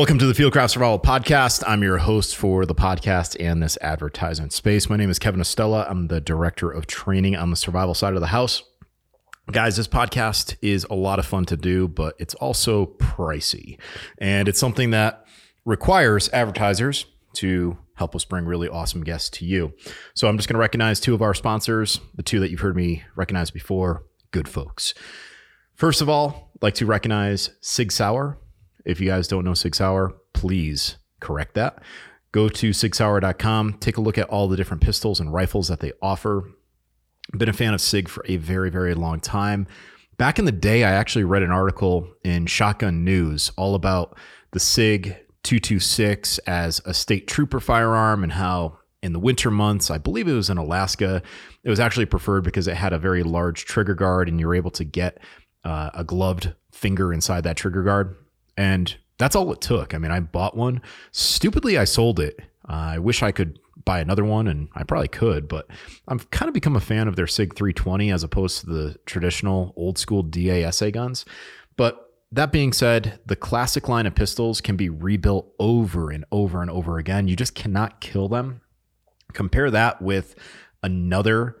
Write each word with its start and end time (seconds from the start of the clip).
Welcome 0.00 0.18
to 0.20 0.32
the 0.32 0.32
Fieldcraft 0.32 0.70
Survival 0.70 0.98
Podcast. 0.98 1.62
I'm 1.66 1.82
your 1.82 1.98
host 1.98 2.34
for 2.34 2.64
the 2.64 2.74
podcast 2.74 3.36
and 3.38 3.62
this 3.62 3.76
advertisement 3.82 4.54
space. 4.54 4.88
My 4.88 4.96
name 4.96 5.10
is 5.10 5.18
Kevin 5.18 5.42
Estela. 5.42 5.86
I'm 5.90 6.06
the 6.06 6.22
director 6.22 6.70
of 6.70 6.86
training 6.86 7.36
on 7.36 7.50
the 7.50 7.56
survival 7.56 7.92
side 7.92 8.14
of 8.14 8.22
the 8.22 8.28
house. 8.28 8.62
Guys, 9.52 9.76
this 9.76 9.86
podcast 9.86 10.56
is 10.62 10.86
a 10.88 10.94
lot 10.94 11.18
of 11.18 11.26
fun 11.26 11.44
to 11.44 11.56
do, 11.58 11.86
but 11.86 12.14
it's 12.18 12.32
also 12.36 12.86
pricey. 12.98 13.78
And 14.16 14.48
it's 14.48 14.58
something 14.58 14.88
that 14.92 15.26
requires 15.66 16.30
advertisers 16.32 17.04
to 17.34 17.76
help 17.96 18.16
us 18.16 18.24
bring 18.24 18.46
really 18.46 18.70
awesome 18.70 19.04
guests 19.04 19.28
to 19.40 19.44
you. 19.44 19.74
So 20.14 20.28
I'm 20.28 20.38
just 20.38 20.48
going 20.48 20.54
to 20.54 20.60
recognize 20.60 20.98
two 20.98 21.12
of 21.12 21.20
our 21.20 21.34
sponsors, 21.34 22.00
the 22.14 22.22
two 22.22 22.40
that 22.40 22.50
you've 22.50 22.60
heard 22.60 22.74
me 22.74 23.04
recognize 23.16 23.50
before, 23.50 24.06
good 24.30 24.48
folks. 24.48 24.94
First 25.74 26.00
of 26.00 26.08
all, 26.08 26.52
I'd 26.54 26.62
like 26.62 26.74
to 26.76 26.86
recognize 26.86 27.50
Sig 27.60 27.92
Sauer. 27.92 28.38
If 28.84 29.00
you 29.00 29.08
guys 29.08 29.28
don't 29.28 29.44
know 29.44 29.54
Sig 29.54 29.74
Sauer, 29.74 30.14
please 30.32 30.96
correct 31.20 31.54
that. 31.54 31.82
Go 32.32 32.48
to 32.48 32.70
sigsauer.com, 32.70 33.74
take 33.80 33.96
a 33.96 34.00
look 34.00 34.16
at 34.16 34.28
all 34.28 34.48
the 34.48 34.56
different 34.56 34.82
pistols 34.82 35.18
and 35.18 35.32
rifles 35.32 35.68
that 35.68 35.80
they 35.80 35.92
offer. 36.00 36.48
Been 37.36 37.48
a 37.48 37.52
fan 37.52 37.74
of 37.74 37.80
SIG 37.80 38.08
for 38.08 38.24
a 38.28 38.36
very, 38.36 38.70
very 38.70 38.94
long 38.94 39.20
time. 39.20 39.66
Back 40.16 40.38
in 40.38 40.44
the 40.44 40.52
day, 40.52 40.84
I 40.84 40.90
actually 40.90 41.24
read 41.24 41.42
an 41.42 41.50
article 41.50 42.08
in 42.22 42.46
Shotgun 42.46 43.04
News 43.04 43.50
all 43.56 43.74
about 43.74 44.16
the 44.52 44.60
SIG 44.60 45.16
226 45.42 46.38
as 46.40 46.80
a 46.84 46.92
state 46.92 47.26
trooper 47.26 47.60
firearm 47.60 48.22
and 48.22 48.32
how 48.32 48.78
in 49.02 49.12
the 49.12 49.18
winter 49.18 49.50
months, 49.50 49.90
I 49.90 49.98
believe 49.98 50.28
it 50.28 50.34
was 50.34 50.50
in 50.50 50.58
Alaska, 50.58 51.22
it 51.64 51.70
was 51.70 51.80
actually 51.80 52.06
preferred 52.06 52.44
because 52.44 52.68
it 52.68 52.76
had 52.76 52.92
a 52.92 52.98
very 52.98 53.22
large 53.22 53.64
trigger 53.64 53.94
guard 53.94 54.28
and 54.28 54.38
you're 54.38 54.54
able 54.54 54.70
to 54.72 54.84
get 54.84 55.18
uh, 55.64 55.90
a 55.94 56.04
gloved 56.04 56.54
finger 56.70 57.12
inside 57.12 57.44
that 57.44 57.56
trigger 57.56 57.82
guard. 57.82 58.16
And 58.60 58.94
that's 59.16 59.34
all 59.34 59.50
it 59.52 59.62
took. 59.62 59.94
I 59.94 59.98
mean, 59.98 60.10
I 60.10 60.20
bought 60.20 60.54
one. 60.54 60.82
Stupidly, 61.12 61.78
I 61.78 61.84
sold 61.84 62.20
it. 62.20 62.38
Uh, 62.68 62.72
I 62.72 62.98
wish 62.98 63.22
I 63.22 63.32
could 63.32 63.58
buy 63.86 64.00
another 64.00 64.22
one, 64.22 64.46
and 64.46 64.68
I 64.74 64.82
probably 64.84 65.08
could, 65.08 65.48
but 65.48 65.66
I've 66.06 66.30
kind 66.30 66.46
of 66.46 66.52
become 66.52 66.76
a 66.76 66.80
fan 66.80 67.08
of 67.08 67.16
their 67.16 67.26
SIG 67.26 67.54
320 67.54 68.12
as 68.12 68.22
opposed 68.22 68.60
to 68.60 68.66
the 68.66 68.96
traditional 69.06 69.72
old 69.76 69.96
school 69.96 70.22
DASA 70.22 70.92
guns. 70.92 71.24
But 71.78 72.12
that 72.32 72.52
being 72.52 72.74
said, 72.74 73.18
the 73.24 73.34
classic 73.34 73.88
line 73.88 74.04
of 74.04 74.14
pistols 74.14 74.60
can 74.60 74.76
be 74.76 74.90
rebuilt 74.90 75.50
over 75.58 76.10
and 76.10 76.26
over 76.30 76.60
and 76.60 76.70
over 76.70 76.98
again. 76.98 77.28
You 77.28 77.36
just 77.36 77.54
cannot 77.54 78.02
kill 78.02 78.28
them. 78.28 78.60
Compare 79.32 79.70
that 79.70 80.02
with 80.02 80.34
another 80.82 81.56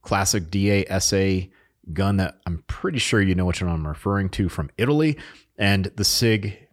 classic 0.00 0.44
DASA 0.44 1.50
gun 1.92 2.16
that 2.16 2.38
I'm 2.46 2.64
pretty 2.66 2.98
sure 2.98 3.20
you 3.20 3.34
know 3.34 3.44
which 3.44 3.62
one 3.62 3.70
I'm 3.70 3.86
referring 3.86 4.30
to 4.30 4.48
from 4.48 4.70
Italy, 4.78 5.18
and 5.58 5.86
the 5.96 6.04
SIG 6.04 6.68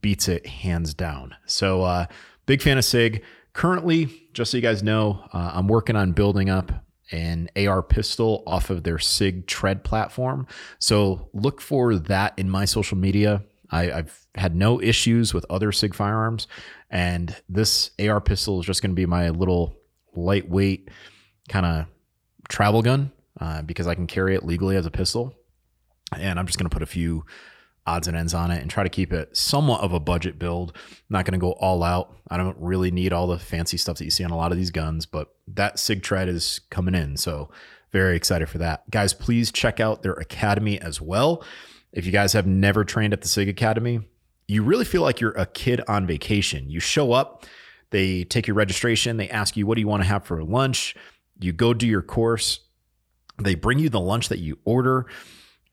beats 0.00 0.28
it 0.28 0.46
hands 0.46 0.94
down. 0.94 1.34
So, 1.46 1.82
uh, 1.82 2.06
big 2.46 2.62
fan 2.62 2.78
of 2.78 2.84
SIG. 2.84 3.22
Currently, 3.52 4.28
just 4.34 4.50
so 4.50 4.58
you 4.58 4.62
guys 4.62 4.82
know, 4.82 5.24
uh, 5.32 5.52
I'm 5.54 5.66
working 5.66 5.96
on 5.96 6.12
building 6.12 6.50
up 6.50 6.72
an 7.12 7.48
AR 7.56 7.82
pistol 7.82 8.42
off 8.46 8.70
of 8.70 8.82
their 8.82 8.98
SIG 8.98 9.46
Tread 9.46 9.84
platform. 9.84 10.46
So 10.78 11.28
look 11.32 11.60
for 11.60 11.96
that 11.96 12.34
in 12.36 12.50
my 12.50 12.64
social 12.64 12.98
media. 12.98 13.42
I, 13.70 13.84
have 13.86 14.26
had 14.34 14.54
no 14.54 14.80
issues 14.80 15.34
with 15.34 15.46
other 15.50 15.72
SIG 15.72 15.94
firearms, 15.94 16.46
and 16.90 17.34
this 17.48 17.90
AR 17.98 18.20
pistol 18.20 18.60
is 18.60 18.66
just 18.66 18.82
going 18.82 18.92
to 18.92 18.96
be 18.96 19.06
my 19.06 19.30
little 19.30 19.76
lightweight 20.14 20.90
kind 21.48 21.66
of 21.66 21.86
travel 22.48 22.82
gun 22.82 23.12
uh, 23.40 23.62
because 23.62 23.86
I 23.86 23.94
can 23.94 24.06
carry 24.06 24.34
it 24.34 24.44
legally 24.44 24.76
as 24.76 24.86
a 24.86 24.90
pistol. 24.90 25.34
And 26.16 26.38
I'm 26.38 26.46
just 26.46 26.58
going 26.58 26.68
to 26.68 26.74
put 26.74 26.82
a 26.82 26.86
few 26.86 27.24
odds 27.86 28.08
and 28.08 28.16
ends 28.16 28.34
on 28.34 28.50
it 28.50 28.60
and 28.60 28.70
try 28.70 28.82
to 28.82 28.88
keep 28.88 29.12
it 29.12 29.36
somewhat 29.36 29.80
of 29.80 29.92
a 29.92 30.00
budget 30.00 30.38
build. 30.38 30.72
I'm 30.76 30.92
not 31.10 31.24
going 31.24 31.38
to 31.38 31.44
go 31.44 31.52
all 31.52 31.82
out. 31.82 32.14
I 32.28 32.36
don't 32.36 32.56
really 32.58 32.90
need 32.90 33.12
all 33.12 33.26
the 33.26 33.38
fancy 33.38 33.76
stuff 33.76 33.98
that 33.98 34.04
you 34.04 34.10
see 34.10 34.24
on 34.24 34.30
a 34.30 34.36
lot 34.36 34.52
of 34.52 34.58
these 34.58 34.70
guns, 34.70 35.06
but 35.06 35.34
that 35.48 35.78
SIG 35.78 36.02
tread 36.02 36.28
is 36.28 36.60
coming 36.70 36.94
in. 36.94 37.16
So 37.16 37.50
very 37.92 38.16
excited 38.16 38.48
for 38.48 38.58
that. 38.58 38.90
Guys, 38.90 39.14
please 39.14 39.52
check 39.52 39.80
out 39.80 40.02
their 40.02 40.14
academy 40.14 40.80
as 40.80 41.00
well. 41.00 41.44
If 41.92 42.04
you 42.04 42.12
guys 42.12 42.32
have 42.34 42.46
never 42.46 42.84
trained 42.84 43.12
at 43.12 43.22
the 43.22 43.28
SIG 43.28 43.48
Academy, 43.48 44.00
you 44.48 44.62
really 44.62 44.84
feel 44.84 45.02
like 45.02 45.20
you're 45.20 45.30
a 45.32 45.46
kid 45.46 45.80
on 45.88 46.06
vacation. 46.06 46.68
You 46.68 46.78
show 46.78 47.12
up, 47.12 47.46
they 47.90 48.24
take 48.24 48.46
your 48.46 48.54
registration, 48.54 49.16
they 49.16 49.30
ask 49.30 49.56
you, 49.56 49.66
what 49.66 49.76
do 49.76 49.80
you 49.80 49.88
want 49.88 50.02
to 50.02 50.08
have 50.08 50.24
for 50.24 50.42
lunch? 50.44 50.94
You 51.40 51.52
go 51.52 51.72
do 51.72 51.86
your 51.86 52.02
course, 52.02 52.60
they 53.38 53.54
bring 53.54 53.78
you 53.78 53.88
the 53.88 54.00
lunch 54.00 54.28
that 54.28 54.38
you 54.38 54.58
order 54.64 55.06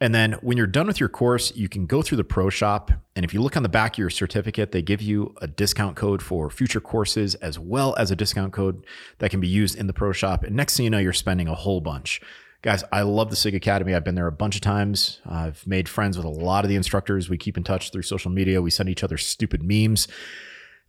and 0.04 0.14
then 0.14 0.34
when 0.42 0.58
you're 0.58 0.68
done 0.68 0.88
with 0.88 1.00
your 1.00 1.08
course, 1.08 1.56
you 1.56 1.70
can 1.70 1.86
go 1.86 2.02
through 2.02 2.18
the 2.18 2.26
pro 2.26 2.50
shop. 2.50 2.92
And 3.16 3.24
if 3.24 3.34
you 3.34 3.42
look 3.42 3.56
on 3.56 3.64
the 3.64 3.70
back 3.70 3.94
of 3.94 4.00
your 4.00 4.10
certificate, 4.10 4.74
they 4.74 4.82
give 4.82 5.02
you 5.02 5.34
a 5.42 5.48
discount 5.48 5.96
code 5.96 6.22
for 6.22 6.50
future 6.50 6.82
courses 6.82 7.36
as 7.36 7.58
well 7.58 7.96
as 7.96 8.12
a 8.12 8.16
discount 8.18 8.52
code 8.52 8.86
that 9.20 9.32
can 9.32 9.40
be 9.40 9.48
used 9.48 9.78
in 9.78 9.88
the 9.88 9.94
pro 9.94 10.12
shop. 10.12 10.44
And 10.44 10.58
next 10.58 10.76
thing 10.76 10.84
you 10.84 10.90
know, 10.90 10.98
you're 10.98 11.14
spending 11.14 11.48
a 11.48 11.56
whole 11.56 11.80
bunch. 11.80 12.20
Guys, 12.62 12.84
I 12.92 13.04
love 13.04 13.30
the 13.30 13.38
SIG 13.38 13.56
Academy. 13.56 13.96
I've 13.96 14.04
been 14.04 14.16
there 14.16 14.28
a 14.28 14.32
bunch 14.34 14.56
of 14.56 14.62
times. 14.62 15.22
I've 15.26 15.66
made 15.66 15.88
friends 15.88 16.18
with 16.18 16.26
a 16.26 16.30
lot 16.30 16.66
of 16.66 16.70
the 16.70 16.76
instructors. 16.76 17.30
We 17.30 17.38
keep 17.38 17.56
in 17.56 17.64
touch 17.64 17.90
through 17.90 18.02
social 18.02 18.30
media. 18.30 18.62
We 18.62 18.72
send 18.72 18.90
each 18.90 19.06
other 19.06 19.18
stupid 19.18 19.64
memes. 19.64 20.10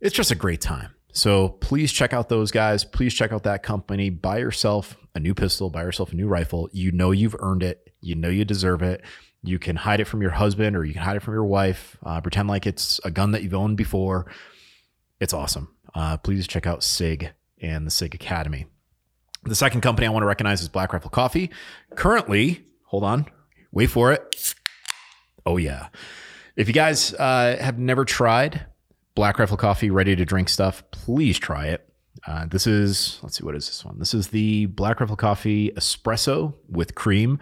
It's 0.01 0.13
just 0.13 0.31
a 0.31 0.35
great 0.35 0.59
time. 0.59 0.93
So 1.13 1.47
please 1.47 1.93
check 1.93 2.11
out 2.11 2.27
those 2.27 2.51
guys. 2.51 2.83
Please 2.83 3.13
check 3.13 3.31
out 3.31 3.43
that 3.43 3.63
company. 3.63 4.09
Buy 4.09 4.39
yourself 4.39 4.97
a 5.15 5.21
new 5.21 5.33
pistol, 5.33 5.69
buy 5.69 5.83
yourself 5.83 6.11
a 6.11 6.15
new 6.17 6.27
rifle. 6.27 6.69
You 6.73 6.91
know 6.91 7.11
you've 7.11 7.37
earned 7.39 7.63
it. 7.63 7.84
You 8.05 8.15
know 8.15 8.29
you 8.29 8.45
deserve 8.45 8.81
it. 8.81 9.01
You 9.43 9.59
can 9.59 9.75
hide 9.75 9.99
it 9.99 10.05
from 10.05 10.21
your 10.21 10.31
husband 10.31 10.75
or 10.75 10.85
you 10.85 10.93
can 10.93 11.01
hide 11.01 11.17
it 11.17 11.21
from 11.21 11.33
your 11.33 11.45
wife. 11.45 11.97
Uh, 12.03 12.21
pretend 12.21 12.47
like 12.47 12.65
it's 12.65 12.99
a 13.03 13.11
gun 13.11 13.31
that 13.31 13.43
you've 13.43 13.53
owned 13.53 13.77
before. 13.77 14.25
It's 15.19 15.33
awesome. 15.33 15.69
Uh, 15.93 16.17
please 16.17 16.47
check 16.47 16.67
out 16.67 16.83
SIG 16.83 17.31
and 17.61 17.85
the 17.85 17.91
SIG 17.91 18.15
Academy. 18.15 18.65
The 19.43 19.55
second 19.55 19.81
company 19.81 20.07
I 20.07 20.09
want 20.09 20.23
to 20.23 20.27
recognize 20.27 20.61
is 20.61 20.69
Black 20.69 20.91
Rifle 20.91 21.11
Coffee. 21.11 21.51
Currently, 21.95 22.63
hold 22.85 23.03
on, 23.03 23.27
wait 23.71 23.87
for 23.87 24.11
it. 24.11 24.55
Oh, 25.45 25.57
yeah. 25.57 25.89
If 26.55 26.67
you 26.67 26.73
guys 26.73 27.13
uh, 27.13 27.57
have 27.59 27.77
never 27.77 28.05
tried 28.05 28.65
Black 29.13 29.37
Rifle 29.37 29.57
Coffee 29.57 29.91
ready 29.91 30.15
to 30.15 30.25
drink 30.25 30.49
stuff, 30.49 30.83
please 30.91 31.37
try 31.37 31.67
it. 31.67 31.87
Uh, 32.25 32.45
this 32.47 32.65
is, 32.65 33.19
let's 33.21 33.37
see, 33.37 33.43
what 33.43 33.55
is 33.55 33.67
this 33.67 33.85
one? 33.85 33.99
This 33.99 34.13
is 34.13 34.29
the 34.29 34.65
Black 34.67 34.99
Rifle 34.99 35.15
Coffee 35.15 35.69
Espresso 35.71 36.55
with 36.67 36.95
cream. 36.95 37.39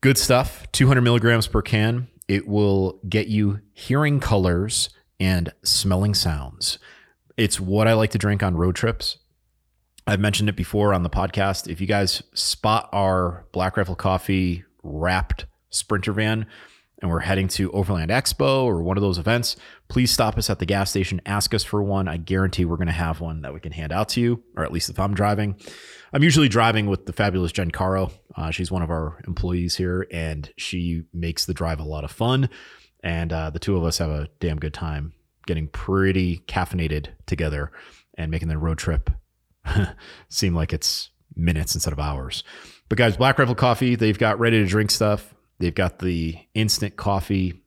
Good 0.00 0.16
stuff, 0.16 0.70
200 0.70 1.00
milligrams 1.00 1.48
per 1.48 1.60
can. 1.60 2.06
It 2.28 2.46
will 2.46 3.00
get 3.08 3.26
you 3.26 3.60
hearing 3.72 4.20
colors 4.20 4.90
and 5.18 5.52
smelling 5.64 6.14
sounds. 6.14 6.78
It's 7.36 7.58
what 7.58 7.88
I 7.88 7.94
like 7.94 8.12
to 8.12 8.18
drink 8.18 8.42
on 8.42 8.56
road 8.56 8.76
trips. 8.76 9.18
I've 10.06 10.20
mentioned 10.20 10.48
it 10.48 10.56
before 10.56 10.94
on 10.94 11.02
the 11.02 11.10
podcast. 11.10 11.66
If 11.68 11.80
you 11.80 11.88
guys 11.88 12.22
spot 12.32 12.88
our 12.92 13.46
Black 13.52 13.76
Rifle 13.76 13.96
Coffee 13.96 14.64
wrapped 14.84 15.46
Sprinter 15.70 16.12
van, 16.12 16.46
and 17.00 17.10
we're 17.10 17.20
heading 17.20 17.48
to 17.48 17.70
Overland 17.72 18.10
Expo 18.10 18.64
or 18.64 18.82
one 18.82 18.96
of 18.96 19.02
those 19.02 19.18
events, 19.18 19.56
please 19.88 20.10
stop 20.10 20.36
us 20.36 20.50
at 20.50 20.58
the 20.58 20.66
gas 20.66 20.90
station. 20.90 21.20
Ask 21.26 21.54
us 21.54 21.62
for 21.62 21.82
one. 21.82 22.08
I 22.08 22.16
guarantee 22.16 22.64
we're 22.64 22.76
going 22.76 22.88
to 22.88 22.92
have 22.92 23.20
one 23.20 23.42
that 23.42 23.54
we 23.54 23.60
can 23.60 23.72
hand 23.72 23.92
out 23.92 24.08
to 24.10 24.20
you, 24.20 24.42
or 24.56 24.64
at 24.64 24.72
least 24.72 24.90
if 24.90 24.98
I'm 24.98 25.14
driving. 25.14 25.56
I'm 26.12 26.22
usually 26.22 26.48
driving 26.48 26.86
with 26.86 27.06
the 27.06 27.12
fabulous 27.12 27.52
Jen 27.52 27.70
Caro. 27.70 28.10
Uh, 28.34 28.50
she's 28.50 28.70
one 28.70 28.82
of 28.82 28.90
our 28.90 29.20
employees 29.26 29.76
here, 29.76 30.06
and 30.10 30.50
she 30.56 31.04
makes 31.12 31.44
the 31.44 31.54
drive 31.54 31.80
a 31.80 31.84
lot 31.84 32.04
of 32.04 32.10
fun. 32.10 32.48
And 33.02 33.32
uh, 33.32 33.50
the 33.50 33.60
two 33.60 33.76
of 33.76 33.84
us 33.84 33.98
have 33.98 34.10
a 34.10 34.28
damn 34.40 34.58
good 34.58 34.74
time 34.74 35.12
getting 35.46 35.68
pretty 35.68 36.38
caffeinated 36.46 37.08
together 37.26 37.72
and 38.18 38.30
making 38.30 38.48
the 38.48 38.58
road 38.58 38.76
trip 38.76 39.08
seem 40.28 40.54
like 40.54 40.72
it's 40.72 41.10
minutes 41.34 41.74
instead 41.74 41.92
of 41.92 41.98
hours. 41.98 42.44
But 42.88 42.98
guys, 42.98 43.16
Black 43.16 43.38
Rifle 43.38 43.54
Coffee, 43.54 43.94
they've 43.94 44.18
got 44.18 44.38
ready 44.38 44.62
to 44.62 44.66
drink 44.68 44.90
stuff. 44.90 45.34
They've 45.58 45.74
got 45.74 45.98
the 45.98 46.38
instant 46.54 46.96
coffee, 46.96 47.62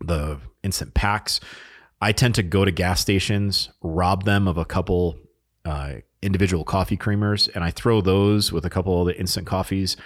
the 0.00 0.38
instant 0.62 0.94
packs. 0.94 1.40
I 2.00 2.12
tend 2.12 2.34
to 2.36 2.42
go 2.42 2.64
to 2.64 2.70
gas 2.70 3.00
stations, 3.00 3.70
rob 3.82 4.24
them 4.24 4.46
of 4.46 4.58
a 4.58 4.64
couple 4.64 5.18
uh, 5.64 5.94
individual 6.22 6.64
coffee 6.64 6.96
creamers, 6.96 7.48
and 7.54 7.64
I 7.64 7.70
throw 7.70 8.00
those 8.00 8.52
with 8.52 8.64
a 8.64 8.70
couple 8.70 9.00
of 9.00 9.06
the 9.06 9.18
instant 9.18 9.46
coffees, 9.46 9.96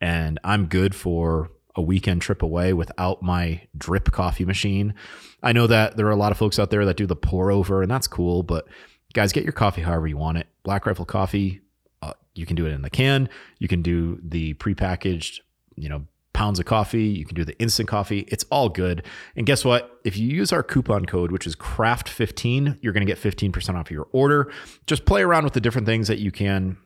and 0.00 0.38
I'm 0.44 0.66
good 0.66 0.94
for 0.94 1.50
a 1.74 1.82
weekend 1.82 2.22
trip 2.22 2.42
away 2.42 2.72
without 2.72 3.22
my 3.22 3.62
drip 3.76 4.10
coffee 4.12 4.44
machine. 4.44 4.94
I 5.42 5.52
know 5.52 5.66
that 5.66 5.96
there 5.96 6.06
are 6.06 6.12
a 6.12 6.16
lot 6.16 6.32
of 6.32 6.38
folks 6.38 6.58
out 6.58 6.70
there 6.70 6.84
that 6.84 6.96
do 6.96 7.06
the 7.06 7.16
pour 7.16 7.50
over, 7.50 7.82
and 7.82 7.90
that's 7.90 8.06
cool, 8.06 8.42
but 8.42 8.66
guys, 9.14 9.32
get 9.32 9.44
your 9.44 9.52
coffee 9.52 9.82
however 9.82 10.06
you 10.06 10.16
want 10.16 10.38
it. 10.38 10.46
Black 10.62 10.86
Rifle 10.86 11.04
Coffee, 11.04 11.60
uh, 12.02 12.12
you 12.34 12.46
can 12.46 12.56
do 12.56 12.66
it 12.66 12.72
in 12.72 12.82
the 12.82 12.90
can. 12.90 13.28
You 13.58 13.68
can 13.68 13.82
do 13.82 14.20
the 14.22 14.54
prepackaged, 14.54 15.40
you 15.76 15.88
know, 15.88 16.06
pounds 16.32 16.58
of 16.58 16.66
coffee. 16.66 17.04
You 17.04 17.24
can 17.24 17.34
do 17.34 17.44
the 17.44 17.58
instant 17.58 17.88
coffee. 17.88 18.20
It's 18.28 18.44
all 18.50 18.68
good. 18.68 19.04
And 19.36 19.46
guess 19.46 19.64
what? 19.64 20.00
If 20.04 20.16
you 20.16 20.28
use 20.28 20.52
our 20.52 20.62
coupon 20.62 21.06
code, 21.06 21.30
which 21.30 21.46
is 21.46 21.56
CRAFT15, 21.56 22.78
you're 22.80 22.92
going 22.92 23.06
to 23.06 23.12
get 23.12 23.20
15% 23.20 23.74
off 23.74 23.90
your 23.90 24.08
order. 24.12 24.50
Just 24.86 25.04
play 25.04 25.22
around 25.22 25.44
with 25.44 25.52
the 25.52 25.60
different 25.60 25.86
things 25.86 26.08
that 26.08 26.18
you 26.18 26.30
can 26.30 26.76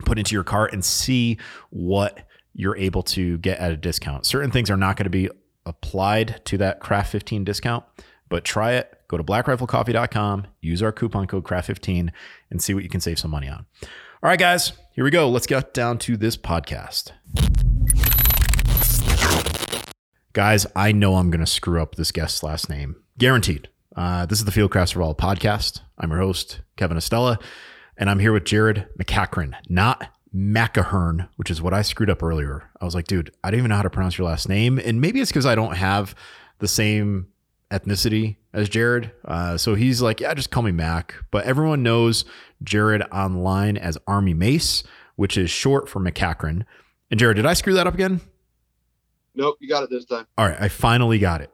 put 0.00 0.18
into 0.18 0.34
your 0.34 0.44
cart 0.44 0.72
and 0.72 0.84
see 0.84 1.38
what 1.70 2.26
you're 2.54 2.76
able 2.76 3.02
to 3.02 3.38
get 3.38 3.58
at 3.58 3.72
a 3.72 3.76
discount. 3.76 4.26
Certain 4.26 4.50
things 4.50 4.70
are 4.70 4.76
not 4.76 4.96
going 4.96 5.04
to 5.04 5.10
be 5.10 5.28
applied 5.66 6.44
to 6.44 6.58
that 6.58 6.80
Craft 6.80 7.10
15 7.10 7.44
discount, 7.44 7.84
but 8.28 8.44
try 8.44 8.72
it. 8.72 9.00
Go 9.08 9.16
to 9.16 9.24
blackriflecoffee.com, 9.24 10.46
use 10.60 10.82
our 10.82 10.92
coupon 10.92 11.26
code 11.26 11.44
CRAFT15, 11.44 12.10
and 12.50 12.62
see 12.62 12.74
what 12.74 12.82
you 12.82 12.88
can 12.88 13.00
save 13.00 13.18
some 13.18 13.30
money 13.30 13.48
on. 13.48 13.66
All 13.82 14.28
right, 14.30 14.38
guys, 14.38 14.72
here 14.92 15.04
we 15.04 15.10
go. 15.10 15.28
Let's 15.28 15.46
get 15.46 15.74
down 15.74 15.98
to 15.98 16.16
this 16.16 16.36
podcast. 16.36 17.12
Guys, 20.34 20.66
I 20.74 20.90
know 20.90 21.14
I'm 21.14 21.30
going 21.30 21.44
to 21.44 21.46
screw 21.46 21.80
up 21.80 21.94
this 21.94 22.10
guest's 22.10 22.42
last 22.42 22.68
name. 22.68 22.96
Guaranteed. 23.18 23.68
Uh, 23.94 24.26
this 24.26 24.40
is 24.40 24.44
the 24.44 24.50
Fieldcraft 24.50 24.88
Survival 24.88 25.14
podcast. 25.14 25.78
I'm 25.96 26.10
your 26.10 26.18
host, 26.18 26.60
Kevin 26.76 26.96
Estela, 26.96 27.40
and 27.96 28.10
I'm 28.10 28.18
here 28.18 28.32
with 28.32 28.42
Jared 28.42 28.88
McCachran, 28.98 29.54
not 29.68 30.08
Macahern, 30.34 31.28
which 31.36 31.52
is 31.52 31.62
what 31.62 31.72
I 31.72 31.82
screwed 31.82 32.10
up 32.10 32.20
earlier. 32.20 32.68
I 32.80 32.84
was 32.84 32.96
like, 32.96 33.06
dude, 33.06 33.30
I 33.44 33.52
don't 33.52 33.58
even 33.58 33.68
know 33.68 33.76
how 33.76 33.82
to 33.82 33.90
pronounce 33.90 34.18
your 34.18 34.26
last 34.26 34.48
name. 34.48 34.80
And 34.80 35.00
maybe 35.00 35.20
it's 35.20 35.30
because 35.30 35.46
I 35.46 35.54
don't 35.54 35.76
have 35.76 36.16
the 36.58 36.66
same 36.66 37.28
ethnicity 37.70 38.34
as 38.52 38.68
Jared. 38.68 39.12
Uh, 39.24 39.56
so 39.56 39.76
he's 39.76 40.02
like, 40.02 40.18
yeah, 40.18 40.34
just 40.34 40.50
call 40.50 40.64
me 40.64 40.72
Mac. 40.72 41.14
But 41.30 41.44
everyone 41.44 41.84
knows 41.84 42.24
Jared 42.60 43.02
online 43.12 43.76
as 43.76 43.98
Army 44.08 44.34
Mace, 44.34 44.82
which 45.14 45.38
is 45.38 45.48
short 45.48 45.88
for 45.88 46.00
McCachran. 46.00 46.64
And 47.08 47.20
Jared, 47.20 47.36
did 47.36 47.46
I 47.46 47.52
screw 47.52 47.74
that 47.74 47.86
up 47.86 47.94
again? 47.94 48.20
Nope, 49.34 49.56
you 49.60 49.68
got 49.68 49.82
it 49.82 49.90
this 49.90 50.04
time. 50.04 50.26
All 50.38 50.48
right, 50.48 50.60
I 50.60 50.68
finally 50.68 51.18
got 51.18 51.40
it. 51.40 51.50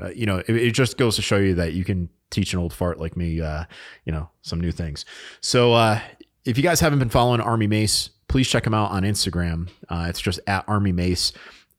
Uh, 0.00 0.10
you 0.10 0.26
know, 0.26 0.38
it, 0.38 0.48
it, 0.48 0.70
just 0.72 0.96
goes 0.96 1.16
to 1.16 1.22
show 1.22 1.36
you 1.36 1.54
that 1.54 1.74
you 1.74 1.84
can 1.84 2.08
teach 2.30 2.54
an 2.54 2.58
old 2.58 2.72
fart 2.72 2.98
like 2.98 3.16
me, 3.16 3.40
uh, 3.40 3.64
you 4.04 4.12
know, 4.12 4.30
some 4.40 4.58
new 4.58 4.72
things. 4.72 5.04
So 5.40 5.74
uh, 5.74 6.00
if 6.44 6.56
you 6.56 6.62
guys 6.62 6.80
haven't 6.80 6.98
been 6.98 7.10
following 7.10 7.40
Army 7.40 7.66
Mace, 7.66 8.08
please 8.26 8.48
check 8.48 8.66
him 8.66 8.72
out 8.72 8.90
on 8.90 9.02
Instagram. 9.02 9.68
Uh, 9.88 10.06
it's 10.08 10.20
just 10.20 10.40
at 10.46 10.64
Army 10.66 10.92
Mace. 10.92 11.32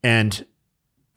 And 0.03 0.45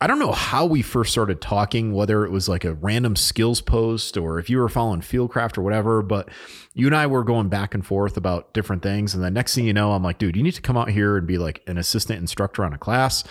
I 0.01 0.07
don't 0.07 0.19
know 0.19 0.31
how 0.31 0.65
we 0.65 0.81
first 0.81 1.11
started 1.11 1.41
talking, 1.41 1.93
whether 1.93 2.25
it 2.25 2.31
was 2.31 2.49
like 2.49 2.65
a 2.65 2.73
random 2.73 3.15
skills 3.15 3.61
post 3.61 4.17
or 4.17 4.39
if 4.39 4.49
you 4.49 4.57
were 4.57 4.69
following 4.69 5.01
Fieldcraft 5.01 5.57
or 5.57 5.61
whatever, 5.61 6.01
but 6.01 6.29
you 6.73 6.87
and 6.87 6.95
I 6.95 7.07
were 7.07 7.23
going 7.23 7.49
back 7.49 7.73
and 7.73 7.85
forth 7.85 8.17
about 8.17 8.53
different 8.53 8.81
things. 8.81 9.13
And 9.13 9.23
the 9.23 9.31
next 9.31 9.55
thing 9.55 9.65
you 9.65 9.73
know, 9.73 9.93
I'm 9.93 10.03
like, 10.03 10.17
dude, 10.17 10.35
you 10.35 10.43
need 10.43 10.53
to 10.53 10.61
come 10.61 10.77
out 10.77 10.89
here 10.89 11.17
and 11.17 11.25
be 11.27 11.37
like 11.37 11.63
an 11.67 11.77
assistant 11.77 12.19
instructor 12.19 12.63
on 12.63 12.73
a 12.73 12.77
class. 12.77 13.23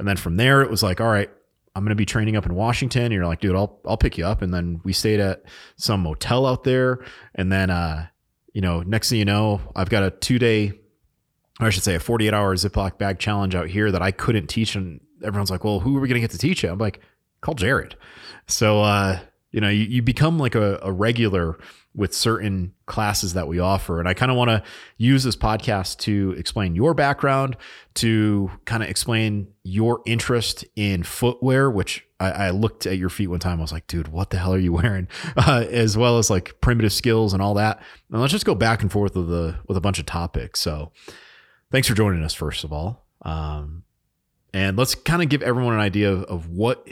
And 0.00 0.08
then 0.08 0.16
from 0.16 0.38
there, 0.38 0.62
it 0.62 0.70
was 0.70 0.82
like, 0.82 0.98
all 0.98 1.10
right, 1.10 1.28
I'm 1.76 1.84
going 1.84 1.90
to 1.90 1.94
be 1.94 2.06
training 2.06 2.34
up 2.34 2.46
in 2.46 2.54
Washington. 2.54 3.04
And 3.04 3.12
you're 3.12 3.26
like, 3.26 3.40
dude, 3.40 3.54
I'll, 3.54 3.78
I'll 3.84 3.98
pick 3.98 4.16
you 4.16 4.24
up. 4.24 4.40
And 4.40 4.52
then 4.52 4.80
we 4.82 4.94
stayed 4.94 5.20
at 5.20 5.42
some 5.76 6.00
motel 6.00 6.46
out 6.46 6.64
there. 6.64 7.04
And 7.34 7.52
then, 7.52 7.68
uh, 7.68 8.06
you 8.54 8.62
know, 8.62 8.80
next 8.80 9.10
thing 9.10 9.18
you 9.18 9.26
know, 9.26 9.60
I've 9.76 9.90
got 9.90 10.02
a 10.02 10.10
two 10.10 10.38
day, 10.38 10.72
or 11.60 11.66
I 11.66 11.70
should 11.70 11.82
say 11.82 11.96
a 11.96 12.00
48 12.00 12.32
hour 12.32 12.56
Ziploc 12.56 12.96
bag 12.96 13.18
challenge 13.18 13.54
out 13.54 13.68
here 13.68 13.92
that 13.92 14.00
I 14.00 14.10
couldn't 14.10 14.46
teach. 14.46 14.74
And 14.74 15.02
everyone's 15.22 15.50
like, 15.50 15.64
well, 15.64 15.80
who 15.80 15.94
are 15.98 16.00
we 16.00 16.08
going 16.08 16.18
to 16.18 16.22
get 16.22 16.30
to 16.30 16.38
teach 16.38 16.64
it? 16.64 16.68
I'm 16.68 16.78
like, 16.78 17.00
call 17.42 17.52
Jared. 17.52 17.94
So, 18.46 18.80
uh, 18.80 19.18
you 19.50 19.60
know, 19.60 19.68
you, 19.68 19.84
you 19.84 20.00
become 20.00 20.38
like 20.38 20.54
a, 20.54 20.78
a 20.82 20.90
regular 20.90 21.58
with 21.94 22.14
certain 22.14 22.72
classes 22.86 23.34
that 23.34 23.48
we 23.48 23.58
offer. 23.58 23.98
And 23.98 24.08
I 24.08 24.14
kind 24.14 24.30
of 24.30 24.36
want 24.36 24.50
to 24.50 24.62
use 24.96 25.24
this 25.24 25.34
podcast 25.34 25.98
to 25.98 26.34
explain 26.38 26.76
your 26.76 26.94
background, 26.94 27.56
to 27.94 28.50
kind 28.64 28.82
of 28.82 28.88
explain 28.88 29.48
your 29.64 30.00
interest 30.06 30.64
in 30.76 31.02
footwear, 31.02 31.68
which 31.68 32.06
I, 32.20 32.30
I, 32.30 32.50
looked 32.50 32.86
at 32.86 32.96
your 32.96 33.08
feet 33.08 33.26
one 33.26 33.40
time. 33.40 33.58
I 33.58 33.62
was 33.62 33.72
like, 33.72 33.88
dude, 33.88 34.08
what 34.08 34.30
the 34.30 34.38
hell 34.38 34.54
are 34.54 34.58
you 34.58 34.72
wearing? 34.74 35.08
Uh, 35.36 35.64
as 35.68 35.96
well 35.96 36.18
as 36.18 36.30
like 36.30 36.60
primitive 36.60 36.92
skills 36.92 37.32
and 37.32 37.42
all 37.42 37.54
that. 37.54 37.82
And 38.10 38.20
let's 38.20 38.32
just 38.32 38.46
go 38.46 38.54
back 38.54 38.82
and 38.82 38.92
forth 38.92 39.16
with 39.16 39.32
a, 39.32 39.58
with 39.66 39.76
a 39.76 39.80
bunch 39.80 39.98
of 39.98 40.06
topics. 40.06 40.60
So 40.60 40.92
thanks 41.72 41.88
for 41.88 41.94
joining 41.94 42.22
us, 42.22 42.34
first 42.34 42.62
of 42.62 42.72
all. 42.72 43.04
Um, 43.22 43.82
and 44.54 44.76
let's 44.76 44.94
kind 44.94 45.22
of 45.22 45.28
give 45.28 45.42
everyone 45.42 45.74
an 45.74 45.80
idea 45.80 46.12
of, 46.12 46.24
of 46.24 46.48
what 46.48 46.86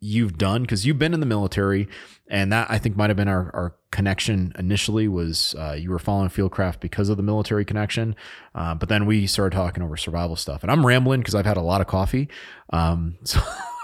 you've 0.00 0.36
done 0.36 0.62
because 0.62 0.84
you've 0.84 0.98
been 0.98 1.14
in 1.14 1.20
the 1.20 1.26
military 1.26 1.88
and 2.28 2.52
that 2.52 2.70
i 2.70 2.78
think 2.78 2.96
might 2.96 3.10
have 3.10 3.16
been 3.16 3.28
our, 3.28 3.50
our 3.54 3.74
connection 3.90 4.52
initially 4.58 5.08
was 5.08 5.54
uh, 5.58 5.72
you 5.72 5.90
were 5.90 5.98
following 5.98 6.28
fieldcraft 6.28 6.80
because 6.80 7.08
of 7.08 7.16
the 7.16 7.22
military 7.22 7.64
connection 7.64 8.14
uh, 8.54 8.74
but 8.74 8.88
then 8.88 9.06
we 9.06 9.26
started 9.26 9.56
talking 9.56 9.82
over 9.82 9.96
survival 9.96 10.36
stuff 10.36 10.62
and 10.62 10.70
i'm 10.70 10.84
rambling 10.84 11.20
because 11.20 11.34
i've 11.34 11.46
had 11.46 11.56
a 11.56 11.62
lot 11.62 11.80
of 11.80 11.86
coffee 11.86 12.28
um, 12.70 13.16
so, 13.24 13.40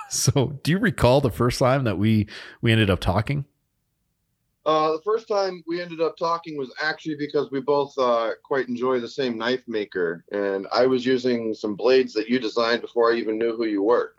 so 0.09 0.61
do 0.63 0.71
you 0.71 0.79
recall 0.79 1.21
the 1.21 1.31
first 1.31 1.59
time 1.59 1.85
that 1.85 1.97
we 1.97 2.29
we 2.61 2.71
ended 2.71 2.91
up 2.91 3.01
talking 3.01 3.45
uh, 4.65 4.93
the 4.93 5.03
first 5.05 5.27
time 5.27 5.63
we 5.67 5.81
ended 5.81 6.01
up 6.01 6.17
talking 6.17 6.57
was 6.57 6.73
actually 6.81 7.17
because 7.17 7.51
we 7.51 7.61
both 7.61 7.97
uh, 7.99 8.31
quite 8.45 8.69
enjoy 8.69 9.01
the 9.01 9.09
same 9.09 9.37
knife 9.37 9.63
maker, 9.67 10.25
and 10.31 10.69
I 10.71 10.87
was 10.87 11.05
using 11.05 11.53
some 11.53 11.75
blades 11.75 12.13
that 12.13 12.29
you 12.29 12.39
designed 12.39 12.81
before 12.81 13.13
I 13.13 13.17
even 13.17 13.39
knew 13.39 13.57
who 13.57 13.65
you 13.65 13.83
were. 13.83 14.15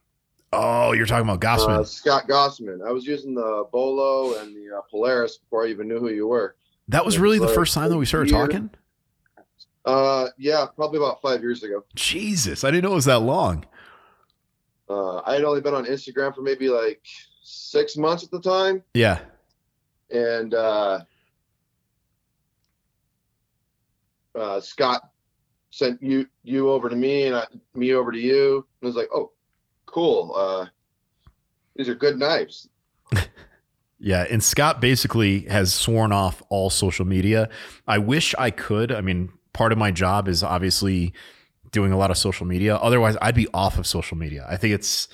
Oh, 0.53 0.91
you're 0.93 1.05
talking 1.05 1.27
about 1.27 1.41
Gossman. 1.41 1.79
Uh, 1.79 1.83
Scott 1.83 2.27
Gossman. 2.27 2.85
I 2.85 2.91
was 2.91 3.05
using 3.05 3.33
the 3.33 3.65
Bolo 3.71 4.39
and 4.39 4.55
the 4.55 4.77
uh, 4.77 4.81
Polaris 4.89 5.37
before 5.37 5.65
I 5.65 5.69
even 5.69 5.87
knew 5.87 5.99
who 5.99 6.09
you 6.09 6.27
were. 6.27 6.55
That 6.87 7.05
was 7.05 7.17
really 7.17 7.39
the 7.39 7.47
first 7.47 7.73
time 7.73 7.89
that 7.89 7.97
we 7.97 8.05
started 8.05 8.31
year. 8.31 8.45
talking? 8.45 8.69
Uh, 9.85 10.27
yeah, 10.37 10.65
probably 10.75 10.97
about 10.97 11.21
five 11.21 11.41
years 11.41 11.63
ago. 11.63 11.83
Jesus, 11.95 12.63
I 12.63 12.71
didn't 12.71 12.83
know 12.83 12.91
it 12.91 12.95
was 12.95 13.05
that 13.05 13.19
long. 13.19 13.65
Uh, 14.89 15.21
I 15.25 15.33
had 15.33 15.43
only 15.43 15.61
been 15.61 15.73
on 15.73 15.85
Instagram 15.85 16.35
for 16.35 16.41
maybe 16.41 16.69
like 16.69 17.05
six 17.41 17.97
months 17.97 18.23
at 18.23 18.31
the 18.31 18.41
time. 18.41 18.83
Yeah. 18.93 19.19
And 20.11 20.53
uh, 20.53 20.99
uh, 24.35 24.59
Scott 24.61 25.09
sent 25.71 26.01
you 26.03 26.27
you 26.43 26.69
over 26.69 26.89
to 26.89 26.95
me 26.95 27.25
and 27.25 27.35
I, 27.35 27.47
me 27.73 27.93
over 27.93 28.11
to 28.11 28.19
you. 28.19 28.55
And 28.55 28.83
I 28.83 28.85
was 28.85 28.95
like, 28.95 29.09
oh, 29.13 29.31
cool. 29.93 30.33
Uh, 30.35 30.65
these 31.75 31.87
are 31.87 31.95
good 31.95 32.17
knives. 32.17 32.67
yeah, 33.99 34.25
and 34.29 34.43
Scott 34.43 34.81
basically 34.81 35.41
has 35.41 35.73
sworn 35.73 36.11
off 36.11 36.41
all 36.49 36.69
social 36.69 37.05
media. 37.05 37.49
I 37.87 37.99
wish 37.99 38.33
I 38.37 38.49
could. 38.51 38.91
I 38.91 39.01
mean, 39.01 39.29
part 39.53 39.71
of 39.71 39.77
my 39.77 39.91
job 39.91 40.27
is 40.27 40.43
obviously 40.43 41.13
doing 41.71 41.91
a 41.91 41.97
lot 41.97 42.11
of 42.11 42.17
social 42.17 42.45
media. 42.45 42.75
Otherwise, 42.75 43.17
I'd 43.21 43.35
be 43.35 43.47
off 43.53 43.77
of 43.77 43.87
social 43.87 44.17
media. 44.17 44.45
I 44.49 44.57
think 44.57 44.73
it's, 44.73 45.07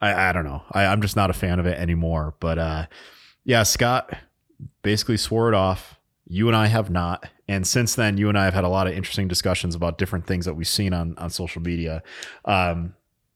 I, 0.00 0.30
I 0.30 0.32
don't 0.32 0.44
know. 0.44 0.62
I, 0.72 0.86
I'm 0.86 1.02
just 1.02 1.16
not 1.16 1.30
a 1.30 1.34
fan 1.34 1.58
of 1.58 1.66
it 1.66 1.78
anymore. 1.78 2.34
But 2.40 2.58
uh, 2.58 2.86
yeah, 3.44 3.62
Scott 3.62 4.16
basically 4.82 5.16
swore 5.16 5.48
it 5.48 5.54
off. 5.54 5.98
You 6.26 6.48
and 6.48 6.56
I 6.56 6.66
have 6.66 6.90
not. 6.90 7.26
And 7.46 7.66
since 7.66 7.94
then, 7.94 8.18
you 8.18 8.28
and 8.28 8.38
I 8.38 8.44
have 8.44 8.52
had 8.52 8.64
a 8.64 8.68
lot 8.68 8.86
of 8.86 8.92
interesting 8.92 9.28
discussions 9.28 9.74
about 9.74 9.96
different 9.96 10.26
things 10.26 10.44
that 10.44 10.54
we've 10.54 10.68
seen 10.68 10.92
on, 10.92 11.16
on 11.16 11.30
social 11.30 11.62
media. 11.62 12.02
Um, 12.44 12.94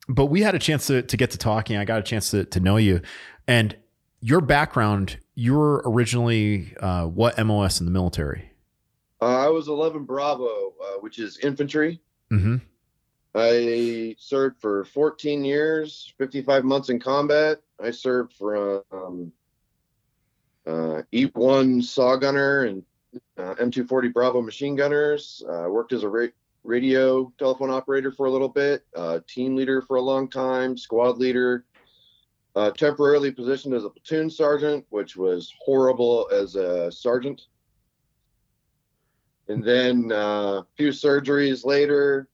but 0.08 0.26
we 0.26 0.42
had 0.42 0.54
a 0.54 0.58
chance 0.58 0.86
to, 0.88 1.02
to 1.02 1.16
get 1.16 1.30
to 1.32 1.38
talking. 1.38 1.76
I 1.76 1.84
got 1.84 1.98
a 1.98 2.02
chance 2.02 2.30
to, 2.30 2.44
to 2.44 2.60
know 2.60 2.76
you. 2.76 3.00
And 3.46 3.76
your 4.20 4.40
background, 4.40 5.18
you 5.34 5.54
were 5.54 5.82
originally 5.84 6.74
uh, 6.80 7.06
what 7.06 7.44
MOS 7.44 7.80
in 7.80 7.86
the 7.86 7.92
military? 7.92 8.50
Uh, 9.20 9.46
I 9.46 9.48
was 9.48 9.68
11 9.68 10.04
Bravo, 10.04 10.74
uh, 10.82 10.98
which 11.00 11.18
is 11.18 11.38
infantry. 11.38 12.00
Mm-hmm. 12.30 12.56
I 13.34 14.14
served 14.18 14.60
for 14.60 14.84
14 14.84 15.44
years, 15.44 16.12
55 16.18 16.64
months 16.64 16.88
in 16.90 16.98
combat. 16.98 17.60
I 17.82 17.90
served 17.90 18.32
for 18.34 18.84
um, 18.92 19.32
uh, 20.66 21.02
E1 21.12 21.82
SAW 21.82 22.16
gunner 22.16 22.64
and 22.64 22.82
uh, 23.38 23.54
M240 23.54 24.12
Bravo 24.12 24.42
machine 24.42 24.76
gunners. 24.76 25.42
Uh, 25.48 25.68
worked 25.68 25.92
as 25.92 26.02
a 26.02 26.08
ra- 26.08 26.26
radio 26.64 27.32
telephone 27.38 27.70
operator 27.70 28.12
for 28.12 28.26
a 28.26 28.30
little 28.30 28.48
bit, 28.48 28.84
uh, 28.96 29.20
team 29.28 29.56
leader 29.56 29.82
for 29.82 29.96
a 29.96 30.00
long 30.00 30.28
time, 30.28 30.76
squad 30.76 31.18
leader, 31.18 31.64
uh, 32.54 32.70
temporarily 32.70 33.30
positioned 33.30 33.74
as 33.74 33.84
a 33.84 33.90
platoon 33.90 34.30
sergeant, 34.30 34.84
which 34.90 35.16
was 35.16 35.52
horrible 35.64 36.28
as 36.32 36.54
a 36.54 36.90
sergeant. 36.92 37.42
And 39.48 39.62
then 39.64 40.12
uh, 40.12 40.60
a 40.60 40.66
few 40.76 40.90
surgeries 40.90 41.64
later, 41.64 42.28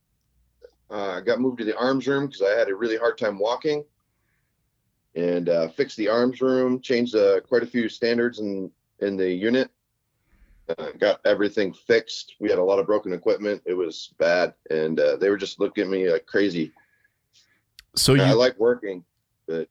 I 0.91 0.95
uh, 0.95 1.19
got 1.21 1.39
moved 1.39 1.59
to 1.59 1.65
the 1.65 1.77
arms 1.77 2.07
room 2.07 2.27
because 2.27 2.41
I 2.41 2.57
had 2.57 2.69
a 2.69 2.75
really 2.75 2.97
hard 2.97 3.17
time 3.17 3.39
walking 3.39 3.83
and 5.15 5.49
uh, 5.49 5.69
fixed 5.69 5.97
the 5.97 6.07
arms 6.07 6.41
room, 6.41 6.81
changed 6.81 7.15
uh, 7.15 7.41
quite 7.41 7.63
a 7.63 7.67
few 7.67 7.89
standards 7.89 8.39
in, 8.39 8.71
in 8.99 9.17
the 9.17 9.31
unit 9.31 9.69
uh, 10.77 10.91
got 10.97 11.19
everything 11.25 11.73
fixed. 11.73 12.35
We 12.39 12.49
had 12.49 12.59
a 12.59 12.63
lot 12.63 12.79
of 12.79 12.85
broken 12.85 13.13
equipment. 13.13 13.61
It 13.65 13.73
was 13.73 14.13
bad, 14.17 14.53
and 14.69 14.99
uh, 14.99 15.15
they 15.17 15.29
were 15.29 15.37
just 15.37 15.59
looking 15.59 15.85
at 15.85 15.89
me 15.89 16.09
like 16.09 16.25
crazy. 16.25 16.71
So 17.95 18.13
you, 18.13 18.21
I 18.21 18.33
like 18.33 18.57
working, 18.59 19.03
but 19.47 19.67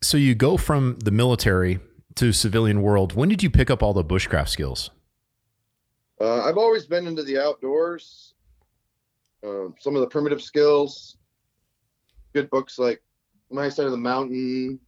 so 0.00 0.16
you 0.16 0.34
go 0.34 0.56
from 0.56 0.98
the 1.00 1.10
military 1.10 1.80
to 2.16 2.32
civilian 2.32 2.82
world. 2.82 3.14
When 3.14 3.28
did 3.28 3.42
you 3.42 3.50
pick 3.50 3.70
up 3.70 3.82
all 3.82 3.92
the 3.92 4.04
bushcraft 4.04 4.48
skills? 4.48 4.90
Uh, 6.20 6.42
I've 6.42 6.58
always 6.58 6.86
been 6.86 7.06
into 7.06 7.22
the 7.22 7.38
outdoors. 7.38 8.34
Um, 9.44 9.74
some 9.80 9.96
of 9.96 10.02
the 10.02 10.06
primitive 10.06 10.40
skills, 10.40 11.16
good 12.32 12.48
books 12.50 12.78
like 12.78 13.02
My 13.50 13.68
Side 13.68 13.86
of 13.86 13.90
the 13.90 13.98
Mountain, 13.98 14.78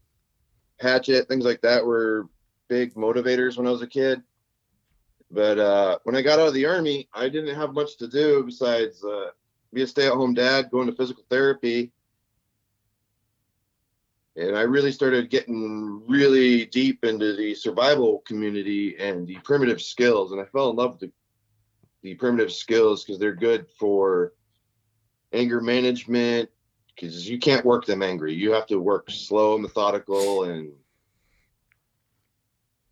Hatchet, 0.78 1.26
things 1.26 1.44
like 1.44 1.60
that 1.62 1.84
were 1.84 2.28
big 2.68 2.94
motivators 2.94 3.56
when 3.56 3.66
I 3.66 3.70
was 3.70 3.82
a 3.82 3.86
kid. 3.86 4.22
But 5.34 5.58
uh, 5.58 5.98
when 6.04 6.14
I 6.14 6.22
got 6.22 6.38
out 6.38 6.48
of 6.48 6.54
the 6.54 6.66
army, 6.66 7.08
I 7.12 7.28
didn't 7.28 7.56
have 7.56 7.74
much 7.74 7.96
to 7.98 8.06
do 8.06 8.44
besides 8.44 9.02
uh, 9.04 9.30
be 9.72 9.82
a 9.82 9.86
stay-at-home 9.86 10.34
dad, 10.34 10.70
going 10.70 10.86
to 10.86 10.94
physical 10.94 11.24
therapy, 11.28 11.90
and 14.36 14.56
I 14.56 14.62
really 14.62 14.92
started 14.92 15.30
getting 15.30 16.02
really 16.06 16.66
deep 16.66 17.04
into 17.04 17.34
the 17.34 17.54
survival 17.54 18.22
community 18.26 18.96
and 18.98 19.26
the 19.26 19.36
primitive 19.42 19.82
skills, 19.82 20.30
and 20.30 20.40
I 20.40 20.44
fell 20.44 20.70
in 20.70 20.76
love 20.76 20.92
with 20.92 21.00
the, 21.00 21.12
the 22.02 22.14
primitive 22.14 22.52
skills 22.52 23.04
because 23.04 23.18
they're 23.18 23.34
good 23.34 23.66
for 23.78 24.32
anger 25.32 25.60
management. 25.60 26.50
Because 26.94 27.28
you 27.28 27.40
can't 27.40 27.66
work 27.66 27.86
them 27.86 28.04
angry, 28.04 28.34
you 28.34 28.52
have 28.52 28.68
to 28.68 28.78
work 28.78 29.10
slow, 29.10 29.54
and 29.54 29.62
methodical, 29.62 30.44
and 30.44 30.70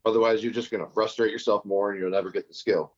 otherwise 0.05 0.43
you're 0.43 0.53
just 0.53 0.71
going 0.71 0.85
to 0.85 0.91
frustrate 0.91 1.31
yourself 1.31 1.65
more, 1.65 1.91
and 1.91 2.01
you'll 2.01 2.11
never 2.11 2.31
get 2.31 2.49
the 2.49 2.55
skill. 2.55 2.93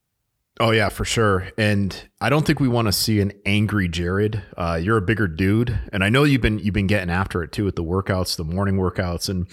Oh 0.61 0.71
yeah, 0.71 0.89
for 0.89 1.05
sure. 1.05 1.49
And 1.59 2.09
I 2.21 2.29
don't 2.29 2.47
think 2.47 2.61
we 2.61 2.69
want 2.69 2.87
to 2.87 2.93
see 2.93 3.21
an 3.21 3.33
angry 3.45 3.89
Jared. 3.89 4.41
Uh, 4.57 4.79
you're 4.81 4.97
a 4.97 5.03
bigger 5.03 5.27
dude, 5.27 5.77
and 5.93 6.05
I 6.05 6.11
know 6.11 6.23
you've 6.23 6.43
been 6.43 6.61
you've 6.61 6.75
been 6.75 6.87
getting 6.87 7.11
after 7.11 7.43
it 7.43 7.51
too 7.51 7.65
with 7.65 7.75
the 7.75 7.83
workouts, 7.83 8.37
the 8.37 8.45
morning 8.45 8.77
workouts, 8.77 9.29
and 9.29 9.49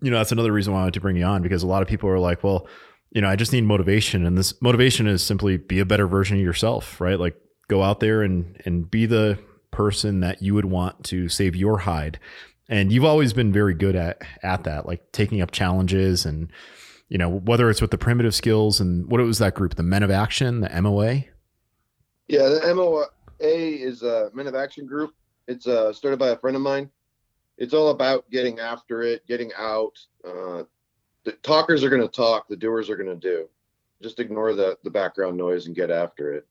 you 0.00 0.10
know 0.10 0.16
that's 0.16 0.32
another 0.32 0.52
reason 0.52 0.72
why 0.72 0.78
I 0.78 0.82
wanted 0.82 0.94
to 0.94 1.00
bring 1.00 1.16
you 1.16 1.24
on 1.24 1.42
because 1.42 1.62
a 1.62 1.66
lot 1.66 1.82
of 1.82 1.88
people 1.88 2.08
are 2.08 2.18
like, 2.18 2.42
well, 2.42 2.66
you 3.10 3.20
know, 3.20 3.28
I 3.28 3.36
just 3.36 3.52
need 3.52 3.64
motivation, 3.64 4.24
and 4.24 4.38
this 4.38 4.60
motivation 4.62 5.06
is 5.06 5.22
simply 5.22 5.58
be 5.58 5.78
a 5.78 5.84
better 5.84 6.06
version 6.06 6.38
of 6.38 6.42
yourself, 6.42 7.00
right? 7.02 7.20
Like 7.20 7.36
go 7.68 7.82
out 7.82 8.00
there 8.00 8.22
and 8.22 8.58
and 8.64 8.90
be 8.90 9.04
the 9.04 9.38
person 9.70 10.20
that 10.20 10.40
you 10.40 10.54
would 10.54 10.64
want 10.64 11.04
to 11.04 11.28
save 11.28 11.54
your 11.54 11.78
hide. 11.78 12.18
And 12.68 12.92
you've 12.92 13.04
always 13.04 13.32
been 13.32 13.52
very 13.52 13.74
good 13.74 13.96
at 13.96 14.22
at 14.42 14.64
that, 14.64 14.86
like 14.86 15.10
taking 15.12 15.40
up 15.40 15.50
challenges 15.50 16.26
and 16.26 16.52
you 17.08 17.16
know, 17.16 17.28
whether 17.28 17.70
it's 17.70 17.80
with 17.80 17.90
the 17.90 17.98
primitive 17.98 18.34
skills 18.34 18.80
and 18.80 19.10
what 19.10 19.20
it 19.20 19.24
was 19.24 19.38
that 19.38 19.54
group, 19.54 19.74
the 19.74 19.82
Men 19.82 20.02
of 20.02 20.10
Action, 20.10 20.60
the 20.60 20.82
MOA. 20.82 21.24
Yeah, 22.28 22.48
the 22.48 22.74
MOA 22.74 23.06
is 23.40 24.02
a 24.02 24.30
Men 24.34 24.46
of 24.46 24.54
Action 24.54 24.86
group. 24.86 25.14
It's 25.46 25.66
uh, 25.66 25.92
started 25.92 26.18
by 26.18 26.28
a 26.28 26.36
friend 26.36 26.54
of 26.54 26.62
mine. 26.62 26.90
It's 27.56 27.72
all 27.72 27.88
about 27.88 28.28
getting 28.30 28.60
after 28.60 29.02
it, 29.02 29.26
getting 29.26 29.50
out. 29.56 29.98
Uh, 30.22 30.64
the 31.24 31.32
talkers 31.42 31.82
are 31.82 31.90
going 31.90 32.02
to 32.02 32.08
talk, 32.08 32.46
the 32.48 32.56
doers 32.56 32.90
are 32.90 32.96
going 32.96 33.08
to 33.08 33.16
do. 33.16 33.48
Just 34.02 34.20
ignore 34.20 34.54
the 34.54 34.78
the 34.84 34.90
background 34.90 35.36
noise 35.36 35.66
and 35.66 35.74
get 35.74 35.90
after 35.90 36.34
it. 36.34 36.46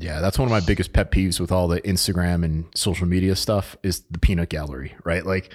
Yeah, 0.00 0.20
that's 0.20 0.38
one 0.38 0.48
of 0.48 0.50
my 0.50 0.60
biggest 0.60 0.92
pet 0.92 1.10
peeves 1.10 1.38
with 1.38 1.52
all 1.52 1.68
the 1.68 1.80
Instagram 1.82 2.44
and 2.44 2.64
social 2.74 3.06
media 3.06 3.36
stuff 3.36 3.76
is 3.82 4.00
the 4.10 4.18
peanut 4.18 4.48
gallery, 4.48 4.94
right? 5.04 5.24
Like 5.24 5.52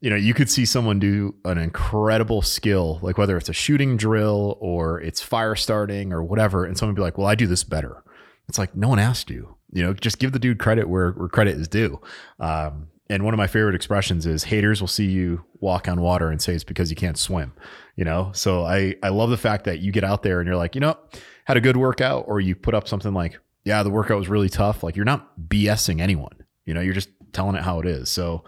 you 0.00 0.10
know, 0.10 0.16
you 0.16 0.34
could 0.34 0.50
see 0.50 0.66
someone 0.66 0.98
do 0.98 1.34
an 1.46 1.56
incredible 1.56 2.42
skill, 2.42 2.98
like 3.00 3.16
whether 3.16 3.38
it's 3.38 3.48
a 3.48 3.54
shooting 3.54 3.96
drill 3.96 4.58
or 4.60 5.00
it's 5.00 5.22
fire 5.22 5.54
starting 5.54 6.12
or 6.12 6.22
whatever, 6.22 6.66
and 6.66 6.76
someone 6.76 6.94
be 6.94 7.00
like, 7.00 7.16
"Well, 7.16 7.26
I 7.26 7.34
do 7.34 7.46
this 7.46 7.64
better." 7.64 8.02
It's 8.46 8.58
like 8.58 8.76
no 8.76 8.90
one 8.90 8.98
asked 8.98 9.30
you. 9.30 9.56
You 9.72 9.82
know, 9.82 9.94
just 9.94 10.18
give 10.18 10.32
the 10.32 10.38
dude 10.38 10.58
credit 10.58 10.90
where, 10.90 11.12
where 11.12 11.28
credit 11.28 11.56
is 11.56 11.68
due. 11.68 12.00
Um, 12.38 12.88
and 13.08 13.24
one 13.24 13.32
of 13.32 13.38
my 13.38 13.46
favorite 13.46 13.74
expressions 13.74 14.26
is 14.26 14.44
haters 14.44 14.80
will 14.80 14.88
see 14.88 15.06
you 15.06 15.44
walk 15.60 15.88
on 15.88 16.00
water 16.00 16.30
and 16.30 16.40
say 16.42 16.54
it's 16.54 16.64
because 16.64 16.90
you 16.90 16.96
can't 16.96 17.16
swim. 17.16 17.54
You 17.96 18.04
know, 18.04 18.30
so 18.34 18.64
I 18.64 18.96
I 19.02 19.08
love 19.08 19.30
the 19.30 19.38
fact 19.38 19.64
that 19.64 19.78
you 19.78 19.90
get 19.90 20.04
out 20.04 20.22
there 20.22 20.40
and 20.40 20.46
you're 20.46 20.56
like, 20.56 20.74
you 20.74 20.82
know, 20.82 20.98
had 21.46 21.56
a 21.56 21.62
good 21.62 21.78
workout, 21.78 22.24
or 22.26 22.40
you 22.40 22.54
put 22.54 22.74
up 22.74 22.88
something 22.88 23.14
like, 23.14 23.38
yeah, 23.64 23.82
the 23.82 23.90
workout 23.90 24.18
was 24.18 24.28
really 24.28 24.48
tough. 24.48 24.82
Like 24.82 24.96
you're 24.96 25.04
not 25.04 25.38
BSing 25.38 26.00
anyone. 26.00 26.44
You 26.64 26.74
know, 26.74 26.80
you're 26.80 26.94
just 26.94 27.10
telling 27.32 27.56
it 27.56 27.62
how 27.62 27.80
it 27.80 27.86
is. 27.86 28.08
So 28.08 28.44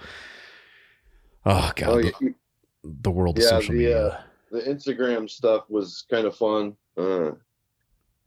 Oh 1.49 1.70
god, 1.76 1.88
oh, 1.88 2.02
the, 2.02 2.35
the, 2.82 3.11
world 3.11 3.38
yeah, 3.38 3.44
of 3.44 3.50
social 3.50 3.73
the, 3.73 3.78
media. 3.78 4.06
Uh, 4.06 4.20
the 4.50 4.61
Instagram 4.62 5.30
stuff 5.30 5.64
was 5.70 6.04
kind 6.11 6.26
of 6.26 6.37
fun. 6.37 6.76
Uh, 6.99 7.30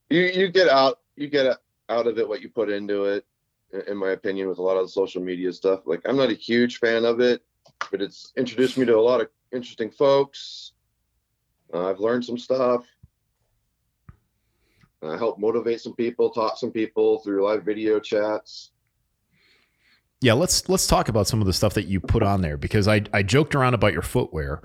you 0.10 0.22
you 0.22 0.48
get 0.48 0.70
out 0.70 1.00
you 1.18 1.28
get 1.28 1.58
out 1.90 2.08
of 2.08 2.18
it 2.18 2.28
what 2.28 2.42
you 2.42 2.48
put 2.48 2.70
into 2.70 3.04
it. 3.06 3.26
In 3.88 3.98
my 3.98 4.12
opinion, 4.12 4.48
with 4.48 4.58
a 4.58 4.62
lot 4.62 4.78
of 4.78 4.86
the 4.86 4.90
social 4.90 5.22
media 5.22 5.52
stuff, 5.52 5.82
like 5.86 6.02
I'm 6.06 6.16
not 6.16 6.30
a 6.30 6.34
huge 6.34 6.80
fan 6.80 7.04
of 7.04 7.20
it, 7.20 7.44
but 7.92 8.02
it's 8.02 8.32
introduced 8.38 8.78
me 8.78 8.86
to 8.86 8.98
a 8.98 9.02
lot 9.02 9.20
of 9.20 9.28
interesting 9.52 9.92
folks. 9.92 10.72
Uh, 11.74 11.90
I've 11.90 12.00
learned 12.00 12.24
some 12.24 12.38
stuff. 12.38 12.86
I 15.02 15.18
helped 15.18 15.40
motivate 15.40 15.82
some 15.82 15.96
people, 15.96 16.30
talk 16.30 16.58
some 16.58 16.72
people 16.72 17.20
through 17.20 17.44
live 17.46 17.64
video 17.64 18.00
chats 18.00 18.72
yeah, 20.22 20.34
let's 20.34 20.68
let's 20.68 20.88
talk 20.88 21.08
about 21.08 21.28
some 21.28 21.40
of 21.40 21.48
the 21.48 21.54
stuff 21.54 21.74
that 21.76 21.86
you 21.86 22.00
put 22.00 22.24
on 22.24 22.42
there 22.42 22.58
because 22.58 22.88
I 22.88 23.04
I 23.14 23.24
joked 23.24 23.56
around 23.56 23.74
about 23.74 23.94
your 23.94 24.02
footwear 24.02 24.62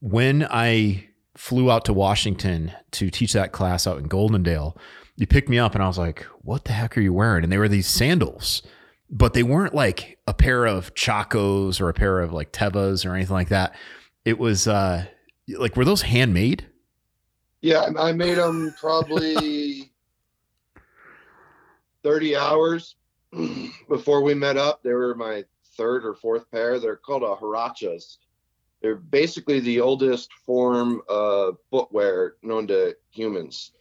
when 0.00 0.46
I 0.50 1.08
flew 1.36 1.70
out 1.70 1.84
to 1.84 1.92
Washington 1.92 2.72
to 2.92 3.10
teach 3.10 3.34
that 3.34 3.52
class 3.52 3.86
out 3.86 3.98
in 3.98 4.08
Goldendale. 4.08 4.76
You 5.16 5.26
picked 5.26 5.48
me 5.48 5.58
up 5.58 5.74
and 5.74 5.84
I 5.84 5.86
was 5.86 5.98
like, 5.98 6.22
"What 6.42 6.64
the 6.64 6.72
heck 6.72 6.96
are 6.96 7.02
you 7.02 7.12
wearing?" 7.12 7.44
And 7.44 7.52
they 7.52 7.58
were 7.58 7.68
these 7.68 7.86
sandals, 7.86 8.62
but 9.10 9.34
they 9.34 9.42
weren't 9.42 9.74
like 9.74 10.18
a 10.26 10.32
pair 10.32 10.64
of 10.64 10.94
Chacos 10.94 11.80
or 11.80 11.90
a 11.90 11.94
pair 11.94 12.20
of 12.20 12.32
like 12.32 12.52
Tevas 12.52 13.04
or 13.04 13.14
anything 13.14 13.34
like 13.34 13.50
that. 13.50 13.74
It 14.24 14.38
was 14.38 14.66
uh 14.66 15.06
like 15.48 15.76
were 15.76 15.84
those 15.84 16.02
handmade? 16.02 16.66
Yeah, 17.66 17.90
I 17.98 18.12
made 18.12 18.38
them 18.38 18.72
probably 18.78 19.90
30 22.04 22.36
hours 22.36 22.94
before 23.88 24.22
we 24.22 24.34
met 24.34 24.56
up, 24.56 24.84
they 24.84 24.92
were 24.92 25.16
my 25.16 25.44
third 25.76 26.06
or 26.06 26.14
fourth 26.14 26.48
pair. 26.52 26.78
They're 26.78 26.94
called 26.94 27.24
a 27.24 27.34
huaraches. 27.34 28.18
They're 28.80 28.94
basically 28.94 29.58
the 29.58 29.80
oldest 29.80 30.32
form 30.32 31.02
of 31.08 31.58
footwear 31.68 32.36
known 32.40 32.68
to 32.68 32.96
humans. 33.10 33.72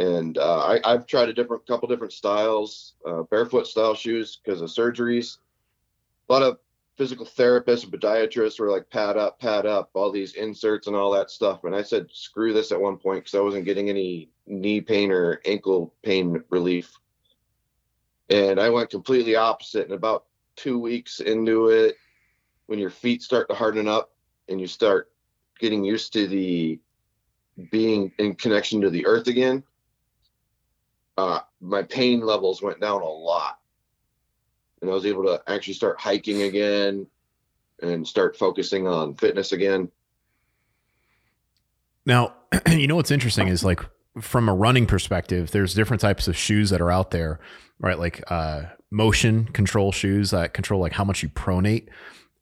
And 0.00 0.36
uh, 0.36 0.80
I, 0.84 0.90
have 0.90 1.06
tried 1.06 1.28
a 1.28 1.34
different 1.34 1.64
couple 1.64 1.86
different 1.86 2.12
styles, 2.12 2.94
uh, 3.06 3.22
barefoot 3.22 3.68
style 3.68 3.94
shoes 3.94 4.36
because 4.42 4.62
of 4.62 4.70
surgeries. 4.70 5.38
A 6.28 6.32
lot 6.32 6.42
of 6.42 6.58
physical 6.98 7.24
therapists 7.24 7.84
and 7.84 7.92
podiatrists 7.92 8.60
were 8.60 8.70
like, 8.70 8.90
pad 8.90 9.16
up, 9.16 9.40
pad 9.40 9.64
up, 9.64 9.90
all 9.94 10.10
these 10.10 10.34
inserts 10.34 10.86
and 10.86 10.96
all 10.96 11.12
that 11.12 11.30
stuff. 11.30 11.64
And 11.64 11.74
I 11.74 11.82
said, 11.82 12.08
screw 12.12 12.52
this 12.52 12.72
at 12.72 12.80
one 12.80 12.98
point 12.98 13.24
because 13.24 13.38
I 13.38 13.40
wasn't 13.40 13.64
getting 13.64 13.88
any 13.88 14.28
knee 14.46 14.80
pain 14.80 15.10
or 15.10 15.40
ankle 15.46 15.94
pain 16.02 16.42
relief 16.50 16.92
and 18.30 18.60
I 18.60 18.68
went 18.70 18.90
completely 18.90 19.36
opposite. 19.36 19.84
And 19.84 19.94
about 19.94 20.24
two 20.56 20.78
weeks 20.78 21.20
into 21.20 21.68
it, 21.68 21.96
when 22.66 22.78
your 22.78 22.90
feet 22.90 23.22
start 23.22 23.48
to 23.48 23.54
harden 23.54 23.88
up 23.88 24.12
and 24.48 24.60
you 24.60 24.66
start 24.66 25.10
getting 25.58 25.84
used 25.84 26.12
to 26.12 26.26
the 26.26 26.78
being 27.70 28.12
in 28.18 28.34
connection 28.34 28.80
to 28.82 28.90
the 28.90 29.06
earth 29.06 29.26
again, 29.26 29.62
uh, 31.16 31.40
my 31.60 31.82
pain 31.82 32.20
levels 32.20 32.62
went 32.62 32.80
down 32.80 33.02
a 33.02 33.08
lot. 33.08 33.58
And 34.80 34.90
I 34.90 34.94
was 34.94 35.06
able 35.06 35.24
to 35.24 35.42
actually 35.46 35.74
start 35.74 35.98
hiking 36.00 36.42
again 36.42 37.06
and 37.82 38.06
start 38.06 38.36
focusing 38.36 38.86
on 38.86 39.14
fitness 39.14 39.52
again. 39.52 39.90
Now, 42.06 42.34
you 42.68 42.86
know 42.86 42.96
what's 42.96 43.10
interesting 43.10 43.48
is 43.48 43.64
like 43.64 43.80
from 44.20 44.48
a 44.48 44.54
running 44.54 44.86
perspective, 44.86 45.50
there's 45.50 45.74
different 45.74 46.00
types 46.00 46.28
of 46.28 46.36
shoes 46.36 46.70
that 46.70 46.80
are 46.80 46.90
out 46.90 47.10
there 47.10 47.40
right? 47.80 47.98
Like 47.98 48.22
uh, 48.30 48.62
motion 48.90 49.46
control 49.46 49.92
shoes 49.92 50.30
that 50.30 50.54
control 50.54 50.80
like 50.80 50.92
how 50.92 51.04
much 51.04 51.22
you 51.22 51.28
pronate. 51.28 51.88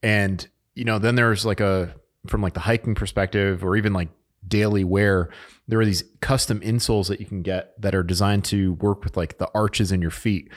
And, 0.03 0.47
you 0.75 0.85
know, 0.85 0.99
then 0.99 1.15
there's 1.15 1.45
like 1.45 1.61
a, 1.61 1.95
from 2.27 2.43
like 2.43 2.55
the 2.55 2.61
hiking 2.61 2.95
perspective 2.95 3.65
or 3.65 3.77
even 3.77 3.93
like 3.93 4.09
daily 4.47 4.85
wear, 4.85 5.31
there 5.69 5.81
are 5.81 5.85
these 5.85 6.05
custom 6.21 6.61
insoles 6.61 7.09
that 7.09 7.21
you 7.21 7.27
can 7.27 7.43
get 7.43 7.81
that 7.81 7.95
are 7.95 8.03
designed 8.03 8.45
to 8.47 8.75
work 8.75 9.05
with 9.05 9.17
like 9.17 9.39
the 9.39 9.51
arches 9.55 9.93
in 9.93 10.01
your 10.01 10.11
feet. 10.11 10.51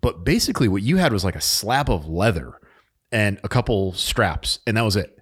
But 0.00 0.24
basically, 0.24 0.68
what 0.68 0.82
you 0.82 0.96
had 0.96 1.12
was 1.12 1.24
like 1.24 1.36
a 1.36 1.40
slab 1.40 1.90
of 1.90 2.06
leather 2.06 2.60
and 3.12 3.40
a 3.42 3.48
couple 3.48 3.92
straps, 3.92 4.60
and 4.66 4.76
that 4.76 4.84
was 4.84 4.96
it. 4.96 5.18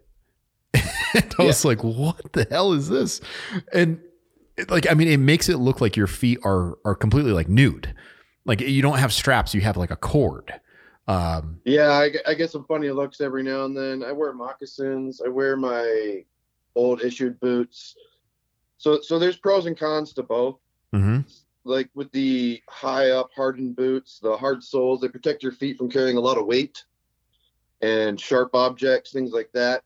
and 1.15 1.35
I 1.39 1.43
was 1.45 1.65
like, 1.65 1.83
what 1.83 2.33
the 2.33 2.47
hell 2.51 2.73
is 2.73 2.89
this? 2.89 3.21
And 3.73 4.01
like, 4.69 4.91
I 4.91 4.95
mean, 4.95 5.09
it 5.09 5.19
makes 5.19 5.49
it 5.49 5.57
look 5.57 5.81
like 5.81 5.97
your 5.97 6.07
feet 6.07 6.39
are 6.45 6.79
are 6.85 6.95
completely 6.95 7.33
like 7.33 7.49
nude. 7.49 7.95
Like 8.45 8.61
you 8.61 8.83
don't 8.83 8.99
have 8.99 9.13
straps, 9.13 9.55
you 9.55 9.61
have 9.63 9.77
like 9.77 9.91
a 9.91 9.97
cord. 9.97 10.61
Um, 11.07 11.61
yeah, 11.65 11.91
I, 11.91 12.11
I 12.27 12.35
get 12.35 12.51
some 12.51 12.65
funny 12.65 12.91
looks 12.91 13.21
every 13.21 13.43
now 13.43 13.65
and 13.65 13.77
then. 13.77 14.05
I 14.05 14.13
wear 14.13 14.33
moccasins. 14.33 15.23
I 15.25 15.29
wear 15.29 15.57
my 15.57 16.25
old 16.75 17.03
issued 17.03 17.41
boots. 17.41 17.97
So 18.77 19.01
so 19.01 19.19
there's 19.19 19.37
pros 19.37 19.67
and 19.67 19.77
cons 19.77 20.13
to 20.15 20.23
both. 20.23 20.59
Mm-hmm. 20.95 21.21
Like 21.69 21.91
with 21.95 22.11
the 22.13 22.63
high 22.67 23.11
up 23.11 23.29
hardened 23.37 23.77
boots, 23.77 24.21
the 24.21 24.35
hard 24.35 24.65
soles, 24.65 25.03
they 25.03 25.09
protect 25.09 25.43
your 25.43 25.53
feet 25.53 25.77
from 25.77 25.91
carrying 25.91 26.17
a 26.17 26.21
lot 26.21 26.39
of 26.39 26.47
weight 26.47 26.83
and 27.83 28.19
sharp 28.19 28.55
objects, 28.55 29.13
things 29.13 29.33
like 29.33 29.51
that. 29.53 29.83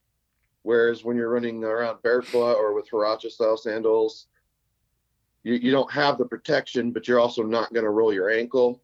Whereas 0.62 1.03
when 1.03 1.17
you're 1.17 1.29
running 1.29 1.65
around 1.65 2.01
barefoot 2.03 2.55
or 2.55 2.73
with 2.73 2.89
Huarache 2.89 3.29
style 3.33 3.57
sandals, 3.57 4.29
you, 5.43 5.55
you 5.55 5.73
don't 5.73 5.91
have 5.91 6.19
the 6.19 6.25
protection, 6.25 6.93
but 6.93 7.09
you're 7.09 7.19
also 7.19 7.43
not 7.43 7.73
going 7.73 7.83
to 7.83 7.91
roll 7.91 8.15
your 8.15 8.31
ankle, 8.31 8.81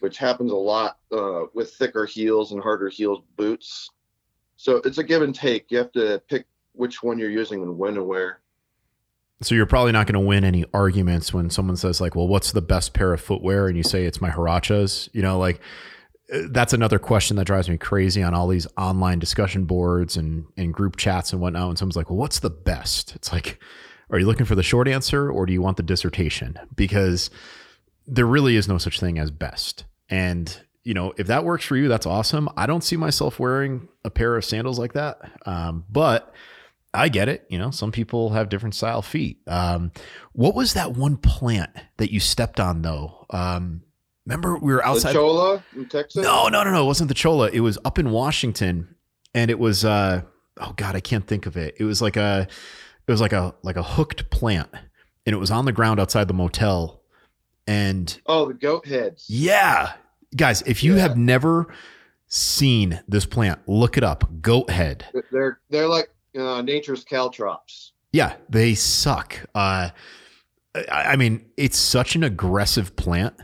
which 0.00 0.16
happens 0.16 0.52
a 0.52 0.56
lot 0.56 0.96
uh, 1.12 1.42
with 1.52 1.74
thicker 1.74 2.06
heels 2.06 2.52
and 2.52 2.62
harder 2.62 2.88
heeled 2.88 3.24
boots. 3.36 3.90
So 4.56 4.76
it's 4.86 4.96
a 4.96 5.04
give 5.04 5.20
and 5.20 5.34
take. 5.34 5.70
You 5.70 5.76
have 5.76 5.92
to 5.92 6.22
pick 6.28 6.46
which 6.72 7.02
one 7.02 7.18
you're 7.18 7.28
using 7.28 7.60
and 7.60 7.76
when 7.76 7.98
and 7.98 8.06
where. 8.06 8.40
So 9.42 9.54
you're 9.54 9.66
probably 9.66 9.92
not 9.92 10.06
going 10.06 10.14
to 10.14 10.26
win 10.26 10.44
any 10.44 10.64
arguments 10.72 11.34
when 11.34 11.50
someone 11.50 11.76
says 11.76 12.00
like, 12.00 12.14
"Well, 12.14 12.28
what's 12.28 12.52
the 12.52 12.62
best 12.62 12.94
pair 12.94 13.12
of 13.12 13.20
footwear?" 13.20 13.68
and 13.68 13.76
you 13.76 13.82
say 13.82 14.04
it's 14.04 14.20
my 14.20 14.30
Huaraches. 14.30 15.08
You 15.12 15.22
know, 15.22 15.38
like 15.38 15.60
that's 16.28 16.72
another 16.72 16.98
question 16.98 17.36
that 17.36 17.46
drives 17.46 17.68
me 17.68 17.76
crazy 17.76 18.22
on 18.22 18.34
all 18.34 18.48
these 18.48 18.66
online 18.78 19.18
discussion 19.18 19.64
boards 19.64 20.16
and, 20.16 20.46
and 20.56 20.72
group 20.72 20.96
chats 20.96 21.32
and 21.32 21.40
whatnot. 21.40 21.68
And 21.68 21.78
someone's 21.78 21.96
like, 21.96 22.08
well, 22.08 22.18
what's 22.18 22.40
the 22.40 22.50
best? 22.50 23.14
It's 23.14 23.32
like, 23.32 23.60
are 24.10 24.18
you 24.18 24.26
looking 24.26 24.46
for 24.46 24.54
the 24.54 24.62
short 24.62 24.88
answer 24.88 25.30
or 25.30 25.46
do 25.46 25.52
you 25.52 25.62
want 25.62 25.76
the 25.76 25.82
dissertation? 25.82 26.58
Because 26.74 27.30
there 28.06 28.26
really 28.26 28.56
is 28.56 28.68
no 28.68 28.78
such 28.78 29.00
thing 29.00 29.18
as 29.18 29.30
best. 29.30 29.84
And, 30.08 30.60
you 30.82 30.94
know, 30.94 31.12
if 31.18 31.26
that 31.26 31.44
works 31.44 31.64
for 31.64 31.76
you, 31.76 31.88
that's 31.88 32.06
awesome. 32.06 32.48
I 32.56 32.66
don't 32.66 32.84
see 32.84 32.96
myself 32.96 33.38
wearing 33.38 33.88
a 34.04 34.10
pair 34.10 34.36
of 34.36 34.44
sandals 34.44 34.78
like 34.78 34.94
that. 34.94 35.18
Um, 35.46 35.84
but 35.90 36.34
I 36.94 37.08
get 37.08 37.28
it. 37.28 37.44
You 37.48 37.58
know, 37.58 37.70
some 37.70 37.92
people 37.92 38.30
have 38.30 38.48
different 38.48 38.74
style 38.74 39.02
feet. 39.02 39.40
Um, 39.46 39.92
what 40.32 40.54
was 40.54 40.74
that 40.74 40.92
one 40.92 41.16
plant 41.16 41.70
that 41.96 42.12
you 42.12 42.20
stepped 42.20 42.60
on 42.60 42.82
though? 42.82 43.26
Um, 43.30 43.82
remember 44.24 44.56
we 44.56 44.72
were 44.72 44.84
outside 44.84 45.14
the 45.14 45.18
Cholla 45.18 45.62
in 45.74 45.88
Texas? 45.88 46.22
No, 46.22 46.48
no, 46.48 46.62
no, 46.62 46.70
no. 46.70 46.84
It 46.84 46.86
wasn't 46.86 47.08
the 47.08 47.14
Cholla. 47.14 47.50
It 47.52 47.60
was 47.60 47.78
up 47.84 47.98
in 47.98 48.10
Washington 48.10 48.94
and 49.34 49.50
it 49.50 49.58
was, 49.58 49.84
uh, 49.84 50.22
oh 50.58 50.72
God, 50.76 50.94
I 50.94 51.00
can't 51.00 51.26
think 51.26 51.46
of 51.46 51.56
it. 51.56 51.74
It 51.78 51.84
was 51.84 52.00
like 52.00 52.16
a, 52.16 52.46
it 53.06 53.10
was 53.10 53.20
like 53.20 53.32
a, 53.32 53.54
like 53.62 53.76
a 53.76 53.82
hooked 53.82 54.30
plant 54.30 54.68
and 55.26 55.34
it 55.34 55.38
was 55.38 55.50
on 55.50 55.64
the 55.64 55.72
ground 55.72 56.00
outside 56.00 56.28
the 56.28 56.34
motel. 56.34 57.02
And 57.66 58.20
oh, 58.26 58.46
the 58.46 58.54
goat 58.54 58.86
heads. 58.86 59.26
Yeah. 59.28 59.94
Guys, 60.36 60.62
if 60.62 60.84
you 60.84 60.94
yeah. 60.94 61.02
have 61.02 61.16
never 61.16 61.74
seen 62.28 63.00
this 63.08 63.26
plant, 63.26 63.60
look 63.66 63.96
it 63.96 64.04
up. 64.04 64.42
Goat 64.42 64.70
head. 64.70 65.06
They're, 65.32 65.60
they're 65.70 65.88
like 65.88 66.10
uh, 66.36 66.62
nature's 66.62 67.04
caltrops. 67.04 67.92
Yeah, 68.12 68.34
they 68.48 68.74
suck. 68.74 69.44
Uh, 69.54 69.90
I, 70.74 70.82
I 70.90 71.16
mean, 71.16 71.46
it's 71.56 71.78
such 71.78 72.16
an 72.16 72.22
aggressive 72.22 72.96
plant. 72.96 73.34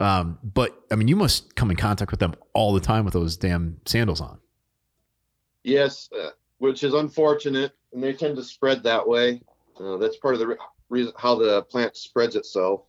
Um, 0.00 0.38
but 0.42 0.80
I 0.90 0.96
mean, 0.96 1.08
you 1.08 1.16
must 1.16 1.54
come 1.54 1.70
in 1.70 1.76
contact 1.76 2.10
with 2.10 2.20
them 2.20 2.34
all 2.54 2.74
the 2.74 2.80
time 2.80 3.04
with 3.04 3.14
those 3.14 3.36
damn 3.36 3.80
sandals 3.86 4.20
on. 4.20 4.38
Yes, 5.62 6.08
uh, 6.18 6.30
which 6.58 6.82
is 6.82 6.94
unfortunate, 6.94 7.72
and 7.92 8.02
they 8.02 8.12
tend 8.12 8.36
to 8.36 8.42
spread 8.42 8.82
that 8.82 9.06
way. 9.06 9.42
Uh, 9.78 9.96
that's 9.98 10.16
part 10.16 10.34
of 10.34 10.40
the 10.40 10.46
re- 10.48 10.56
reason 10.88 11.12
how 11.16 11.36
the 11.36 11.62
plant 11.62 11.96
spreads 11.96 12.34
itself. 12.34 12.82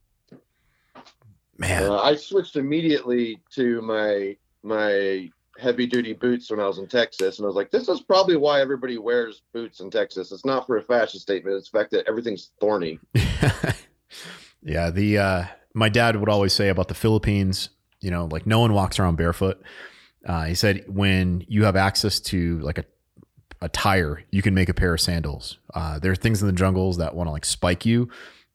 Man, 1.57 1.83
uh, 1.83 1.97
I 1.97 2.15
switched 2.15 2.55
immediately 2.55 3.41
to 3.51 3.81
my 3.83 4.35
my 4.63 5.29
heavy 5.63 5.87
duty 5.87 6.13
boots 6.13 6.51
when 6.51 6.59
I 6.59 6.67
was 6.67 6.77
in 6.77 6.87
Texas, 6.87 7.39
and 7.39 7.45
I 7.45 7.47
was 7.47 7.55
like, 7.55 7.71
this 7.71 7.87
is 7.87 8.01
probably 8.01 8.35
why 8.35 8.61
everybody 8.61 8.97
wears 8.97 9.41
boots 9.53 9.79
in 9.79 9.89
Texas. 9.89 10.31
It's 10.31 10.45
not 10.45 10.67
for 10.67 10.77
a 10.77 10.83
fashion 10.83 11.19
statement; 11.19 11.57
it's 11.57 11.71
the 11.71 11.79
fact 11.79 11.91
that 11.91 12.07
everything's 12.07 12.51
thorny. 12.59 12.99
yeah, 14.61 14.91
the 14.91 15.17
uh, 15.17 15.45
my 15.73 15.89
dad 15.89 16.17
would 16.17 16.29
always 16.29 16.53
say 16.53 16.69
about 16.69 16.89
the 16.89 16.93
Philippines, 16.93 17.69
you 18.01 18.11
know, 18.11 18.25
like 18.25 18.45
no 18.45 18.59
one 18.59 18.73
walks 18.73 18.99
around 18.99 19.15
barefoot. 19.15 19.61
Uh, 20.27 20.45
he 20.45 20.55
said 20.55 20.83
when 20.87 21.43
you 21.47 21.63
have 21.63 21.75
access 21.75 22.19
to 22.19 22.59
like 22.59 22.77
a 22.77 22.85
a 23.61 23.69
tire, 23.69 24.21
you 24.29 24.41
can 24.41 24.53
make 24.53 24.67
a 24.67 24.73
pair 24.73 24.93
of 24.93 24.99
sandals. 24.99 25.57
Uh, 25.73 25.97
there 25.97 26.11
are 26.11 26.15
things 26.15 26.41
in 26.41 26.47
the 26.47 26.53
jungles 26.53 26.97
that 26.97 27.15
want 27.15 27.27
to 27.27 27.31
like 27.31 27.45
spike 27.45 27.85
you, 27.85 28.09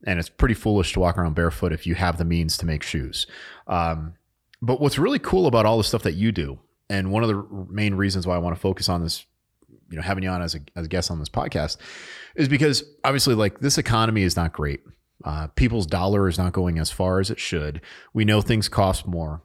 and 0.07 0.21
it's 0.21 0.29
pretty 0.29 0.55
foolish 0.55 0.93
to 0.93 1.01
walk 1.01 1.17
around 1.17 1.35
barefoot 1.35 1.73
if 1.73 1.87
you 1.87 1.95
have 1.95 2.19
the 2.19 2.27
means 2.27 2.59
to 2.59 2.67
make 2.67 2.83
shoes. 2.83 3.27
Um, 3.67 4.15
but 4.61 4.81
what's 4.81 4.99
really 4.99 5.19
cool 5.19 5.47
about 5.47 5.65
all 5.65 5.79
the 5.79 5.85
stuff 5.85 6.03
that 6.03 6.13
you 6.13 6.31
do 6.31 6.59
and 6.91 7.11
one 7.11 7.23
of 7.23 7.29
the 7.29 7.67
main 7.71 7.95
reasons 7.95 8.27
why 8.27 8.35
I 8.35 8.39
want 8.39 8.57
to 8.57 8.61
focus 8.61 8.89
on 8.89 9.03
this, 9.03 9.25
you 9.91 9.97
know, 9.97 10.03
having 10.03 10.25
you 10.25 10.31
on 10.31 10.43
as 10.43 10.55
a, 10.55 10.61
as 10.77 10.87
a 10.87 10.89
guest 10.89 11.11
on 11.11 11.19
this 11.19 11.29
podcast 11.29 11.77
is 12.35 12.49
because 12.49 12.83
obviously, 13.05 13.35
like, 13.35 13.61
this 13.61 13.79
economy 13.79 14.23
is 14.23 14.37
not 14.37 14.53
great. 14.53 14.81
Uh, 15.25 15.49
people's 15.49 15.87
dollar 15.87 16.29
is 16.29 16.39
not 16.39 16.53
going 16.53 16.79
as 16.79 16.91
far 16.91 17.21
as 17.21 17.31
it 17.31 17.41
should. 17.41 17.81
We 18.15 18.25
know 18.25 18.41
things 18.41 18.69
cost 18.69 19.07
more. 19.07 19.43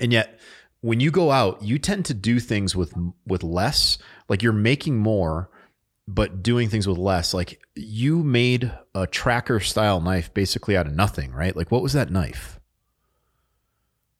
And 0.00 0.12
yet, 0.12 0.40
when 0.80 1.00
you 1.00 1.10
go 1.10 1.30
out, 1.30 1.62
you 1.62 1.78
tend 1.78 2.04
to 2.06 2.14
do 2.14 2.40
things 2.40 2.74
with 2.74 2.94
with 3.26 3.42
less. 3.42 3.98
Like 4.28 4.42
you're 4.42 4.52
making 4.52 4.98
more, 4.98 5.50
but 6.06 6.42
doing 6.42 6.68
things 6.68 6.86
with 6.86 6.98
less. 6.98 7.34
Like 7.34 7.60
you 7.74 8.22
made 8.22 8.72
a 8.94 9.06
tracker 9.06 9.60
style 9.60 10.00
knife 10.00 10.32
basically 10.32 10.76
out 10.76 10.86
of 10.86 10.94
nothing, 10.94 11.32
right? 11.32 11.56
Like 11.56 11.70
what 11.70 11.82
was 11.82 11.92
that 11.94 12.10
knife? 12.10 12.60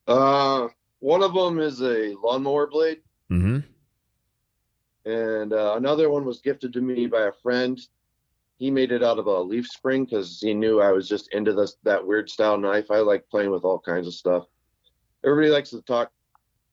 Uh 0.07 0.69
one 1.01 1.23
of 1.23 1.35
them 1.35 1.59
is 1.59 1.81
a 1.81 2.15
lawnmower 2.23 2.67
blade. 2.67 3.01
Mm-hmm. 3.31 3.59
And 5.11 5.53
uh, 5.53 5.75
another 5.77 6.11
one 6.11 6.25
was 6.25 6.41
gifted 6.41 6.73
to 6.75 6.81
me 6.81 7.07
by 7.07 7.27
a 7.27 7.33
friend. 7.33 7.79
He 8.59 8.71
made 8.71 8.91
it 8.91 9.05
out 9.05 9.19
of 9.19 9.27
a 9.27 9.41
leaf 9.41 9.69
spring 9.69 10.05
because 10.05 10.41
he 10.41 10.53
knew 10.53 10.81
I 10.81 10.91
was 10.91 11.09
just 11.09 11.33
into 11.33 11.53
this 11.53 11.77
that 11.85 12.05
weird 12.05 12.29
style 12.29 12.59
knife. 12.59 12.91
I 12.91 12.99
like 12.99 13.29
playing 13.31 13.51
with 13.51 13.65
all 13.65 13.79
kinds 13.79 14.07
of 14.07 14.15
stuff. 14.15 14.47
Everybody 15.25 15.51
likes 15.51 15.71
to 15.71 15.83
talk 15.83 16.11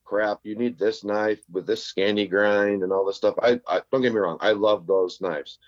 crap. 0.04 0.40
You 0.44 0.56
need 0.56 0.78
this 0.78 1.04
knife 1.04 1.40
with 1.52 1.68
this 1.68 1.92
Scandi 1.92 2.30
grind 2.30 2.84
and 2.84 2.92
all 2.92 3.06
this 3.06 3.18
stuff. 3.18 3.36
I, 3.42 3.60
I 3.68 3.82
don't 3.92 4.02
get 4.02 4.14
me 4.14 4.20
wrong. 4.20 4.38
I 4.42 4.52
love 4.52 4.88
those 4.88 5.22
knives. 5.22 5.60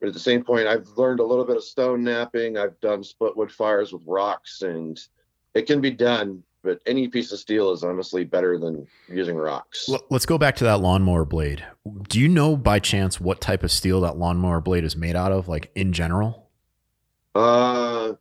But 0.00 0.08
at 0.08 0.14
the 0.14 0.20
same 0.20 0.42
point, 0.42 0.66
I've 0.66 0.88
learned 0.96 1.20
a 1.20 1.24
little 1.24 1.44
bit 1.44 1.56
of 1.56 1.64
stone 1.64 2.02
knapping. 2.02 2.58
I've 2.58 2.78
done 2.80 3.04
split 3.04 3.36
wood 3.36 3.52
fires 3.52 3.92
with 3.92 4.02
rocks, 4.04 4.62
and 4.62 4.98
it 5.54 5.66
can 5.66 5.80
be 5.80 5.90
done 5.90 6.42
but 6.62 6.80
any 6.86 7.08
piece 7.08 7.32
of 7.32 7.38
steel 7.38 7.72
is 7.72 7.82
honestly 7.82 8.24
better 8.24 8.58
than 8.58 8.86
using 9.08 9.36
rocks. 9.36 9.88
Let's 10.10 10.26
go 10.26 10.38
back 10.38 10.56
to 10.56 10.64
that 10.64 10.80
lawnmower 10.80 11.24
blade. 11.24 11.64
Do 12.08 12.20
you 12.20 12.28
know 12.28 12.56
by 12.56 12.78
chance 12.78 13.20
what 13.20 13.40
type 13.40 13.64
of 13.64 13.70
steel 13.70 14.00
that 14.02 14.16
lawnmower 14.16 14.60
blade 14.60 14.84
is 14.84 14.96
made 14.96 15.16
out 15.16 15.32
of, 15.32 15.48
like 15.48 15.70
in 15.74 15.92
general? 15.92 16.48
Uh, 17.34 18.12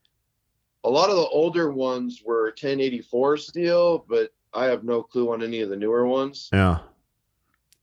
a 0.84 0.90
lot 0.90 1.10
of 1.10 1.16
the 1.16 1.28
older 1.28 1.72
ones 1.72 2.22
were 2.26 2.46
1084 2.46 3.38
steel, 3.38 4.06
but 4.10 4.34
I 4.54 4.66
have 4.66 4.84
no 4.84 5.04
clue 5.04 5.32
on 5.32 5.44
any 5.44 5.62
of 5.62 5.70
the 5.70 5.76
newer 5.76 6.08
ones. 6.08 6.50
Yeah. 6.52 6.80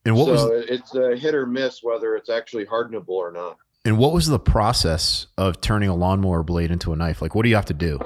And 0.04 0.16
what 0.16 0.26
so 0.26 0.32
was 0.32 0.64
it's 0.68 0.94
a 0.94 1.16
hit 1.16 1.34
or 1.34 1.46
miss 1.46 1.82
whether 1.82 2.16
it's 2.16 2.30
actually 2.30 2.64
hardenable 2.64 3.10
or 3.10 3.30
not. 3.30 3.58
And 3.84 3.98
what 3.98 4.12
was 4.12 4.26
the 4.26 4.38
process 4.38 5.26
of 5.36 5.60
turning 5.60 5.88
a 5.88 5.94
lawnmower 5.94 6.42
blade 6.42 6.70
into 6.70 6.92
a 6.92 6.96
knife? 6.96 7.22
Like, 7.22 7.34
what 7.34 7.44
do 7.44 7.48
you 7.48 7.54
have 7.54 7.66
to 7.66 7.74
do? 7.74 8.00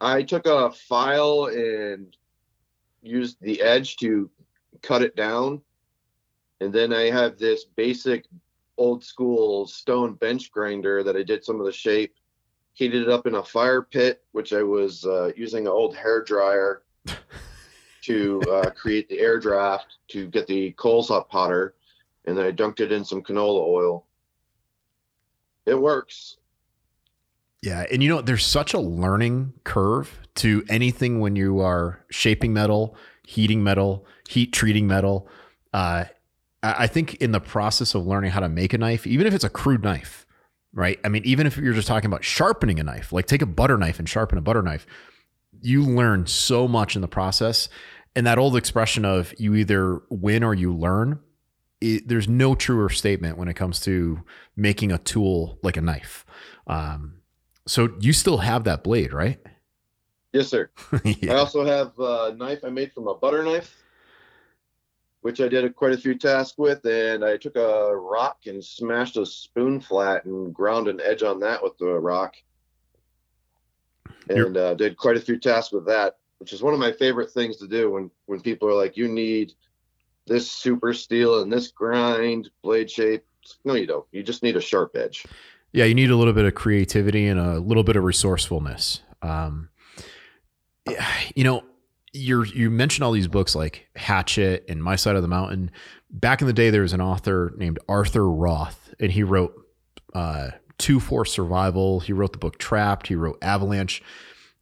I 0.00 0.22
took 0.22 0.46
a 0.46 0.70
file 0.70 1.46
and 1.46 2.16
used 3.02 3.38
the 3.40 3.60
edge 3.60 3.96
to 3.98 4.30
cut 4.82 5.02
it 5.02 5.16
down. 5.16 5.60
And 6.60 6.72
then 6.72 6.92
I 6.92 7.10
have 7.10 7.38
this 7.38 7.64
basic 7.64 8.26
old 8.76 9.04
school 9.04 9.66
stone 9.66 10.14
bench 10.14 10.50
grinder 10.50 11.02
that 11.02 11.16
I 11.16 11.22
did 11.22 11.44
some 11.44 11.58
of 11.58 11.66
the 11.66 11.72
shape, 11.72 12.14
heated 12.74 13.02
it 13.02 13.08
up 13.08 13.26
in 13.26 13.36
a 13.36 13.42
fire 13.42 13.82
pit, 13.82 14.22
which 14.32 14.52
I 14.52 14.62
was 14.62 15.04
uh, 15.04 15.32
using 15.36 15.66
an 15.66 15.72
old 15.72 15.96
hair 15.96 16.22
dryer 16.22 16.82
to 18.02 18.40
uh, 18.42 18.70
create 18.70 19.08
the 19.08 19.18
air 19.18 19.38
draft 19.40 19.96
to 20.08 20.28
get 20.28 20.46
the 20.46 20.72
coals 20.72 21.10
up 21.10 21.28
hotter. 21.30 21.74
And 22.24 22.36
then 22.36 22.46
I 22.46 22.52
dunked 22.52 22.80
it 22.80 22.92
in 22.92 23.04
some 23.04 23.22
canola 23.22 23.66
oil. 23.66 24.06
It 25.66 25.80
works. 25.80 26.36
Yeah, 27.62 27.84
and 27.90 28.02
you 28.02 28.08
know, 28.08 28.20
there's 28.20 28.46
such 28.46 28.72
a 28.72 28.78
learning 28.78 29.52
curve 29.64 30.20
to 30.36 30.64
anything 30.68 31.20
when 31.20 31.34
you 31.34 31.60
are 31.60 32.04
shaping 32.10 32.52
metal, 32.52 32.96
heating 33.26 33.64
metal, 33.64 34.06
heat 34.28 34.52
treating 34.52 34.86
metal. 34.86 35.28
Uh, 35.72 36.04
I 36.62 36.86
think 36.86 37.16
in 37.16 37.32
the 37.32 37.40
process 37.40 37.94
of 37.94 38.06
learning 38.06 38.30
how 38.30 38.40
to 38.40 38.48
make 38.48 38.72
a 38.72 38.78
knife, 38.78 39.06
even 39.06 39.26
if 39.26 39.34
it's 39.34 39.44
a 39.44 39.50
crude 39.50 39.82
knife, 39.82 40.26
right? 40.72 40.98
I 41.04 41.08
mean, 41.08 41.22
even 41.24 41.46
if 41.46 41.56
you're 41.56 41.74
just 41.74 41.88
talking 41.88 42.06
about 42.06 42.24
sharpening 42.24 42.78
a 42.80 42.84
knife, 42.84 43.12
like 43.12 43.26
take 43.26 43.42
a 43.42 43.46
butter 43.46 43.76
knife 43.76 43.98
and 43.98 44.08
sharpen 44.08 44.38
a 44.38 44.40
butter 44.40 44.62
knife, 44.62 44.86
you 45.60 45.82
learn 45.84 46.26
so 46.26 46.68
much 46.68 46.94
in 46.94 47.02
the 47.02 47.08
process. 47.08 47.68
And 48.16 48.26
that 48.26 48.38
old 48.38 48.56
expression 48.56 49.04
of 49.04 49.32
you 49.38 49.54
either 49.54 50.00
win 50.10 50.42
or 50.42 50.54
you 50.54 50.74
learn, 50.74 51.20
it, 51.80 52.08
there's 52.08 52.28
no 52.28 52.54
truer 52.54 52.88
statement 52.88 53.38
when 53.38 53.48
it 53.48 53.54
comes 53.54 53.80
to 53.80 54.22
making 54.56 54.90
a 54.90 54.98
tool 54.98 55.58
like 55.62 55.76
a 55.76 55.80
knife. 55.80 56.24
Um, 56.66 57.17
so 57.68 57.94
you 58.00 58.12
still 58.12 58.38
have 58.38 58.64
that 58.64 58.82
blade, 58.82 59.12
right? 59.12 59.38
Yes, 60.32 60.48
sir. 60.48 60.70
yeah. 61.04 61.34
I 61.34 61.36
also 61.36 61.64
have 61.64 61.92
a 61.98 62.34
knife 62.36 62.60
I 62.64 62.70
made 62.70 62.92
from 62.92 63.08
a 63.08 63.14
butter 63.14 63.42
knife, 63.42 63.74
which 65.20 65.40
I 65.40 65.48
did 65.48 65.64
a, 65.64 65.70
quite 65.70 65.92
a 65.92 65.98
few 65.98 66.14
tasks 66.14 66.56
with. 66.58 66.84
And 66.84 67.24
I 67.24 67.36
took 67.36 67.56
a 67.56 67.94
rock 67.94 68.38
and 68.46 68.64
smashed 68.64 69.16
a 69.16 69.26
spoon 69.26 69.80
flat 69.80 70.24
and 70.24 70.54
ground 70.54 70.88
an 70.88 71.00
edge 71.02 71.22
on 71.22 71.40
that 71.40 71.62
with 71.62 71.76
the 71.78 71.86
rock. 71.86 72.34
And 74.28 74.56
uh, 74.56 74.74
did 74.74 74.96
quite 74.96 75.16
a 75.16 75.20
few 75.20 75.38
tasks 75.38 75.72
with 75.72 75.86
that, 75.86 76.16
which 76.38 76.52
is 76.52 76.62
one 76.62 76.74
of 76.74 76.80
my 76.80 76.92
favorite 76.92 77.30
things 77.30 77.56
to 77.58 77.68
do 77.68 77.90
when, 77.90 78.10
when 78.26 78.40
people 78.40 78.68
are 78.68 78.74
like, 78.74 78.96
you 78.96 79.08
need 79.08 79.54
this 80.26 80.50
super 80.50 80.92
steel 80.92 81.42
and 81.42 81.52
this 81.52 81.68
grind 81.68 82.50
blade 82.62 82.90
shape. 82.90 83.24
No, 83.64 83.74
you 83.74 83.86
don't. 83.86 84.06
You 84.12 84.22
just 84.22 84.42
need 84.42 84.56
a 84.56 84.60
sharp 84.60 84.94
edge. 84.94 85.24
Yeah, 85.72 85.84
you 85.84 85.94
need 85.94 86.10
a 86.10 86.16
little 86.16 86.32
bit 86.32 86.44
of 86.44 86.54
creativity 86.54 87.26
and 87.26 87.38
a 87.38 87.58
little 87.58 87.84
bit 87.84 87.96
of 87.96 88.04
resourcefulness. 88.04 89.02
Um, 89.22 89.68
you 91.34 91.44
know, 91.44 91.64
you 92.12 92.42
you 92.44 92.70
mentioned 92.70 93.04
all 93.04 93.12
these 93.12 93.28
books 93.28 93.54
like 93.54 93.88
Hatchet 93.94 94.64
and 94.68 94.82
My 94.82 94.96
Side 94.96 95.16
of 95.16 95.22
the 95.22 95.28
Mountain. 95.28 95.70
Back 96.10 96.40
in 96.40 96.46
the 96.46 96.52
day, 96.52 96.70
there 96.70 96.82
was 96.82 96.94
an 96.94 97.02
author 97.02 97.52
named 97.56 97.78
Arthur 97.88 98.28
Roth, 98.28 98.94
and 98.98 99.12
he 99.12 99.22
wrote 99.22 99.54
uh, 100.14 100.50
Two 100.78 101.00
for 101.00 101.24
Survival. 101.24 102.00
He 102.00 102.12
wrote 102.14 102.32
the 102.32 102.38
book 102.38 102.58
Trapped. 102.58 103.08
He 103.08 103.14
wrote 103.14 103.38
Avalanche, 103.42 104.02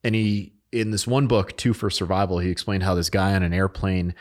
and 0.02 0.14
he 0.14 0.52
in 0.72 0.90
this 0.90 1.06
one 1.06 1.26
book, 1.26 1.56
Two 1.56 1.72
for 1.72 1.90
Survival, 1.90 2.38
he 2.38 2.50
explained 2.50 2.82
how 2.82 2.94
this 2.94 3.10
guy 3.10 3.34
on 3.34 3.42
an 3.42 3.52
airplane 3.52 4.14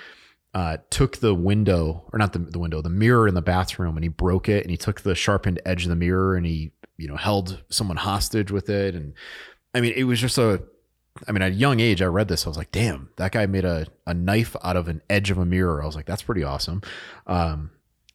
uh, 0.56 0.78
took 0.90 1.18
the 1.18 1.36
window, 1.36 2.06
or 2.14 2.18
not 2.18 2.32
the, 2.32 2.40
the 2.40 2.58
window, 2.58 2.82
the 2.82 2.90
mirror 2.90 3.28
in 3.28 3.36
the 3.36 3.42
bathroom, 3.42 3.98
and 3.98 4.04
he 4.06 4.10
broke 4.10 4.48
it, 4.48 4.64
and 4.64 4.72
he 4.72 4.78
took 4.78 5.02
the 5.02 5.14
sharpened 5.14 5.62
edge 5.66 5.84
of 5.84 5.90
the 5.90 5.96
mirror, 5.98 6.36
and 6.36 6.46
he, 6.46 6.72
you 6.98 7.10
know, 7.10 7.18
held 7.18 7.62
someone 7.70 7.98
hostage 7.98 8.52
with 8.52 8.70
it, 8.70 8.96
and 8.96 9.14
I 9.74 9.82
mean, 9.82 9.94
it 9.98 10.06
was 10.06 10.22
just 10.22 10.38
a, 10.38 10.64
I 11.28 11.34
mean, 11.34 11.42
at 11.42 11.52
a 11.52 11.56
young 11.56 11.82
age, 11.82 12.02
I 12.02 12.06
read 12.06 12.30
this, 12.30 12.46
I 12.46 12.50
was 12.50 12.58
like, 12.58 12.72
damn, 12.72 13.10
that 13.18 13.34
guy 13.34 13.46
made 13.46 13.66
a 13.66 13.88
a 14.08 14.14
knife 14.14 14.56
out 14.64 14.78
of 14.78 14.88
an 14.88 15.02
edge 15.10 15.30
of 15.30 15.38
a 15.38 15.46
mirror. 15.46 15.84
I 15.84 15.86
was 15.86 15.96
like, 15.96 16.06
that's 16.06 16.24
pretty 16.24 16.44
awesome. 16.44 16.82
Um, 17.28 17.72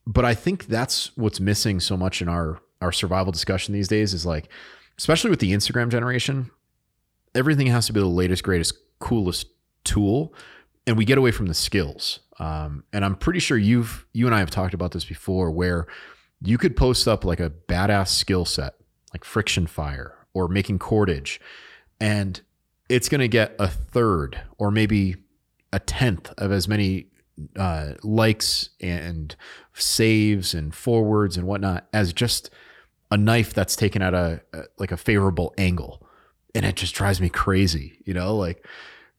but 0.07 0.25
I 0.25 0.33
think 0.33 0.65
that's 0.65 1.15
what's 1.15 1.39
missing 1.39 1.79
so 1.79 1.95
much 1.95 2.23
in 2.23 2.27
our 2.27 2.59
our 2.81 2.91
survival 2.91 3.31
discussion 3.31 3.75
these 3.75 3.87
days 3.87 4.15
is 4.15 4.25
like, 4.25 4.49
especially 4.97 5.29
with 5.29 5.39
the 5.39 5.53
Instagram 5.53 5.89
generation, 5.89 6.49
everything 7.35 7.67
has 7.67 7.85
to 7.85 7.93
be 7.93 7.99
the 7.99 8.07
latest, 8.07 8.41
greatest, 8.41 8.73
coolest 8.97 9.45
tool, 9.83 10.33
and 10.87 10.97
we 10.97 11.05
get 11.05 11.17
away 11.17 11.31
from 11.31 11.47
the 11.47 11.53
skills. 11.53 12.19
Um, 12.39 12.83
and 12.91 13.05
I'm 13.05 13.15
pretty 13.15 13.39
sure 13.39 13.57
you've 13.57 14.05
you 14.13 14.25
and 14.25 14.35
I 14.35 14.39
have 14.39 14.49
talked 14.49 14.73
about 14.73 14.91
this 14.91 15.05
before, 15.05 15.51
where 15.51 15.87
you 16.41 16.57
could 16.57 16.75
post 16.75 17.07
up 17.07 17.23
like 17.23 17.39
a 17.39 17.49
badass 17.49 18.09
skill 18.09 18.45
set, 18.45 18.75
like 19.13 19.23
friction 19.23 19.67
fire 19.67 20.15
or 20.33 20.47
making 20.47 20.79
cordage, 20.79 21.39
and 21.99 22.41
it's 22.89 23.09
going 23.09 23.21
to 23.21 23.27
get 23.27 23.55
a 23.59 23.67
third 23.67 24.41
or 24.57 24.71
maybe 24.71 25.15
a 25.71 25.79
tenth 25.79 26.33
of 26.37 26.51
as 26.51 26.67
many 26.67 27.07
uh, 27.55 27.93
likes 28.03 28.69
and 28.81 29.35
saves 29.73 30.53
and 30.53 30.75
forwards 30.75 31.37
and 31.37 31.47
whatnot 31.47 31.87
as 31.93 32.11
just 32.11 32.49
a 33.09 33.17
knife 33.17 33.53
that's 33.53 33.75
taken 33.75 34.01
at 34.01 34.13
a, 34.13 34.41
a 34.53 34.63
like 34.77 34.91
a 34.91 34.97
favorable 34.97 35.53
angle 35.57 36.05
and 36.53 36.65
it 36.65 36.75
just 36.75 36.93
drives 36.93 37.21
me 37.21 37.29
crazy, 37.29 37.99
you 38.05 38.13
know, 38.13 38.35
like 38.35 38.65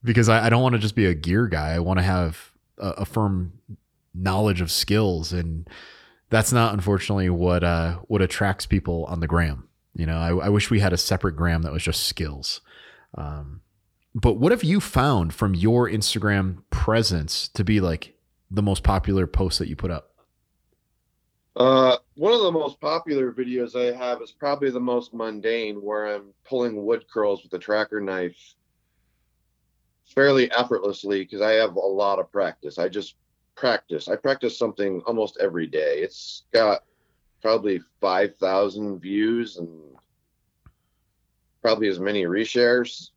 because 0.05 0.29
I, 0.29 0.47
I 0.47 0.49
don't 0.49 0.63
want 0.63 0.75
to 0.75 0.79
just 0.79 0.95
be 0.95 1.07
a 1.07 1.15
gear 1.15 1.47
guy. 1.47 1.71
I 1.71 1.79
want 1.79 1.99
to 1.99 2.05
have 2.05 2.53
a, 2.79 2.89
a, 2.91 3.05
firm 3.05 3.53
knowledge 4.15 4.61
of 4.61 4.71
skills, 4.71 5.33
and 5.33 5.69
that's 6.31 6.53
not 6.53 6.75
unfortunately 6.75 7.31
what 7.31 7.63
uh, 7.63 7.97
what 8.09 8.23
attracts 8.23 8.67
people 8.67 9.05
on 9.07 9.21
the 9.21 9.27
gram. 9.27 9.69
You 9.95 10.07
know, 10.07 10.19
I, 10.19 10.47
I 10.47 10.49
wish 10.49 10.71
we 10.71 10.81
had 10.81 10.93
a 10.93 10.99
separate 10.99 11.37
gram 11.37 11.63
that 11.63 11.73
was 11.73 11.83
just 11.83 12.05
skills. 12.05 12.61
Um, 13.15 13.61
but 14.15 14.35
what 14.35 14.53
have 14.53 14.65
you 14.65 14.81
found 14.81 15.35
from 15.35 15.55
your 15.55 15.89
Instagram 15.89 16.63
presence 16.71 17.49
to 17.49 17.65
be 17.65 17.81
like 17.81 18.15
the 18.51 18.63
most 18.63 18.83
popular 18.83 19.27
post 19.27 19.59
that 19.59 19.69
you 19.69 19.77
put 19.77 19.91
up? 19.91 20.11
Uh, 21.55 21.99
one 22.15 22.33
of 22.33 22.41
the 22.41 22.51
most 22.51 22.81
popular 22.81 23.31
videos 23.31 23.77
I 23.77 23.95
have 23.95 24.23
is 24.23 24.33
probably 24.33 24.71
the 24.71 24.81
most 24.81 25.13
mundane, 25.13 25.77
where 25.77 26.15
I'm 26.15 26.33
pulling 26.45 26.83
wood 26.85 27.05
curls 27.13 27.43
with 27.43 27.53
a 27.53 27.59
tracker 27.59 28.01
knife 28.01 28.55
fairly 30.15 30.51
effortlessly 30.53 31.21
because 31.21 31.41
I 31.41 31.53
have 31.53 31.77
a 31.77 31.81
lot 31.81 32.19
of 32.19 32.31
practice. 32.31 32.79
I 32.79 32.89
just 32.89 33.17
practice. 33.55 34.09
I 34.09 34.17
practice 34.17 34.59
something 34.59 35.03
almost 35.07 35.39
every 35.41 35.67
day. 35.67 36.01
It's 36.01 36.45
got 36.53 36.83
probably 37.41 37.81
5,000 38.01 39.01
views 39.01 39.57
and 39.57 39.69
probably 41.61 41.89
as 41.89 42.01
many 42.01 42.25
reshares. 42.25 43.11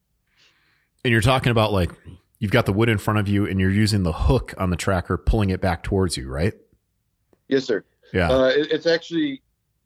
And 1.03 1.11
you're 1.11 1.21
talking 1.21 1.51
about 1.51 1.71
like 1.71 1.91
you've 2.39 2.51
got 2.51 2.65
the 2.65 2.73
wood 2.73 2.89
in 2.89 2.97
front 2.97 3.19
of 3.19 3.27
you 3.27 3.47
and 3.47 3.59
you're 3.59 3.71
using 3.71 4.03
the 4.03 4.11
hook 4.11 4.53
on 4.57 4.69
the 4.69 4.75
tracker 4.75 5.17
pulling 5.17 5.49
it 5.51 5.61
back 5.61 5.83
towards 5.83 6.17
you, 6.17 6.29
right? 6.29 6.53
Yes, 7.47 7.65
sir. 7.65 7.83
Yeah. 8.13 8.29
Uh, 8.29 8.47
it, 8.47 8.71
it's 8.71 8.87
actually 8.87 9.41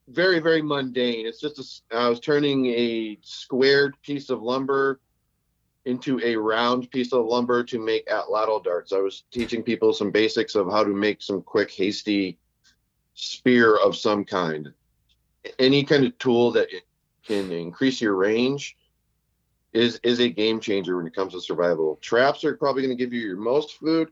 very, 0.08 0.40
very 0.40 0.62
mundane. 0.62 1.26
It's 1.26 1.40
just 1.40 1.84
a, 1.92 1.98
I 1.98 2.10
was 2.10 2.20
turning 2.20 2.66
a 2.68 3.18
squared 3.22 3.96
piece 4.02 4.30
of 4.30 4.42
lumber 4.42 5.00
into 5.86 6.20
a 6.24 6.36
round 6.36 6.90
piece 6.92 7.14
of 7.14 7.26
lumber 7.26 7.64
to 7.64 7.80
make 7.80 8.08
atlatl 8.08 8.64
darts. 8.64 8.94
I 8.94 9.00
was 9.00 9.24
teaching 9.32 9.64
people 9.64 9.94
some 9.94 10.12
basics 10.12 10.56
of 10.56 10.70
how 10.70 10.84
to 10.84 10.90
make 10.90 11.22
some 11.22 11.42
quick, 11.42 11.72
hasty 11.72 12.38
spear 13.14 13.76
of 13.78 13.96
some 13.96 14.26
kind. 14.26 14.74
Any 15.58 15.84
kind 15.84 16.06
of 16.06 16.18
tool 16.18 16.52
that 16.52 16.70
can 17.26 17.52
increase 17.52 18.02
your 18.02 18.16
range 18.16 18.78
is 19.72 20.00
is 20.04 20.20
a 20.20 20.30
game 20.30 20.60
changer 20.60 20.98
when 20.98 21.08
it 21.08 21.16
comes 21.16 21.34
to 21.34 21.42
survival. 21.42 21.98
Traps 22.02 22.44
are 22.44 22.58
probably 22.58 22.82
going 22.82 22.98
to 22.98 23.04
give 23.04 23.14
you 23.14 23.22
your 23.22 23.38
most 23.38 23.78
food, 23.78 24.10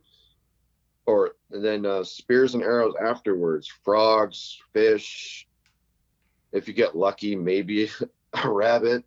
or 1.06 1.36
then 1.49 1.86
uh, 1.86 2.03
spears 2.03 2.53
and 2.53 2.63
arrows 2.63 2.93
afterwards. 3.01 3.67
Frogs, 3.84 4.60
fish. 4.73 5.47
If 6.51 6.67
you 6.67 6.73
get 6.73 6.95
lucky, 6.95 7.36
maybe 7.36 7.89
a 8.34 8.49
rabbit. 8.49 9.03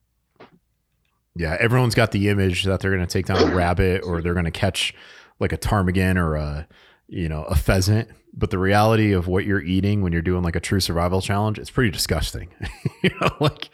Yeah, 1.36 1.56
everyone's 1.60 1.94
got 1.94 2.12
the 2.12 2.28
image 2.28 2.64
that 2.64 2.80
they're 2.80 2.94
going 2.94 3.06
to 3.06 3.12
take 3.12 3.26
down 3.26 3.42
a 3.42 3.54
rabbit 3.54 4.02
or 4.04 4.20
they're 4.20 4.34
going 4.34 4.44
to 4.46 4.50
catch 4.50 4.94
like 5.38 5.52
a 5.52 5.56
ptarmigan 5.56 6.16
or 6.16 6.34
a 6.34 6.68
you 7.08 7.28
know 7.28 7.44
a 7.44 7.54
pheasant. 7.54 8.08
But 8.32 8.50
the 8.50 8.58
reality 8.58 9.12
of 9.12 9.26
what 9.26 9.44
you're 9.44 9.62
eating 9.62 10.02
when 10.02 10.12
you're 10.12 10.22
doing 10.22 10.42
like 10.42 10.54
a 10.56 10.60
true 10.60 10.80
survival 10.80 11.20
challenge, 11.20 11.58
it's 11.58 11.70
pretty 11.70 11.90
disgusting. 11.90 12.48
you 13.02 13.10
know, 13.20 13.30
like 13.40 13.70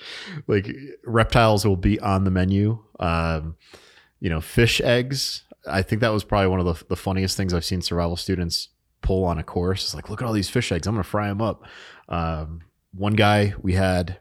like 0.47 0.69
reptiles 1.05 1.67
will 1.67 1.77
be 1.77 1.99
on 2.01 2.25
the 2.25 2.31
menu. 2.31 2.83
Um, 3.01 3.57
you 4.21 4.31
know, 4.31 4.41
fish 4.41 4.81
eggs 4.81 5.45
I 5.67 5.83
think 5.83 6.01
that 6.01 6.13
was 6.13 6.25
probably 6.25 6.49
one 6.49 6.61
of 6.61 6.67
the, 6.67 6.85
the 6.87 6.97
funniest 6.97 7.37
things 7.37 7.53
I've 7.53 7.65
seen 7.65 7.83
survival 7.83 8.17
students 8.17 8.69
pull 9.03 9.25
on 9.25 9.39
a 9.39 9.43
course. 9.43 9.85
It's 9.85 9.95
like, 9.95 10.09
look 10.09 10.23
at 10.23 10.27
all 10.27 10.33
these 10.33 10.49
fish 10.49 10.71
eggs. 10.73 10.87
I'm 10.87 10.95
going 10.95 11.03
to 11.03 11.09
fry 11.09 11.29
them 11.29 11.43
up. 11.43 11.65
Um, 12.09 12.63
one 12.93 13.15
guy 13.15 13.55
we 13.61 13.75
had, 13.75 14.19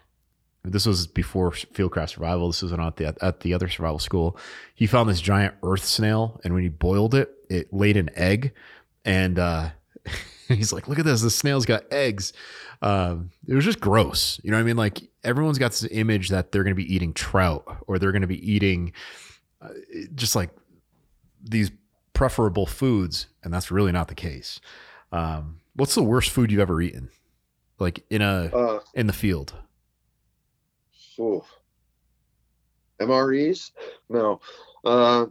this 0.71 0.85
was 0.85 1.07
before 1.07 1.51
Fieldcraft 1.51 2.09
Survival. 2.09 2.47
This 2.47 2.61
was 2.61 2.73
at 2.73 2.95
the, 2.97 3.15
at 3.21 3.39
the 3.41 3.53
other 3.53 3.69
survival 3.69 3.99
school. 3.99 4.37
He 4.73 4.87
found 4.87 5.09
this 5.09 5.21
giant 5.21 5.55
earth 5.63 5.85
snail, 5.85 6.39
and 6.43 6.53
when 6.53 6.63
he 6.63 6.69
boiled 6.69 7.15
it, 7.15 7.31
it 7.49 7.73
laid 7.73 7.97
an 7.97 8.09
egg. 8.15 8.53
And 9.03 9.37
uh, 9.39 9.69
he's 10.47 10.73
like, 10.73 10.87
look 10.87 10.99
at 10.99 11.05
this. 11.05 11.21
The 11.21 11.29
snail's 11.29 11.65
got 11.65 11.83
eggs. 11.91 12.33
Um, 12.81 13.31
it 13.47 13.53
was 13.55 13.65
just 13.65 13.79
gross. 13.79 14.39
You 14.43 14.51
know 14.51 14.57
what 14.57 14.61
I 14.61 14.65
mean? 14.65 14.77
Like, 14.77 15.01
everyone's 15.23 15.57
got 15.57 15.71
this 15.71 15.87
image 15.91 16.29
that 16.29 16.51
they're 16.51 16.63
going 16.63 16.75
to 16.75 16.81
be 16.81 16.93
eating 16.93 17.13
trout 17.13 17.83
or 17.87 17.99
they're 17.99 18.11
going 18.11 18.21
to 18.21 18.27
be 18.27 18.51
eating 18.51 18.93
uh, 19.61 19.69
just 20.13 20.35
like 20.35 20.49
these 21.43 21.71
preferable 22.13 22.65
foods, 22.65 23.27
and 23.43 23.53
that's 23.53 23.71
really 23.71 23.91
not 23.91 24.07
the 24.07 24.15
case. 24.15 24.59
Um, 25.11 25.59
what's 25.75 25.95
the 25.95 26.03
worst 26.03 26.31
food 26.31 26.51
you've 26.51 26.61
ever 26.61 26.81
eaten, 26.81 27.09
like 27.79 28.03
in 28.09 28.21
a 28.21 28.49
uh, 28.53 28.79
in 28.95 29.07
the 29.07 29.13
field? 29.13 29.53
Oh, 31.19 31.45
MREs? 32.99 33.71
No. 34.09 34.39
Uh, 34.83 35.27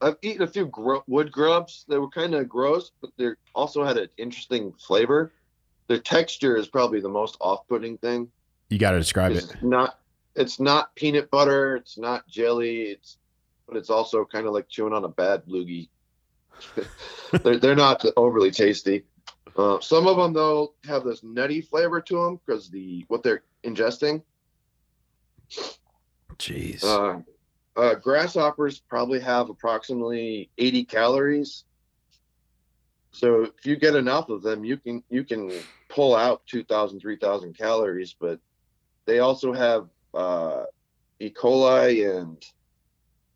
I've 0.00 0.16
eaten 0.22 0.42
a 0.42 0.46
few 0.46 0.66
gr- 0.66 0.96
wood 1.06 1.30
grubs. 1.30 1.84
They 1.88 1.98
were 1.98 2.08
kind 2.08 2.34
of 2.34 2.48
gross, 2.48 2.90
but 3.00 3.10
they 3.18 3.30
also 3.54 3.84
had 3.84 3.96
an 3.96 4.08
interesting 4.16 4.72
flavor. 4.72 5.32
Their 5.88 5.98
texture 5.98 6.56
is 6.56 6.68
probably 6.68 7.00
the 7.00 7.08
most 7.08 7.36
off-putting 7.40 7.98
thing. 7.98 8.30
You 8.70 8.78
got 8.78 8.92
to 8.92 8.98
describe 8.98 9.32
it's 9.32 9.50
it. 9.50 9.62
Not. 9.62 9.98
It's 10.36 10.60
not 10.60 10.94
peanut 10.94 11.30
butter. 11.30 11.76
It's 11.76 11.98
not 11.98 12.26
jelly. 12.28 12.82
It's 12.82 13.18
but 13.66 13.76
it's 13.76 13.90
also 13.90 14.24
kind 14.24 14.46
of 14.46 14.52
like 14.52 14.68
chewing 14.68 14.92
on 14.92 15.04
a 15.04 15.08
bad 15.08 15.44
loogie. 15.46 15.88
they're, 17.42 17.58
they're 17.58 17.76
not 17.76 18.04
overly 18.16 18.50
tasty. 18.50 19.04
Uh, 19.56 19.80
some 19.80 20.06
of 20.06 20.16
them 20.16 20.32
though 20.32 20.74
have 20.84 21.04
this 21.04 21.22
nutty 21.22 21.60
flavor 21.60 22.00
to 22.00 22.24
them 22.24 22.40
because 22.44 22.70
the 22.70 23.04
what 23.08 23.22
they're 23.22 23.42
ingesting. 23.64 24.22
Jeez. 26.36 26.84
Uh, 26.84 27.20
uh, 27.76 27.94
grasshoppers 27.94 28.80
probably 28.80 29.20
have 29.20 29.50
approximately 29.50 30.50
80 30.58 30.84
calories. 30.84 31.64
So 33.12 33.42
if 33.42 33.66
you 33.66 33.76
get 33.76 33.94
enough 33.94 34.28
of 34.28 34.42
them, 34.42 34.64
you 34.64 34.76
can 34.76 35.02
you 35.10 35.24
can 35.24 35.50
pull 35.88 36.14
out 36.14 36.42
2,000, 36.46 37.00
3,000 37.00 37.56
calories. 37.56 38.14
But 38.18 38.38
they 39.04 39.18
also 39.18 39.52
have 39.52 39.88
uh, 40.14 40.64
E. 41.18 41.30
coli 41.30 42.18
and 42.18 42.42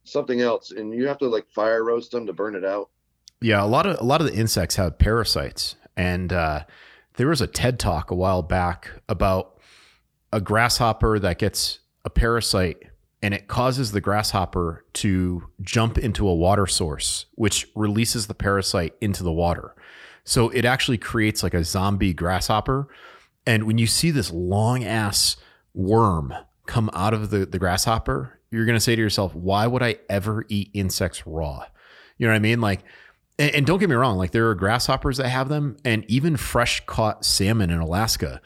something 0.05 0.41
else, 0.41 0.71
and 0.71 0.95
you 0.95 1.09
have 1.09 1.19
to 1.19 1.29
like 1.29 1.49
fire 1.51 1.85
roast 1.85 2.13
them 2.13 2.27
to 2.27 2.33
burn 2.33 2.55
it 2.55 2.65
out. 2.65 2.91
Yeah, 3.41 3.63
a 3.63 3.67
lot 3.67 3.87
of 3.87 4.01
a 4.01 4.05
lot 4.05 4.21
of 4.21 4.27
the 4.27 4.35
insects 4.35 4.77
have 4.77 4.99
parasites, 4.99 5.77
and 5.97 6.33
uh, 6.33 6.65
there 7.15 7.29
was 7.29 7.41
a 7.41 7.47
TED 7.47 7.79
talk 7.79 8.11
a 8.11 8.15
while 8.15 8.43
back 8.43 8.91
about 9.09 9.59
a 10.33 10.41
grasshopper 10.41 11.19
that 11.19 11.39
gets 11.39 11.81
a 12.05 12.11
parasite 12.11 12.83
and 13.23 13.33
it 13.33 13.49
causes 13.49 13.93
the 13.93 14.03
grasshopper 14.03 14.85
to 14.93 15.49
jump 15.63 15.97
into 15.97 16.29
a 16.29 16.35
water 16.35 16.67
source, 16.67 17.25
which 17.37 17.67
releases 17.75 18.27
the 18.27 18.35
parasite 18.35 18.95
into 19.01 19.23
the 19.23 19.33
water. 19.33 19.75
So 20.25 20.51
it 20.51 20.67
actually 20.67 20.99
creates 20.99 21.43
like 21.43 21.55
a 21.55 21.65
zombie 21.65 22.13
grasshopper. 22.13 22.89
And 23.47 23.65
when 23.65 23.79
you 23.79 23.87
see 23.87 24.11
this 24.11 24.31
long 24.31 24.85
ass 24.85 25.39
worm 25.73 26.35
come 26.67 26.91
out 26.93 27.15
of 27.15 27.31
the, 27.31 27.47
the 27.47 27.59
grasshopper, 27.59 28.41
you're 28.51 28.67
going 28.67 28.77
to 28.77 28.81
say 28.81 28.95
to 28.95 29.01
yourself, 29.01 29.35
why 29.35 29.67
would 29.67 29.83
I 29.83 29.97
ever 30.11 30.45
eat 30.49 30.71
insects 30.75 31.27
raw? 31.27 31.65
You 32.19 32.27
know 32.27 32.33
what 32.33 32.37
I 32.37 32.41
mean? 32.41 32.61
Like, 32.61 32.85
and, 33.39 33.55
and, 33.55 33.67
don't 33.67 33.81
get 33.81 33.89
me 33.89 33.97
wrong, 33.97 34.17
like 34.17 34.31
there 34.31 34.49
are 34.51 34.55
grasshoppers 34.55 35.17
that 35.17 35.29
have 35.29 35.49
them, 35.49 35.77
and 35.85 36.05
even 36.09 36.37
fresh 36.37 36.85
caught 36.87 37.25
salmon 37.25 37.71
in 37.71 37.81
Alaska. 37.81 38.41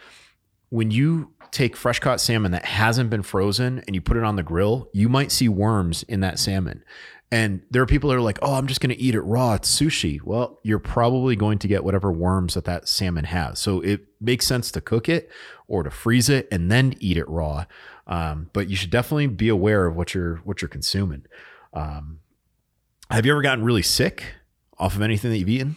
When 0.71 0.91
you 0.91 1.33
take 1.53 1.77
fresh 1.77 1.99
caught 1.99 2.21
salmon 2.21 2.53
that 2.53 2.65
hasn't 2.65 3.11
been 3.11 3.23
frozen 3.23 3.83
and 3.87 3.95
you 3.95 4.01
put 4.01 4.17
it 4.17 4.25
on 4.25 4.37
the 4.37 4.43
grill, 4.43 4.89
you 4.93 5.09
might 5.09 5.33
see 5.33 5.49
worms 5.49 6.03
in 6.05 6.21
that 6.21 6.39
salmon. 6.39 6.85
And 7.31 7.63
there 7.71 7.83
are 7.83 7.87
people 7.87 8.09
that 8.09 8.17
are 8.17 8.23
like, 8.23 8.39
oh, 8.41 8.55
I'm 8.55 8.67
just 8.67 8.81
going 8.81 8.95
to 8.95 9.01
eat 9.01 9.15
it 9.15 9.21
raw. 9.21 9.55
It's 9.55 9.71
sushi. 9.71 10.23
Well, 10.23 10.59
you're 10.63 10.79
probably 10.79 11.37
going 11.37 11.59
to 11.59 11.69
get 11.69 11.85
whatever 11.85 12.11
worms 12.11 12.55
that 12.55 12.65
that 12.65 12.89
salmon 12.89 13.25
has. 13.25 13.59
So 13.59 13.81
it 13.81 14.07
makes 14.19 14.47
sense 14.47 14.71
to 14.73 14.81
cook 14.81 15.11
it 15.11 15.31
or 15.67 15.83
to 15.83 15.91
freeze 15.91 16.31
it 16.31 16.49
and 16.51 16.71
then 16.71 16.95
eat 17.01 17.19
it 17.19 17.29
raw. 17.29 17.67
Um, 18.07 18.49
but 18.55 18.71
you 18.71 18.77
should 18.77 18.91
definitely 18.91 19.27
be 19.27 19.51
aware 19.51 19.87
of 19.87 19.95
what 19.95 20.15
you're 20.15 20.37
what 20.37 20.63
you're 20.63 20.71
consuming. 20.71 21.27
Um, 21.75 22.21
have 23.11 23.27
you 23.27 23.33
ever 23.33 23.43
gotten 23.43 23.63
really 23.63 23.83
sick 23.83 24.25
off 24.79 24.97
of 24.97 25.03
anything 25.03 25.31
that 25.31 25.37
you've 25.37 25.49
eaten? 25.51 25.77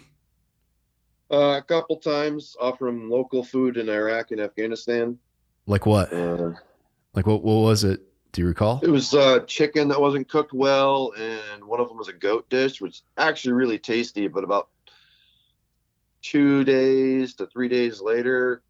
Uh, 1.29 1.57
a 1.57 1.61
couple 1.61 1.97
times 1.97 2.55
off 2.59 2.77
from 2.77 3.09
local 3.09 3.43
food 3.43 3.77
in 3.77 3.89
Iraq 3.89 4.31
and 4.31 4.39
Afghanistan. 4.39 5.17
Like 5.65 5.85
what? 5.85 6.11
Uh, 6.13 6.53
like 7.13 7.27
what? 7.27 7.43
What 7.43 7.61
was 7.61 7.83
it? 7.83 8.01
Do 8.31 8.41
you 8.41 8.47
recall? 8.47 8.79
It 8.81 8.89
was 8.89 9.13
uh, 9.13 9.41
chicken 9.41 9.89
that 9.89 9.99
wasn't 9.99 10.29
cooked 10.29 10.53
well, 10.53 11.13
and 11.17 11.65
one 11.65 11.81
of 11.81 11.89
them 11.89 11.97
was 11.97 12.07
a 12.07 12.13
goat 12.13 12.49
dish, 12.49 12.79
which 12.79 13.01
actually 13.17 13.53
really 13.53 13.77
tasty. 13.77 14.27
But 14.27 14.43
about 14.43 14.69
two 16.21 16.63
days 16.63 17.33
to 17.35 17.47
three 17.47 17.67
days 17.67 17.99
later, 17.99 18.63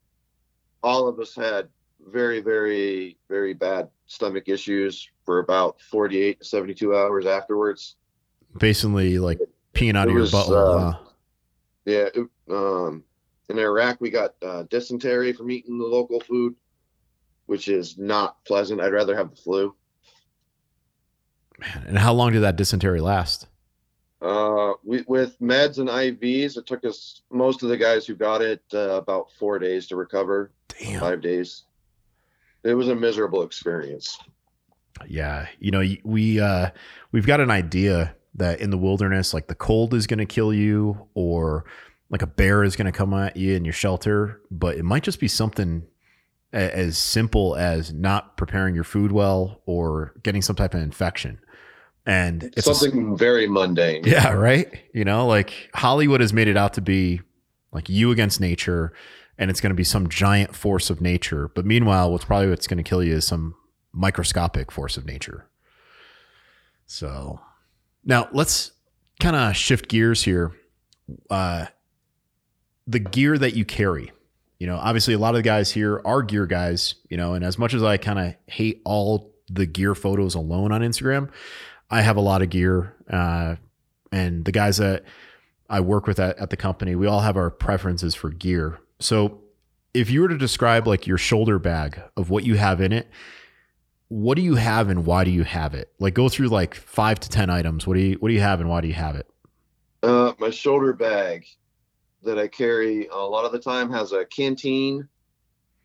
all 0.82 1.08
of 1.08 1.20
us 1.20 1.36
had 1.36 1.70
very, 2.08 2.42
very, 2.42 3.18
very 3.30 3.54
bad 3.54 3.90
stomach 4.08 4.46
issues 4.48 5.10
for 5.26 5.40
about 5.40 5.80
48 5.82 6.40
to 6.40 6.46
72 6.46 6.96
hours 6.96 7.26
afterwards. 7.26 7.96
Basically, 8.58 9.20
like 9.20 9.40
peeing 9.74 9.96
out 9.96 10.08
it 10.08 10.12
of 10.12 10.18
was, 10.18 10.34
your 10.34 10.44
butt. 10.44 10.54
Uh, 10.54 10.92
huh? 10.92 11.00
Yeah. 11.86 12.08
It, 12.14 12.28
um, 12.50 13.04
in 13.50 13.60
Iraq, 13.60 14.02
we 14.02 14.10
got 14.10 14.36
uh, 14.42 14.64
dysentery 14.64 15.34
from 15.34 15.52
eating 15.52 15.78
the 15.78 15.86
local 15.86 16.20
food 16.20 16.56
which 17.52 17.68
is 17.68 17.98
not 17.98 18.42
pleasant. 18.46 18.80
I'd 18.80 18.94
rather 18.94 19.14
have 19.14 19.30
the 19.30 19.36
flu. 19.36 19.76
Man, 21.60 21.84
and 21.86 21.98
how 21.98 22.14
long 22.14 22.32
did 22.32 22.44
that 22.44 22.56
dysentery 22.56 23.02
last? 23.02 23.46
Uh, 24.22 24.72
we, 24.86 25.04
with 25.06 25.38
meds 25.42 25.78
and 25.78 25.90
IVs, 25.90 26.56
it 26.56 26.66
took 26.66 26.86
us 26.86 27.24
most 27.30 27.62
of 27.62 27.68
the 27.68 27.76
guys 27.76 28.08
who 28.08 28.16
got 28.16 28.42
it 28.42 28.64
uh, 28.74 28.92
about 28.92 29.34
four 29.38 29.60
days 29.60 29.86
to 29.88 29.98
recover. 29.98 30.54
Damn. 30.80 31.02
Five 31.02 31.22
days. 31.22 31.64
It 32.64 32.74
was 32.74 32.88
a 32.88 32.96
miserable 32.96 33.44
experience. 33.44 34.18
Yeah, 35.06 35.46
you 35.60 35.72
know, 35.72 35.84
we 36.06 36.40
uh, 36.40 36.70
we've 37.12 37.28
got 37.28 37.42
an 37.42 37.52
idea 37.52 38.16
that 38.36 38.62
in 38.62 38.70
the 38.70 38.78
wilderness, 38.78 39.34
like 39.34 39.48
the 39.48 39.56
cold 39.56 39.94
is 39.94 40.08
going 40.08 40.20
to 40.20 40.26
kill 40.26 40.54
you, 40.54 41.06
or 41.16 41.66
like 42.10 42.22
a 42.22 42.28
bear 42.28 42.64
is 42.64 42.78
going 42.78 42.86
to 42.86 42.94
come 42.94 43.14
at 43.14 43.36
you 43.36 43.56
in 43.56 43.66
your 43.66 43.74
shelter, 43.74 44.40
but 44.50 44.78
it 44.78 44.84
might 44.84 45.04
just 45.04 45.20
be 45.20 45.28
something 45.28 45.86
as 46.54 46.98
simple 46.98 47.56
as 47.56 47.94
not 47.94 48.36
preparing 48.36 48.76
your 48.76 48.84
food 48.84 49.12
well 49.12 49.62
or 49.66 50.14
getting 50.24 50.42
some 50.42 50.56
type 50.56 50.74
of 50.74 50.82
infection. 50.82 51.40
And 52.06 52.52
it's 52.58 52.66
something 52.66 53.14
a, 53.14 53.16
very 53.16 53.48
mundane. 53.48 54.04
Yeah, 54.06 54.32
right. 54.32 54.68
You 54.94 55.06
know, 55.06 55.28
like 55.28 55.70
Hollywood 55.74 56.20
has 56.22 56.34
made 56.34 56.48
it 56.48 56.58
out 56.58 56.74
to 56.74 56.82
be 56.82 57.22
like 57.72 57.90
you 57.90 58.12
against 58.12 58.42
nature, 58.42 58.92
and 59.38 59.50
it's 59.50 59.62
going 59.62 59.70
to 59.70 59.76
be 59.76 59.84
some 59.84 60.10
giant 60.10 60.56
force 60.56 60.90
of 60.90 61.00
nature. 61.00 61.48
But 61.48 61.66
meanwhile, 61.66 62.12
what's 62.12 62.26
probably 62.26 62.50
what's 62.50 62.68
going 62.68 62.84
to 62.84 62.84
kill 62.84 63.04
you 63.04 63.14
is 63.14 63.26
some 63.26 63.56
microscopic 63.94 64.72
force 64.72 64.98
of 64.98 65.06
nature. 65.06 65.48
So 66.86 67.40
now 68.04 68.28
let's 68.34 68.72
kind 69.20 69.36
of 69.36 69.56
shift 69.56 69.88
gears 69.88 70.24
here. 70.24 70.54
Uh, 71.30 71.68
the 72.88 73.00
gear 73.00 73.38
that 73.38 73.54
you 73.56 73.64
carry 73.64 74.12
you 74.62 74.68
know, 74.68 74.78
obviously 74.78 75.16
a 75.16 75.18
lot 75.18 75.30
of 75.30 75.38
the 75.38 75.42
guys 75.42 75.72
here 75.72 76.04
are 76.06 76.22
gear 76.22 76.46
guys, 76.46 76.94
you 77.10 77.18
know, 77.18 77.34
and 77.34 77.44
as 77.44 77.58
much 77.58 77.74
as 77.74 77.82
I 77.82 77.98
kind 77.98 78.20
of 78.20 78.36
hate 78.46 78.80
all 78.86 79.34
the 79.50 79.66
gear 79.66 79.96
photos 79.96 80.36
alone 80.36 80.72
on 80.72 80.82
Instagram, 80.82 81.32
I 81.90 82.02
have 82.02 82.16
a 82.16 82.22
lot 82.22 82.44
of 82.44 82.52
gear. 82.52 82.96
Uh, 83.10 83.56
and 84.12 84.46
the 84.46 84.52
guys 84.52 84.78
that 84.78 85.04
I 85.68 85.80
work 85.80 86.06
with 86.06 86.20
at, 86.20 86.38
at 86.38 86.52
the 86.52 86.58
company, 86.58 86.94
we 86.94 87.08
all 87.08 87.22
have 87.22 87.38
our 87.38 87.50
preferences 87.50 88.14
for 88.14 88.30
gear. 88.30 88.78
So 89.00 89.42
if 89.96 90.12
you 90.12 90.22
were 90.22 90.28
to 90.28 90.38
describe 90.38 90.86
like 90.86 91.08
your 91.08 91.18
shoulder 91.18 91.58
bag 91.58 92.00
of 92.16 92.30
what 92.30 92.44
you 92.44 92.56
have 92.56 92.82
in 92.82 92.94
it, 92.94 93.10
what 94.10 94.36
do 94.36 94.44
you 94.44 94.58
have 94.58 94.90
and 94.90 95.08
why 95.08 95.24
do 95.24 95.32
you 95.32 95.44
have 95.44 95.74
it? 95.74 95.92
Like 95.98 96.14
go 96.14 96.30
through 96.30 96.50
like 96.50 96.76
five 96.76 97.20
to 97.22 97.30
10 97.30 97.50
items. 97.50 97.88
What 97.88 97.96
do 97.96 98.02
you, 98.02 98.14
what 98.20 98.28
do 98.28 98.36
you 98.36 98.42
have 98.42 98.60
and 98.60 98.70
why 98.70 98.82
do 98.82 98.88
you 98.88 98.94
have 98.94 99.16
it? 99.16 99.26
Uh, 100.04 100.34
my 100.38 100.52
shoulder 100.52 100.94
bag 100.94 101.48
that 102.24 102.38
I 102.38 102.48
carry 102.48 103.08
a 103.08 103.18
lot 103.18 103.46
of 103.46 103.52
the 103.52 103.60
time 103.60 103.92
has 103.92 104.12
a 104.12 104.26
canteen, 104.26 105.08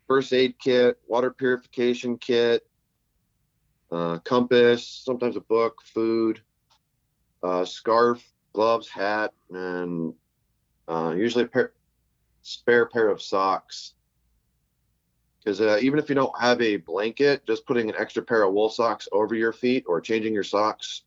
first 0.07 0.33
aid 0.33 0.55
kit, 0.59 0.99
water 1.07 1.31
purification 1.31 2.17
kit, 2.17 2.65
uh, 3.91 4.19
compass, 4.19 4.87
sometimes 4.87 5.35
a 5.35 5.41
book, 5.41 5.81
food, 5.93 6.41
uh, 7.43 7.65
scarf, 7.65 8.23
gloves, 8.53 8.87
hat, 8.87 9.33
and 9.51 10.13
uh, 10.87 11.13
usually 11.15 11.45
a 11.45 11.47
pair, 11.47 11.73
spare 12.41 12.85
pair 12.85 13.09
of 13.09 13.21
socks. 13.21 13.93
Because 15.39 15.61
uh, 15.61 15.79
even 15.81 15.97
if 15.97 16.09
you 16.09 16.15
don't 16.15 16.39
have 16.39 16.61
a 16.61 16.77
blanket, 16.77 17.45
just 17.47 17.65
putting 17.65 17.89
an 17.89 17.95
extra 17.97 18.21
pair 18.21 18.43
of 18.43 18.53
wool 18.53 18.69
socks 18.69 19.07
over 19.11 19.33
your 19.33 19.53
feet 19.53 19.85
or 19.87 20.01
changing 20.01 20.33
your 20.33 20.43
socks 20.43 21.03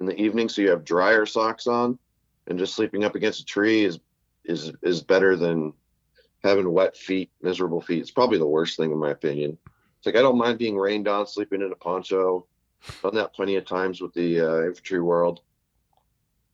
in 0.00 0.06
the 0.06 0.20
evening 0.20 0.48
so 0.48 0.62
you 0.62 0.70
have 0.70 0.84
drier 0.84 1.26
socks 1.26 1.66
on 1.66 1.98
and 2.46 2.58
just 2.58 2.74
sleeping 2.74 3.04
up 3.04 3.14
against 3.14 3.40
a 3.40 3.44
tree 3.44 3.84
is 3.84 4.00
is 4.44 4.72
is 4.82 5.02
better 5.02 5.36
than 5.36 5.72
having 6.42 6.70
wet 6.70 6.96
feet, 6.96 7.30
miserable 7.40 7.80
feet. 7.80 8.00
It's 8.00 8.10
probably 8.10 8.38
the 8.38 8.46
worst 8.46 8.76
thing 8.76 8.90
in 8.90 8.98
my 8.98 9.10
opinion. 9.10 9.58
It's 9.98 10.06
like 10.06 10.16
I 10.16 10.22
don't 10.22 10.38
mind 10.38 10.58
being 10.58 10.76
rained 10.76 11.08
on, 11.08 11.26
sleeping 11.26 11.62
in 11.62 11.72
a 11.72 11.76
poncho. 11.76 12.46
Done 13.02 13.14
that 13.14 13.34
plenty 13.34 13.56
of 13.56 13.64
times 13.64 14.00
with 14.00 14.12
the 14.14 14.40
uh, 14.40 14.66
infantry 14.66 15.00
world. 15.00 15.40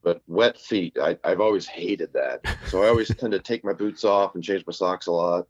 But 0.03 0.21
wet 0.27 0.59
feet, 0.59 0.97
I, 1.01 1.17
I've 1.23 1.41
always 1.41 1.65
hated 1.65 2.13
that. 2.13 2.45
So 2.67 2.83
I 2.83 2.87
always 2.87 3.13
tend 3.15 3.33
to 3.33 3.39
take 3.39 3.65
my 3.65 3.73
boots 3.73 4.05
off 4.05 4.35
and 4.35 4.43
change 4.43 4.63
my 4.65 4.71
socks 4.71 5.07
a 5.07 5.11
lot. 5.11 5.47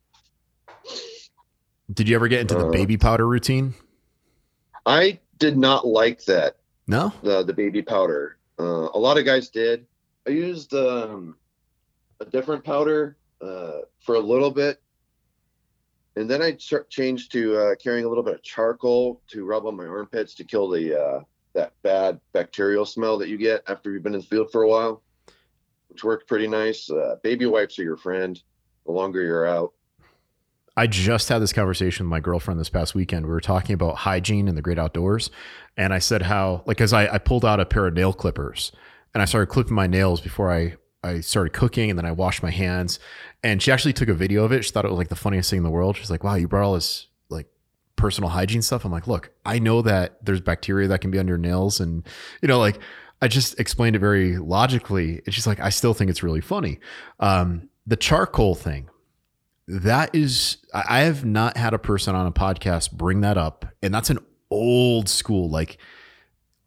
Did 1.94 2.08
you 2.08 2.16
ever 2.16 2.28
get 2.28 2.42
into 2.42 2.56
the 2.56 2.68
uh, 2.68 2.72
baby 2.72 2.98
powder 2.98 3.28
routine? 3.28 3.74
I 4.86 5.20
did 5.38 5.58
not 5.58 5.86
like 5.86 6.24
that. 6.26 6.58
No, 6.88 7.14
the 7.22 7.44
the 7.44 7.54
baby 7.54 7.82
powder. 7.82 8.38
Uh, 8.60 8.90
a 8.94 8.98
lot 8.98 9.18
of 9.18 9.26
guys 9.26 9.50
did. 9.50 9.86
I 10.28 10.32
used 10.32 10.74
um, 10.74 11.36
a 12.20 12.26
different 12.26 12.64
powder 12.64 13.18
uh, 13.42 13.80
for 14.00 14.16
a 14.16 14.20
little 14.20 14.52
bit, 14.52 14.82
and 16.16 16.30
then 16.30 16.42
I 16.42 16.54
ch- 16.54 16.74
changed 16.90 17.32
to 17.34 17.58
uh, 17.58 17.76
carrying 17.76 18.06
a 18.06 18.10
little 18.10 18.24
bit 18.24 18.36
of 18.36 18.44
charcoal 18.44 19.22
to 19.28 19.46
rub 19.46 19.66
on 19.66 19.76
my 19.76 19.86
armpits 19.86 20.34
to 20.36 20.44
kill 20.44 20.70
the 20.70 21.00
uh, 21.00 21.24
that 21.54 21.74
bad 21.82 22.20
bacterial 22.34 22.86
smell 22.86 23.18
that 23.18 23.30
you 23.30 23.38
get 23.38 23.64
after 23.68 23.92
you've 23.92 24.04
been 24.04 24.14
in 24.14 24.22
the 24.22 24.26
field 24.26 24.52
for 24.52 24.64
a 24.64 24.68
while, 24.68 25.02
which 25.88 26.04
worked 26.04 26.28
pretty 26.28 26.48
nice. 26.48 26.90
Uh, 26.90 27.16
baby 27.24 27.46
wipes 27.46 27.80
are 27.80 27.84
your 27.84 27.98
friend 27.98 28.42
the 28.86 28.92
longer 28.92 29.22
you're 29.22 29.48
out. 29.48 29.74
I 30.78 30.88
just 30.88 31.28
had 31.28 31.40
this 31.40 31.52
conversation 31.52 32.06
with 32.06 32.12
my 32.12 32.22
girlfriend 32.22 32.60
this 32.60 32.70
past 32.70 32.96
weekend. 32.96 33.26
We 33.26 33.32
were 33.32 33.42
talking 33.42 33.74
about 33.74 33.98
hygiene 33.98 34.48
in 34.48 34.56
the 34.56 34.62
great 34.62 34.80
outdoors. 34.80 35.30
And 35.76 35.94
I 35.94 36.00
said 36.00 36.22
how, 36.22 36.64
like, 36.66 36.80
as 36.80 36.94
I, 36.94 37.14
I 37.14 37.18
pulled 37.18 37.44
out 37.44 37.60
a 37.60 37.66
pair 37.66 37.88
of 37.88 37.94
nail 37.94 38.14
clippers 38.14 38.72
and 39.14 39.22
I 39.22 39.26
started 39.26 39.48
clipping 39.48 39.74
my 39.74 39.88
nails 39.88 40.22
before 40.22 40.52
I 40.52 40.78
I 41.04 41.22
started 41.22 41.54
cooking 41.54 41.90
and 41.90 41.98
then 41.98 42.06
I 42.06 42.12
washed 42.12 42.44
my 42.44 42.52
hands. 42.52 43.00
And 43.44 43.62
she 43.62 43.72
actually 43.72 43.94
took 43.94 44.10
a 44.10 44.14
video 44.14 44.44
of 44.44 44.52
it. 44.52 44.66
She 44.66 44.72
thought 44.72 44.86
it 44.86 44.90
was 44.90 44.98
like 44.98 45.10
the 45.10 45.16
funniest 45.16 45.50
thing 45.50 45.58
in 45.58 45.64
the 45.64 45.70
world. 45.70 45.98
She's 45.98 46.12
like, 46.12 46.24
wow, 46.24 46.36
you 46.36 46.48
brought 46.48 46.66
all 46.66 46.74
this 46.74 47.08
like 47.30 47.48
personal 47.96 48.30
hygiene 48.30 48.62
stuff. 48.62 48.84
I'm 48.86 48.92
like, 48.92 49.08
look, 49.08 49.32
I 49.46 49.60
know 49.60 49.82
that 49.82 50.26
there's 50.26 50.42
bacteria 50.42 50.88
that 50.90 51.00
can 51.02 51.12
be 51.12 51.20
on 51.20 51.28
your 51.28 51.38
nails. 51.38 51.80
And, 51.80 52.06
you 52.42 52.48
know, 52.48 52.60
like 52.60 52.80
I 53.22 53.28
just 53.28 53.60
explained 53.60 53.96
it 53.96 54.00
very 54.00 54.38
logically. 54.38 55.22
And 55.26 55.34
she's 55.34 55.48
like, 55.48 55.60
I 55.60 55.70
still 55.70 55.94
think 55.94 56.10
it's 56.10 56.24
really 56.24 56.42
funny. 56.42 56.80
Um, 57.20 57.70
the 57.88 57.98
charcoal 57.98 58.56
thing, 58.56 58.90
that 59.68 60.14
is, 60.14 60.58
I 60.74 61.00
have 61.00 61.24
not 61.24 61.56
had 61.56 61.74
a 61.74 61.80
person 61.80 62.16
on 62.16 62.26
a 62.26 62.32
podcast 62.32 62.92
bring 62.92 63.22
that 63.22 63.38
up. 63.38 63.66
And 63.82 63.94
that's 63.94 64.10
an 64.10 64.20
old 64.50 65.08
school, 65.08 65.50
like 65.50 65.78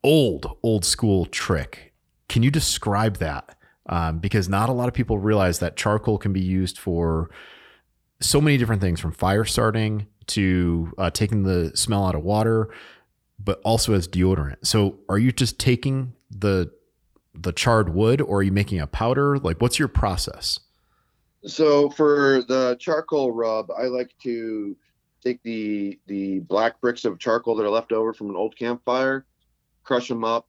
old, 0.02 0.56
old 0.62 0.84
school 0.84 1.26
trick. 1.26 1.92
Can 2.28 2.42
you 2.42 2.50
describe 2.50 3.18
that? 3.18 3.56
Um, 3.86 4.18
because 4.18 4.48
not 4.48 4.68
a 4.68 4.72
lot 4.72 4.88
of 4.88 4.94
people 4.94 5.18
realize 5.18 5.58
that 5.58 5.76
charcoal 5.76 6.18
can 6.18 6.32
be 6.32 6.40
used 6.40 6.78
for 6.78 7.30
so 8.20 8.40
many 8.40 8.56
different 8.56 8.80
things 8.80 9.00
from 9.00 9.12
fire 9.12 9.44
starting 9.44 10.06
to 10.28 10.92
uh, 10.98 11.10
taking 11.10 11.42
the 11.42 11.76
smell 11.76 12.06
out 12.06 12.14
of 12.14 12.22
water, 12.22 12.72
but 13.38 13.60
also 13.64 13.94
as 13.94 14.06
deodorant. 14.06 14.64
So, 14.64 14.98
are 15.08 15.18
you 15.18 15.32
just 15.32 15.58
taking 15.58 16.12
the 16.30 16.70
the 17.34 17.52
charred 17.52 17.94
wood, 17.94 18.20
or 18.20 18.38
are 18.38 18.42
you 18.42 18.52
making 18.52 18.80
a 18.80 18.86
powder? 18.86 19.38
Like, 19.38 19.60
what's 19.60 19.78
your 19.78 19.88
process? 19.88 20.60
So, 21.44 21.90
for 21.90 22.42
the 22.46 22.76
charcoal 22.78 23.32
rub, 23.32 23.70
I 23.70 23.84
like 23.84 24.12
to 24.22 24.76
take 25.22 25.42
the 25.42 25.98
the 26.06 26.40
black 26.40 26.80
bricks 26.80 27.04
of 27.04 27.18
charcoal 27.18 27.56
that 27.56 27.64
are 27.64 27.70
left 27.70 27.92
over 27.92 28.12
from 28.12 28.30
an 28.30 28.36
old 28.36 28.56
campfire, 28.56 29.26
crush 29.82 30.08
them 30.08 30.24
up, 30.24 30.46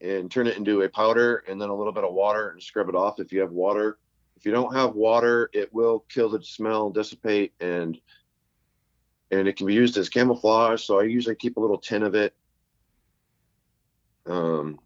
and 0.00 0.30
turn 0.30 0.46
it 0.46 0.56
into 0.56 0.82
a 0.82 0.88
powder 0.88 1.44
and 1.48 1.60
then 1.60 1.68
a 1.68 1.74
little 1.74 1.92
bit 1.92 2.04
of 2.04 2.12
water 2.12 2.50
and 2.50 2.62
scrub 2.62 2.88
it 2.88 2.94
off 2.94 3.20
if 3.20 3.32
you 3.32 3.40
have 3.40 3.52
water. 3.52 3.98
If 4.36 4.44
you 4.44 4.52
don't 4.52 4.74
have 4.74 4.94
water, 4.94 5.48
it 5.52 5.72
will 5.72 6.04
kill 6.08 6.28
the 6.28 6.42
smell, 6.42 6.90
dissipate, 6.90 7.54
and 7.60 7.98
and 9.30 9.48
it 9.48 9.56
can 9.56 9.66
be 9.66 9.74
used 9.74 9.96
as 9.96 10.08
camouflage. 10.08 10.82
So 10.82 11.00
I 11.00 11.04
usually 11.04 11.34
keep 11.34 11.56
a 11.56 11.60
little 11.60 11.78
tin 11.78 12.02
of 12.02 12.14
it. 12.14 12.34
Um, 14.26 14.78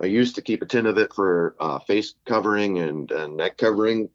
I 0.00 0.06
used 0.06 0.34
to 0.34 0.42
keep 0.42 0.62
a 0.62 0.66
tin 0.66 0.86
of 0.86 0.98
it 0.98 1.12
for 1.14 1.56
uh, 1.58 1.78
face 1.80 2.14
covering 2.26 2.78
and, 2.78 3.10
and 3.10 3.36
neck 3.36 3.56
covering. 3.56 4.10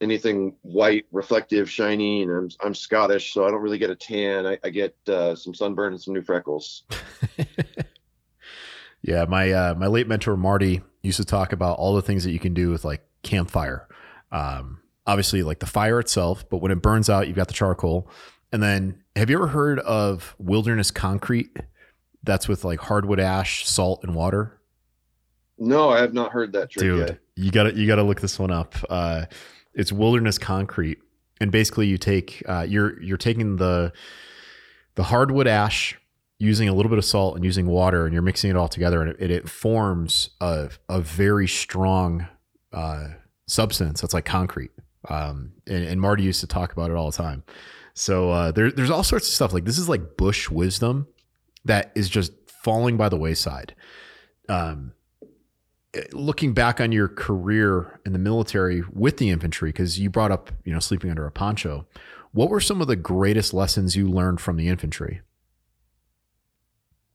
Anything 0.00 0.56
white, 0.62 1.06
reflective, 1.10 1.70
shiny, 1.70 2.22
and 2.22 2.30
I'm 2.30 2.50
I'm 2.60 2.74
Scottish, 2.74 3.32
so 3.32 3.46
I 3.46 3.50
don't 3.50 3.62
really 3.62 3.78
get 3.78 3.88
a 3.88 3.96
tan. 3.96 4.46
I, 4.46 4.58
I 4.62 4.68
get 4.68 4.94
uh, 5.08 5.34
some 5.34 5.54
sunburn 5.54 5.94
and 5.94 6.02
some 6.02 6.12
new 6.12 6.22
freckles. 6.22 6.84
yeah, 9.06 9.24
my 9.24 9.52
uh, 9.52 9.74
my 9.74 9.86
late 9.86 10.08
mentor 10.08 10.36
Marty 10.36 10.82
used 11.02 11.18
to 11.18 11.24
talk 11.24 11.52
about 11.52 11.78
all 11.78 11.94
the 11.94 12.02
things 12.02 12.24
that 12.24 12.32
you 12.32 12.40
can 12.40 12.54
do 12.54 12.70
with 12.70 12.84
like 12.84 13.06
campfire. 13.22 13.86
Um, 14.32 14.80
obviously, 15.06 15.44
like 15.44 15.60
the 15.60 15.66
fire 15.66 16.00
itself, 16.00 16.44
but 16.50 16.58
when 16.58 16.72
it 16.72 16.82
burns 16.82 17.08
out, 17.08 17.28
you've 17.28 17.36
got 17.36 17.46
the 17.46 17.54
charcoal. 17.54 18.10
And 18.52 18.60
then, 18.60 19.02
have 19.14 19.30
you 19.30 19.36
ever 19.36 19.46
heard 19.46 19.78
of 19.80 20.34
wilderness 20.38 20.90
concrete? 20.90 21.56
That's 22.24 22.48
with 22.48 22.64
like 22.64 22.80
hardwood 22.80 23.20
ash, 23.20 23.64
salt, 23.64 24.02
and 24.02 24.12
water. 24.16 24.60
No, 25.56 25.90
I 25.90 26.00
have 26.00 26.12
not 26.12 26.32
heard 26.32 26.52
that 26.54 26.70
trick 26.70 26.82
Dude, 26.82 27.08
yet. 27.08 27.18
you 27.36 27.52
gotta 27.52 27.74
you 27.74 27.86
gotta 27.86 28.02
look 28.02 28.20
this 28.20 28.40
one 28.40 28.50
up. 28.50 28.74
Uh, 28.90 29.26
it's 29.72 29.92
wilderness 29.92 30.36
concrete, 30.36 30.98
and 31.40 31.52
basically 31.52 31.86
you 31.86 31.96
take 31.96 32.42
uh, 32.48 32.66
you're 32.68 33.00
you're 33.00 33.16
taking 33.16 33.54
the 33.56 33.92
the 34.96 35.04
hardwood 35.04 35.46
ash, 35.46 35.96
using 36.38 36.68
a 36.68 36.74
little 36.74 36.90
bit 36.90 36.98
of 36.98 37.04
salt 37.04 37.36
and 37.36 37.44
using 37.44 37.66
water, 37.66 38.04
and 38.04 38.12
you're 38.12 38.22
mixing 38.22 38.50
it 38.50 38.56
all 38.56 38.68
together, 38.68 39.02
and 39.02 39.18
it, 39.18 39.30
it 39.30 39.48
forms 39.48 40.30
a 40.40 40.70
a 40.88 41.00
very 41.00 41.48
strong 41.48 42.26
uh, 42.72 43.08
substance 43.46 44.00
that's 44.00 44.14
like 44.14 44.24
concrete. 44.24 44.70
Um, 45.08 45.52
and, 45.66 45.84
and, 45.84 46.00
Marty 46.00 46.24
used 46.24 46.40
to 46.40 46.48
talk 46.48 46.72
about 46.72 46.90
it 46.90 46.96
all 46.96 47.10
the 47.10 47.16
time. 47.16 47.44
So 47.94 48.30
uh, 48.30 48.50
there, 48.50 48.72
there's 48.72 48.90
all 48.90 49.04
sorts 49.04 49.28
of 49.28 49.34
stuff 49.34 49.52
like 49.52 49.64
this 49.64 49.78
is 49.78 49.88
like 49.88 50.16
bush 50.16 50.50
wisdom 50.50 51.06
that 51.64 51.92
is 51.94 52.08
just 52.08 52.32
falling 52.48 52.96
by 52.96 53.08
the 53.08 53.16
wayside. 53.16 53.76
Um, 54.48 54.94
looking 56.12 56.52
back 56.52 56.80
on 56.80 56.92
your 56.92 57.08
career 57.08 58.00
in 58.04 58.12
the 58.12 58.18
military 58.18 58.82
with 58.92 59.18
the 59.18 59.30
infantry, 59.30 59.70
because 59.70 59.98
you 59.98 60.10
brought 60.10 60.32
up, 60.32 60.50
you 60.64 60.72
know, 60.72 60.80
sleeping 60.80 61.10
under 61.10 61.24
a 61.24 61.30
poncho, 61.30 61.86
what 62.32 62.50
were 62.50 62.60
some 62.60 62.80
of 62.80 62.88
the 62.88 62.96
greatest 62.96 63.54
lessons 63.54 63.96
you 63.96 64.08
learned 64.08 64.40
from 64.40 64.56
the 64.56 64.68
infantry? 64.68 65.20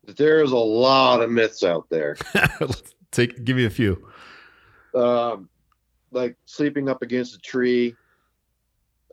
There's 0.05 0.51
a 0.51 0.57
lot 0.57 1.21
of 1.21 1.29
myths 1.29 1.63
out 1.63 1.87
there. 1.89 2.17
Take, 3.11 3.43
give 3.43 3.55
me 3.55 3.65
a 3.65 3.69
few. 3.69 4.07
Um, 4.95 5.49
like 6.11 6.35
sleeping 6.45 6.89
up 6.89 7.01
against 7.01 7.35
a 7.35 7.39
tree 7.39 7.95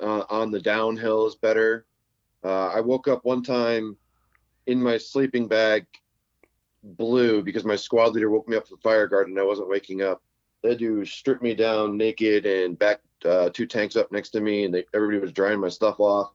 uh, 0.00 0.24
on 0.30 0.50
the 0.50 0.60
downhill 0.60 1.26
is 1.26 1.34
better. 1.34 1.86
Uh, 2.44 2.68
I 2.68 2.80
woke 2.80 3.08
up 3.08 3.24
one 3.24 3.42
time 3.42 3.96
in 4.66 4.82
my 4.82 4.96
sleeping 4.98 5.48
bag 5.48 5.86
blue 6.82 7.42
because 7.42 7.64
my 7.64 7.76
squad 7.76 8.14
leader 8.14 8.30
woke 8.30 8.48
me 8.48 8.56
up 8.56 8.68
from 8.68 8.78
fire 8.78 9.06
guard 9.06 9.28
and 9.28 9.38
I 9.38 9.42
wasn't 9.42 9.68
waking 9.68 10.02
up. 10.02 10.22
They 10.62 10.70
had 10.70 10.78
to 10.78 11.04
strip 11.04 11.42
me 11.42 11.54
down 11.54 11.96
naked 11.96 12.46
and 12.46 12.78
back 12.78 13.00
uh, 13.24 13.50
two 13.50 13.66
tanks 13.66 13.96
up 13.96 14.10
next 14.12 14.30
to 14.30 14.40
me, 14.40 14.64
and 14.64 14.74
they, 14.74 14.84
everybody 14.94 15.18
was 15.20 15.32
drying 15.32 15.60
my 15.60 15.68
stuff 15.68 16.00
off. 16.00 16.32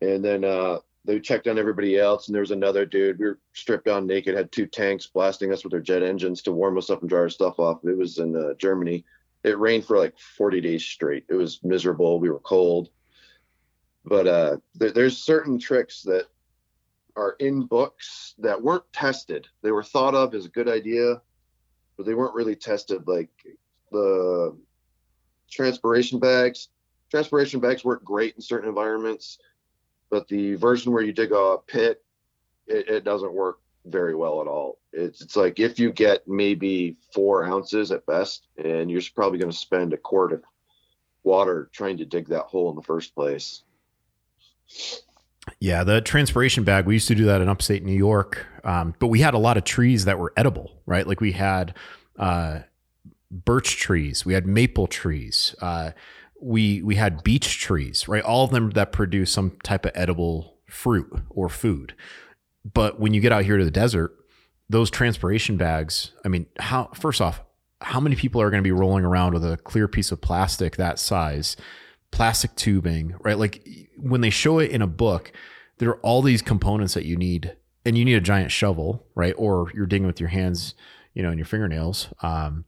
And 0.00 0.24
then 0.24 0.44
uh, 0.44 0.78
they 1.04 1.18
checked 1.18 1.48
on 1.48 1.58
everybody 1.58 1.98
else, 1.98 2.28
and 2.28 2.34
there 2.34 2.42
was 2.42 2.50
another 2.50 2.84
dude. 2.84 3.18
We 3.18 3.26
were 3.26 3.38
stripped 3.54 3.86
down 3.86 4.06
naked, 4.06 4.36
had 4.36 4.52
two 4.52 4.66
tanks 4.66 5.06
blasting 5.06 5.52
us 5.52 5.64
with 5.64 5.70
their 5.70 5.80
jet 5.80 6.02
engines 6.02 6.42
to 6.42 6.52
warm 6.52 6.76
us 6.76 6.90
up 6.90 7.00
and 7.00 7.08
dry 7.08 7.20
our 7.20 7.28
stuff 7.30 7.58
off. 7.58 7.84
It 7.84 7.96
was 7.96 8.18
in 8.18 8.36
uh, 8.36 8.54
Germany. 8.58 9.04
It 9.42 9.58
rained 9.58 9.86
for 9.86 9.98
like 9.98 10.18
40 10.36 10.60
days 10.60 10.84
straight. 10.84 11.24
It 11.28 11.34
was 11.34 11.60
miserable. 11.62 12.20
We 12.20 12.28
were 12.28 12.40
cold. 12.40 12.90
But 14.04 14.26
uh, 14.26 14.56
there, 14.74 14.92
there's 14.92 15.16
certain 15.16 15.58
tricks 15.58 16.02
that 16.02 16.26
are 17.16 17.36
in 17.38 17.66
books 17.66 18.34
that 18.38 18.62
weren't 18.62 18.90
tested. 18.92 19.46
They 19.62 19.72
were 19.72 19.82
thought 19.82 20.14
of 20.14 20.34
as 20.34 20.46
a 20.46 20.50
good 20.50 20.68
idea, 20.68 21.20
but 21.96 22.04
they 22.04 22.14
weren't 22.14 22.34
really 22.34 22.56
tested. 22.56 23.06
Like 23.06 23.30
the 23.90 24.56
transpiration 25.50 26.18
bags. 26.18 26.68
Transpiration 27.10 27.60
bags 27.60 27.84
work 27.84 28.04
great 28.04 28.36
in 28.36 28.42
certain 28.42 28.68
environments, 28.68 29.38
but 30.10 30.28
the 30.28 30.54
version 30.56 30.92
where 30.92 31.02
you 31.02 31.12
dig 31.12 31.32
a 31.32 31.56
pit, 31.66 32.02
it, 32.66 32.88
it 32.88 33.04
doesn't 33.04 33.32
work 33.32 33.60
very 33.86 34.14
well 34.14 34.40
at 34.40 34.46
all. 34.46 34.78
It's 34.92 35.20
it's 35.22 35.36
like 35.36 35.58
if 35.58 35.78
you 35.78 35.92
get 35.92 36.26
maybe 36.26 36.96
four 37.14 37.44
ounces 37.44 37.92
at 37.92 38.04
best, 38.06 38.48
and 38.62 38.90
you're 38.90 39.02
probably 39.14 39.38
going 39.38 39.52
to 39.52 39.56
spend 39.56 39.92
a 39.92 39.96
quart 39.96 40.32
of 40.32 40.42
water 41.22 41.70
trying 41.72 41.96
to 41.98 42.04
dig 42.04 42.28
that 42.28 42.44
hole 42.44 42.70
in 42.70 42.76
the 42.76 42.82
first 42.82 43.14
place. 43.14 43.62
Yeah, 45.58 45.84
the 45.84 46.00
transpiration 46.00 46.64
bag. 46.64 46.86
We 46.86 46.94
used 46.94 47.08
to 47.08 47.14
do 47.14 47.24
that 47.26 47.40
in 47.40 47.48
upstate 47.48 47.84
New 47.84 47.96
York, 47.96 48.46
um, 48.64 48.94
but 48.98 49.08
we 49.08 49.20
had 49.20 49.34
a 49.34 49.38
lot 49.38 49.56
of 49.56 49.64
trees 49.64 50.04
that 50.04 50.18
were 50.18 50.32
edible, 50.36 50.82
right? 50.86 51.06
Like 51.06 51.20
we 51.20 51.32
had 51.32 51.74
uh, 52.18 52.60
birch 53.30 53.76
trees, 53.76 54.24
we 54.24 54.34
had 54.34 54.46
maple 54.46 54.86
trees, 54.86 55.54
uh, 55.60 55.92
we 56.40 56.82
we 56.82 56.96
had 56.96 57.22
beech 57.22 57.60
trees, 57.60 58.08
right? 58.08 58.22
All 58.22 58.44
of 58.44 58.50
them 58.50 58.70
that 58.70 58.92
produce 58.92 59.30
some 59.32 59.58
type 59.62 59.84
of 59.84 59.92
edible 59.94 60.58
fruit 60.66 61.12
or 61.28 61.48
food. 61.48 61.94
But 62.72 63.00
when 63.00 63.14
you 63.14 63.20
get 63.20 63.32
out 63.32 63.44
here 63.44 63.56
to 63.56 63.64
the 63.64 63.70
desert, 63.70 64.14
those 64.68 64.90
transpiration 64.90 65.56
bags. 65.56 66.12
I 66.24 66.28
mean, 66.28 66.46
how? 66.58 66.90
First 66.94 67.20
off, 67.20 67.40
how 67.80 68.00
many 68.00 68.16
people 68.16 68.40
are 68.40 68.50
going 68.50 68.62
to 68.62 68.66
be 68.66 68.72
rolling 68.72 69.04
around 69.04 69.34
with 69.34 69.44
a 69.44 69.56
clear 69.58 69.88
piece 69.88 70.12
of 70.12 70.20
plastic 70.20 70.76
that 70.76 70.98
size? 70.98 71.56
plastic 72.10 72.54
tubing, 72.56 73.14
right? 73.20 73.38
Like 73.38 73.66
when 73.96 74.20
they 74.20 74.30
show 74.30 74.58
it 74.58 74.70
in 74.70 74.82
a 74.82 74.86
book, 74.86 75.32
there 75.78 75.88
are 75.90 76.00
all 76.00 76.22
these 76.22 76.42
components 76.42 76.94
that 76.94 77.04
you 77.04 77.16
need, 77.16 77.56
and 77.84 77.96
you 77.96 78.04
need 78.04 78.14
a 78.14 78.20
giant 78.20 78.50
shovel, 78.50 79.06
right? 79.14 79.34
Or 79.36 79.70
you're 79.74 79.86
digging 79.86 80.06
with 80.06 80.20
your 80.20 80.28
hands, 80.28 80.74
you 81.14 81.22
know, 81.22 81.30
and 81.30 81.38
your 81.38 81.46
fingernails. 81.46 82.08
Um, 82.22 82.64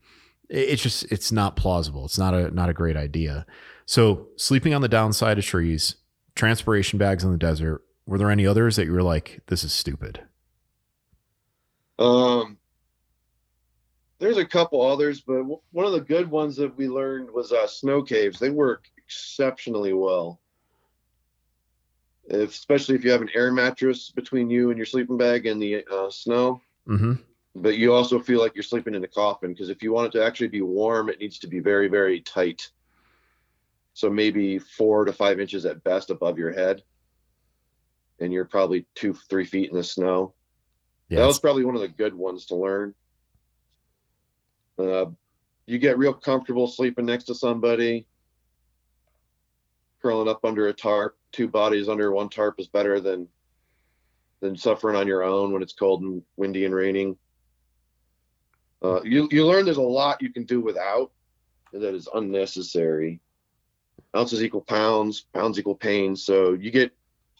it's 0.49 0.81
just 0.81 1.11
it's 1.11 1.31
not 1.31 1.55
plausible. 1.55 2.05
It's 2.05 2.17
not 2.17 2.33
a 2.33 2.51
not 2.51 2.69
a 2.69 2.73
great 2.73 2.97
idea. 2.97 3.45
So 3.85 4.27
sleeping 4.37 4.73
on 4.73 4.81
the 4.81 4.87
downside 4.87 5.37
of 5.37 5.45
trees, 5.45 5.95
transpiration 6.35 6.99
bags 6.99 7.23
in 7.23 7.31
the 7.31 7.37
desert. 7.37 7.83
Were 8.05 8.17
there 8.17 8.31
any 8.31 8.45
others 8.45 8.75
that 8.75 8.85
you 8.85 8.91
were 8.91 9.03
like, 9.03 9.39
this 9.47 9.63
is 9.63 9.71
stupid? 9.71 10.21
Um, 11.99 12.57
there's 14.19 14.37
a 14.37 14.45
couple 14.45 14.81
others, 14.81 15.21
but 15.21 15.43
one 15.71 15.85
of 15.85 15.93
the 15.93 16.01
good 16.01 16.29
ones 16.29 16.55
that 16.57 16.75
we 16.75 16.87
learned 16.87 17.29
was 17.31 17.51
uh, 17.51 17.67
snow 17.67 18.01
caves. 18.01 18.39
They 18.39 18.49
work 18.49 18.85
exceptionally 18.97 19.93
well. 19.93 20.39
If, 22.25 22.51
especially 22.51 22.95
if 22.95 23.03
you 23.03 23.11
have 23.11 23.21
an 23.21 23.29
air 23.33 23.51
mattress 23.51 24.11
between 24.11 24.49
you 24.49 24.69
and 24.69 24.77
your 24.77 24.85
sleeping 24.85 25.17
bag 25.17 25.45
and 25.45 25.61
the 25.61 25.85
uh, 25.91 26.09
snow. 26.09 26.61
Mm-hmm. 26.87 27.13
But 27.55 27.77
you 27.77 27.93
also 27.93 28.19
feel 28.19 28.39
like 28.39 28.55
you're 28.55 28.63
sleeping 28.63 28.95
in 28.95 29.03
a 29.03 29.07
coffin 29.07 29.53
because 29.53 29.69
if 29.69 29.83
you 29.83 29.93
want 29.93 30.07
it 30.07 30.17
to 30.17 30.25
actually 30.25 30.47
be 30.47 30.61
warm, 30.61 31.09
it 31.09 31.19
needs 31.19 31.39
to 31.39 31.47
be 31.47 31.59
very, 31.59 31.87
very 31.87 32.19
tight. 32.21 32.69
So 33.93 34.09
maybe 34.09 34.57
four 34.57 35.05
to 35.05 35.13
five 35.13 35.39
inches 35.39 35.65
at 35.65 35.83
best 35.83 36.09
above 36.09 36.39
your 36.39 36.51
head. 36.51 36.81
And 38.19 38.33
you're 38.33 38.45
probably 38.45 38.87
two, 38.95 39.13
three 39.13 39.45
feet 39.45 39.69
in 39.69 39.75
the 39.75 39.83
snow. 39.83 40.33
Yeah, 41.09 41.19
that 41.19 41.27
was 41.27 41.39
probably 41.39 41.63
one 41.63 41.75
of 41.75 41.81
the 41.81 41.87
good 41.87 42.15
ones 42.15 42.47
to 42.47 42.55
learn. 42.55 42.95
Uh, 44.79 45.05
you 45.67 45.77
get 45.77 45.99
real 45.99 46.13
comfortable 46.13 46.67
sleeping 46.67 47.05
next 47.05 47.25
to 47.25 47.35
somebody 47.35 48.07
curling 50.03 50.27
up 50.27 50.43
under 50.43 50.67
a 50.67 50.73
tarp. 50.73 51.17
Two 51.31 51.47
bodies 51.47 51.87
under 51.87 52.11
one 52.11 52.29
tarp 52.29 52.59
is 52.59 52.67
better 52.67 52.99
than 52.99 53.27
than 54.41 54.57
suffering 54.57 54.97
on 54.97 55.07
your 55.07 55.23
own 55.23 55.53
when 55.53 55.61
it's 55.61 55.73
cold 55.73 56.01
and 56.01 56.21
windy 56.35 56.65
and 56.65 56.75
raining. 56.75 57.17
Uh, 58.83 59.01
you 59.03 59.27
you 59.31 59.45
learn 59.45 59.65
there's 59.65 59.77
a 59.77 59.81
lot 59.81 60.21
you 60.21 60.31
can 60.31 60.43
do 60.43 60.59
without 60.59 61.11
that 61.71 61.95
is 61.95 62.07
unnecessary. 62.13 63.19
Ounces 64.15 64.43
equal 64.43 64.61
pounds, 64.61 65.21
pounds 65.33 65.57
equal 65.57 65.75
pain. 65.75 66.15
So 66.15 66.53
you 66.53 66.69
get 66.69 66.91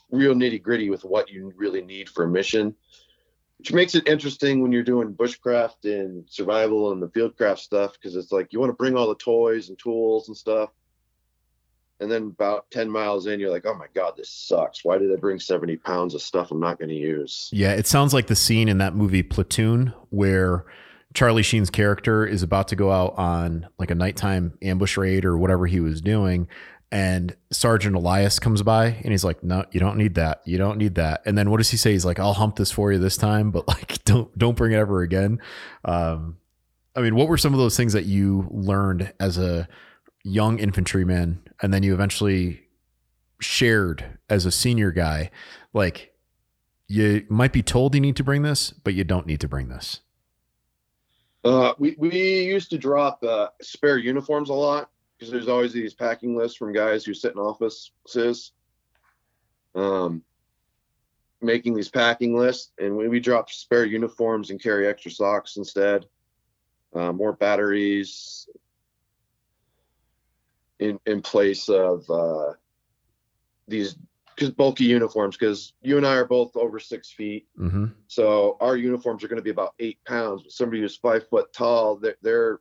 real 0.09 0.33
nitty 0.33 0.61
gritty 0.61 0.89
with 0.89 1.03
what 1.03 1.29
you 1.29 1.53
really 1.55 1.81
need 1.81 2.09
for 2.09 2.23
a 2.23 2.27
mission, 2.27 2.73
which 3.57 3.73
makes 3.73 3.93
it 3.93 4.07
interesting 4.07 4.61
when 4.61 4.71
you're 4.71 4.83
doing 4.83 5.13
bushcraft 5.13 5.83
and 5.83 6.23
survival 6.29 6.91
and 6.91 7.01
the 7.01 7.09
fieldcraft 7.09 7.59
stuff 7.59 7.93
because 7.93 8.15
it's 8.15 8.31
like 8.31 8.53
you 8.53 8.59
want 8.59 8.69
to 8.69 8.75
bring 8.75 8.95
all 8.95 9.09
the 9.09 9.15
toys 9.15 9.69
and 9.69 9.77
tools 9.77 10.29
and 10.29 10.37
stuff, 10.37 10.69
and 11.99 12.11
then 12.11 12.23
about 12.23 12.69
10 12.71 12.89
miles 12.89 13.27
in 13.27 13.39
you're 13.39 13.49
like 13.49 13.65
oh 13.65 13.73
my 13.73 13.85
god 13.93 14.13
this 14.17 14.29
sucks 14.29 14.83
why 14.83 14.97
did 14.97 15.11
i 15.11 15.15
bring 15.15 15.39
70 15.39 15.77
pounds 15.77 16.13
of 16.13 16.21
stuff 16.21 16.51
i'm 16.51 16.59
not 16.59 16.77
going 16.77 16.89
to 16.89 16.95
use 16.95 17.49
yeah 17.53 17.71
it 17.71 17.87
sounds 17.87 18.13
like 18.13 18.27
the 18.27 18.35
scene 18.35 18.67
in 18.67 18.77
that 18.79 18.95
movie 18.95 19.23
platoon 19.23 19.93
where 20.09 20.65
charlie 21.13 21.43
sheen's 21.43 21.69
character 21.69 22.25
is 22.25 22.43
about 22.43 22.67
to 22.67 22.75
go 22.75 22.91
out 22.91 23.13
on 23.17 23.67
like 23.77 23.91
a 23.91 23.95
nighttime 23.95 24.57
ambush 24.61 24.97
raid 24.97 25.25
or 25.25 25.37
whatever 25.37 25.67
he 25.67 25.79
was 25.79 26.01
doing 26.01 26.47
and 26.93 27.35
sergeant 27.49 27.95
elias 27.95 28.37
comes 28.37 28.61
by 28.61 28.85
and 28.85 29.11
he's 29.11 29.23
like 29.23 29.43
no 29.43 29.65
you 29.71 29.79
don't 29.79 29.97
need 29.97 30.13
that. 30.13 30.41
You 30.45 30.59
don't 30.59 30.77
need 30.77 30.93
that. 30.95 31.23
And 31.25 31.35
then 31.35 31.49
what 31.49 31.57
does 31.57 31.71
he 31.71 31.77
say? 31.77 31.91
He's 31.93 32.05
like 32.05 32.19
i'll 32.19 32.33
hump 32.33 32.55
this 32.55 32.71
for 32.71 32.91
you 32.91 32.99
this 32.99 33.17
time 33.17 33.49
but 33.49 33.67
like 33.67 34.03
don't 34.05 34.37
don't 34.37 34.55
bring 34.55 34.73
it 34.73 34.77
ever 34.77 35.01
again. 35.01 35.39
Um 35.83 36.37
i 36.95 37.01
mean 37.01 37.15
what 37.15 37.27
were 37.27 37.37
some 37.37 37.51
of 37.51 37.59
those 37.59 37.75
things 37.75 37.93
that 37.93 38.05
you 38.05 38.47
learned 38.51 39.11
as 39.19 39.39
a 39.39 39.67
young 40.23 40.59
infantryman 40.59 41.41
and 41.63 41.73
then 41.73 41.81
you 41.81 41.95
eventually 41.95 42.61
shared 43.39 44.19
as 44.29 44.45
a 44.45 44.51
senior 44.51 44.91
guy, 44.91 45.31
like 45.73 46.13
you 46.87 47.25
might 47.27 47.53
be 47.53 47.63
told 47.63 47.95
you 47.95 48.01
need 48.01 48.15
to 48.17 48.23
bring 48.23 48.43
this, 48.43 48.69
but 48.69 48.93
you 48.93 49.03
don't 49.03 49.25
need 49.25 49.39
to 49.41 49.47
bring 49.47 49.69
this? 49.69 50.01
Uh, 51.43 51.73
we 51.77 51.95
we 51.97 52.43
used 52.43 52.69
to 52.69 52.77
drop 52.77 53.21
uh, 53.23 53.47
spare 53.61 53.97
uniforms 53.97 54.49
a 54.49 54.53
lot 54.53 54.89
because 55.17 55.31
there's 55.31 55.49
always 55.49 55.73
these 55.73 55.93
packing 55.93 56.37
lists 56.37 56.57
from 56.57 56.71
guys 56.71 57.03
who 57.03 57.13
sit 57.13 57.33
in 57.33 57.39
offices, 57.39 58.53
um, 59.75 60.23
making 61.41 61.73
these 61.73 61.89
packing 61.89 62.37
lists, 62.37 62.71
and 62.79 62.95
we, 62.95 63.09
we 63.09 63.19
drop 63.19 63.49
spare 63.49 63.85
uniforms 63.85 64.51
and 64.51 64.61
carry 64.61 64.87
extra 64.87 65.11
socks 65.11 65.57
instead, 65.57 66.05
uh, 66.93 67.11
more 67.11 67.33
batteries 67.33 68.47
in 70.79 70.97
in 71.05 71.21
place 71.21 71.67
of 71.67 72.09
uh, 72.09 72.53
these 73.67 73.97
because 74.35 74.51
bulky 74.51 74.85
uniforms 74.85 75.37
because 75.37 75.73
you 75.81 75.97
and 75.97 76.05
I 76.05 76.15
are 76.15 76.25
both 76.25 76.55
over 76.55 76.79
six 76.79 77.11
feet. 77.11 77.47
Mm-hmm. 77.59 77.85
So 78.07 78.57
our 78.59 78.75
uniforms 78.75 79.23
are 79.23 79.27
going 79.27 79.37
to 79.37 79.43
be 79.43 79.49
about 79.49 79.75
eight 79.79 79.99
pounds. 80.05 80.43
But 80.43 80.51
somebody 80.51 80.81
who's 80.81 80.95
five 80.95 81.27
foot 81.27 81.53
tall, 81.53 81.95
their, 81.97 82.15
their 82.21 82.59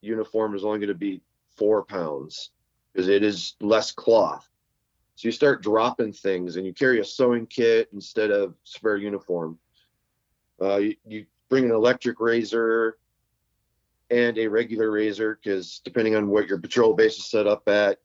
uniform 0.00 0.54
is 0.54 0.64
only 0.64 0.78
going 0.78 0.88
to 0.88 0.94
be 0.94 1.20
four 1.56 1.84
pounds 1.84 2.50
because 2.92 3.08
it 3.08 3.22
is 3.22 3.54
less 3.60 3.92
cloth. 3.92 4.48
So 5.16 5.28
you 5.28 5.32
start 5.32 5.62
dropping 5.62 6.12
things 6.12 6.56
and 6.56 6.66
you 6.66 6.72
carry 6.72 7.00
a 7.00 7.04
sewing 7.04 7.46
kit 7.46 7.88
instead 7.92 8.30
of 8.30 8.54
spare 8.64 8.96
uniform. 8.96 9.58
Uh, 10.60 10.76
you, 10.76 10.96
you 11.06 11.26
bring 11.48 11.64
an 11.64 11.70
electric 11.70 12.20
razor 12.20 12.98
and 14.10 14.36
a 14.38 14.46
regular 14.46 14.90
razor 14.90 15.38
because 15.42 15.80
depending 15.84 16.16
on 16.16 16.28
what 16.28 16.48
your 16.48 16.58
patrol 16.58 16.94
base 16.94 17.18
is 17.18 17.26
set 17.26 17.46
up 17.46 17.68
at, 17.68 17.98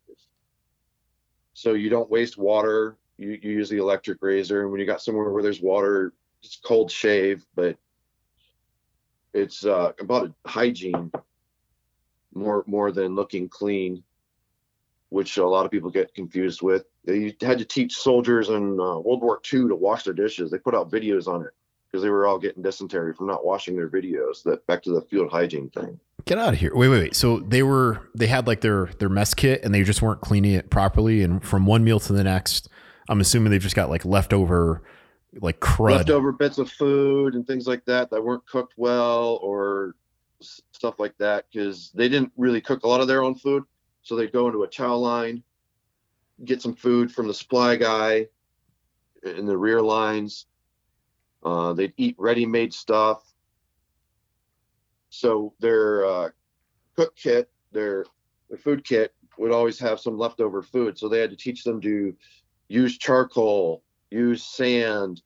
so 1.53 1.73
you 1.73 1.89
don't 1.89 2.09
waste 2.09 2.37
water 2.37 2.97
you, 3.17 3.39
you 3.41 3.51
use 3.51 3.69
the 3.69 3.77
electric 3.77 4.19
razor 4.21 4.61
and 4.61 4.71
when 4.71 4.79
you 4.79 4.85
got 4.85 5.01
somewhere 5.01 5.29
where 5.29 5.43
there's 5.43 5.61
water 5.61 6.13
it's 6.43 6.59
cold 6.63 6.91
shave 6.91 7.45
but 7.55 7.77
it's 9.33 9.65
uh, 9.65 9.91
about 9.99 10.33
hygiene 10.45 11.11
more 12.33 12.63
more 12.67 12.91
than 12.91 13.15
looking 13.15 13.49
clean 13.49 14.03
which 15.09 15.37
a 15.37 15.47
lot 15.47 15.65
of 15.65 15.71
people 15.71 15.89
get 15.89 16.13
confused 16.13 16.61
with 16.61 16.85
they 17.05 17.35
had 17.41 17.57
to 17.57 17.65
teach 17.65 17.95
soldiers 17.95 18.49
in 18.49 18.79
uh, 18.79 18.99
world 18.99 19.21
war 19.21 19.41
ii 19.53 19.67
to 19.67 19.75
wash 19.75 20.03
their 20.03 20.13
dishes 20.13 20.51
they 20.51 20.57
put 20.57 20.75
out 20.75 20.91
videos 20.91 21.27
on 21.27 21.41
it 21.41 21.51
because 21.87 22.03
they 22.03 22.09
were 22.09 22.27
all 22.27 22.37
getting 22.37 22.61
dysentery 22.61 23.13
from 23.13 23.27
not 23.27 23.45
washing 23.45 23.75
their 23.75 23.89
videos 23.89 24.43
that 24.43 24.65
back 24.67 24.83
to 24.83 24.91
the 24.91 25.01
field 25.01 25.31
hygiene 25.31 25.69
thing 25.69 25.99
Get 26.25 26.39
out 26.39 26.53
of 26.53 26.59
here. 26.59 26.75
Wait, 26.75 26.89
wait, 26.89 26.99
wait. 26.99 27.15
So 27.15 27.39
they 27.39 27.63
were 27.63 28.01
they 28.13 28.27
had 28.27 28.47
like 28.47 28.59
their 28.59 28.87
their 28.99 29.07
mess 29.07 29.33
kit 29.33 29.63
and 29.63 29.73
they 29.73 29.83
just 29.83 30.01
weren't 30.01 30.19
cleaning 30.19 30.51
it 30.51 30.69
properly 30.69 31.23
and 31.23 31.41
from 31.41 31.65
one 31.65 31.85
meal 31.85 32.01
to 32.01 32.11
the 32.11 32.23
next 32.23 32.67
I'm 33.09 33.21
assuming 33.21 33.51
they've 33.51 33.61
just 33.61 33.75
got 33.75 33.89
like 33.89 34.05
leftover 34.05 34.83
like 35.41 35.59
crud. 35.59 35.97
Leftover 35.97 36.31
bits 36.31 36.57
of 36.57 36.69
food 36.71 37.35
and 37.35 37.45
things 37.45 37.67
like 37.67 37.85
that 37.85 38.09
that 38.09 38.23
weren't 38.23 38.45
cooked 38.45 38.73
well 38.77 39.39
or 39.41 39.95
stuff 40.41 40.99
like 40.99 41.17
that 41.17 41.45
because 41.51 41.91
they 41.95 42.09
didn't 42.09 42.31
really 42.37 42.61
cook 42.61 42.83
a 42.83 42.87
lot 42.87 43.01
of 43.01 43.07
their 43.07 43.23
own 43.23 43.35
food. 43.35 43.63
So 44.03 44.15
they'd 44.15 44.31
go 44.31 44.47
into 44.47 44.63
a 44.63 44.67
chow 44.67 44.95
line, 44.95 45.43
get 46.45 46.61
some 46.61 46.75
food 46.75 47.11
from 47.11 47.27
the 47.27 47.33
supply 47.33 47.75
guy 47.75 48.27
in 49.23 49.45
the 49.45 49.57
rear 49.57 49.81
lines. 49.81 50.45
Uh, 51.43 51.73
they'd 51.73 51.93
eat 51.97 52.15
ready-made 52.17 52.73
stuff. 52.73 53.23
So 55.09 55.53
their 55.59 56.05
uh, 56.05 56.29
cook 56.95 57.15
kit, 57.15 57.49
their 57.71 58.05
their 58.49 58.57
food 58.57 58.83
kit 58.83 59.13
would 59.37 59.51
always 59.51 59.79
have 59.79 59.99
some 59.99 60.17
leftover 60.17 60.61
food. 60.61 60.97
So 60.97 61.09
they 61.09 61.19
had 61.19 61.29
to 61.29 61.35
teach 61.35 61.63
them 61.63 61.81
to 61.81 62.15
use 62.67 62.97
charcoal, 62.97 63.83
use 64.09 64.43
sand. 64.43 65.21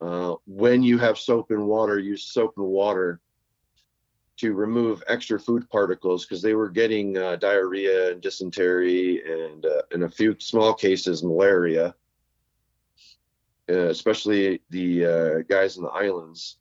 Uh, 0.00 0.34
when 0.46 0.82
you 0.82 0.98
have 0.98 1.18
soap 1.18 1.50
and 1.50 1.66
water, 1.66 1.98
use 1.98 2.24
soap 2.24 2.54
and 2.56 2.66
water 2.66 3.20
to 4.36 4.52
remove 4.52 5.02
extra 5.06 5.38
food 5.38 5.68
particles 5.70 6.24
because 6.24 6.42
they 6.42 6.54
were 6.54 6.68
getting 6.68 7.16
uh, 7.16 7.36
diarrhea 7.36 8.10
and 8.12 8.20
dysentery 8.20 9.22
and 9.24 9.64
uh, 9.64 9.82
in 9.92 10.02
a 10.02 10.08
few 10.08 10.36
small 10.40 10.74
cases 10.74 11.22
malaria, 11.22 11.94
uh, 13.70 13.88
especially 13.88 14.60
the 14.70 15.06
uh, 15.06 15.38
guys 15.48 15.76
in 15.76 15.84
the 15.84 15.90
islands. 15.90 16.56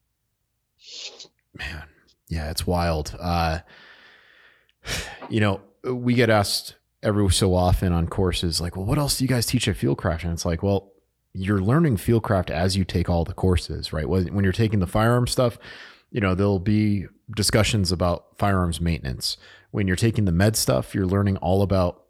Man, 1.55 1.84
yeah, 2.30 2.51
it's 2.51 2.68
wild. 2.68 3.16
Uh, 3.20 3.59
you 5.30 5.39
know, 5.39 5.61
we 5.84 6.14
get 6.14 6.30
asked 6.30 6.76
every 7.04 7.30
so 7.32 7.54
often 7.54 7.93
on 7.93 8.08
courses 8.08 8.60
like, 8.60 8.76
well, 8.76 8.86
what 8.86 8.97
else 8.97 9.18
do 9.18 9.24
you 9.24 9.28
guys 9.28 9.45
teach 9.45 9.68
at 9.68 9.76
Fieldcraft? 9.76 10.24
And 10.24 10.34
it's 10.34 10.45
like, 10.45 10.64
well, 10.64 10.91
you're 11.34 11.62
learning 11.62 11.97
Fieldcraft 11.97 12.49
as 12.49 12.78
you 12.78 12.86
take 12.86 13.10
all 13.10 13.26
the 13.26 13.34
courses, 13.34 13.91
right? 13.91 14.08
When 14.08 14.43
you're 14.43 14.54
taking 14.54 14.80
the 14.80 14.88
firearm 14.88 15.28
stuff, 15.28 15.58
you 16.12 16.22
know, 16.22 16.36
there'll 16.36 16.60
be 16.60 17.08
discussions 17.36 17.91
about 17.91 18.38
firearms 18.38 18.80
maintenance. 18.80 19.38
When 19.72 19.88
you're 19.88 19.95
taking 19.95 20.26
the 20.26 20.32
med 20.32 20.56
stuff, 20.56 20.93
you're 20.93 21.08
learning 21.08 21.38
all 21.38 21.64
about, 21.64 22.04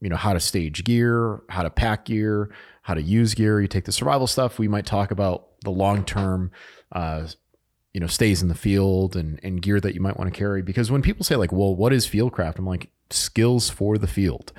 you 0.00 0.08
know, 0.08 0.16
how 0.16 0.32
to 0.32 0.40
stage 0.40 0.82
gear, 0.84 1.42
how 1.50 1.62
to 1.62 1.70
pack 1.70 2.06
gear, 2.06 2.50
how 2.82 2.94
to 2.94 3.02
use 3.02 3.34
gear. 3.34 3.60
You 3.60 3.68
take 3.68 3.84
the 3.84 3.92
survival 3.92 4.26
stuff, 4.26 4.58
we 4.58 4.68
might 4.68 4.86
talk 4.86 5.10
about 5.10 5.48
the 5.62 5.70
long 5.70 6.04
term, 6.04 6.50
uh, 6.92 7.26
you 7.92 8.00
know, 8.00 8.06
stays 8.06 8.42
in 8.42 8.48
the 8.48 8.54
field 8.54 9.16
and, 9.16 9.40
and 9.42 9.62
gear 9.62 9.80
that 9.80 9.94
you 9.94 10.00
might 10.00 10.16
want 10.16 10.32
to 10.32 10.38
carry. 10.38 10.62
Because 10.62 10.90
when 10.90 11.02
people 11.02 11.24
say, 11.24 11.36
like, 11.36 11.52
well, 11.52 11.74
what 11.74 11.92
is 11.92 12.06
Fieldcraft? 12.06 12.58
I'm 12.58 12.66
like, 12.66 12.90
skills 13.10 13.70
for 13.70 13.98
the 13.98 14.06
field. 14.06 14.52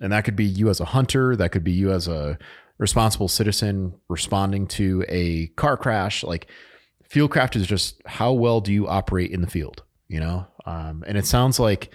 And 0.00 0.12
that 0.12 0.24
could 0.24 0.36
be 0.36 0.44
you 0.44 0.68
as 0.68 0.80
a 0.80 0.84
hunter, 0.84 1.36
that 1.36 1.50
could 1.50 1.64
be 1.64 1.72
you 1.72 1.90
as 1.90 2.06
a 2.06 2.38
responsible 2.78 3.28
citizen 3.28 3.94
responding 4.08 4.66
to 4.66 5.04
a 5.08 5.46
car 5.56 5.76
crash. 5.76 6.22
Like 6.22 6.46
fieldcraft 7.10 7.56
is 7.56 7.66
just 7.66 8.02
how 8.06 8.32
well 8.32 8.60
do 8.60 8.72
you 8.72 8.86
operate 8.86 9.30
in 9.30 9.40
the 9.40 9.46
field, 9.46 9.82
you 10.08 10.20
know? 10.20 10.46
Um, 10.66 11.04
and 11.06 11.16
it 11.16 11.26
sounds 11.26 11.58
like 11.58 11.90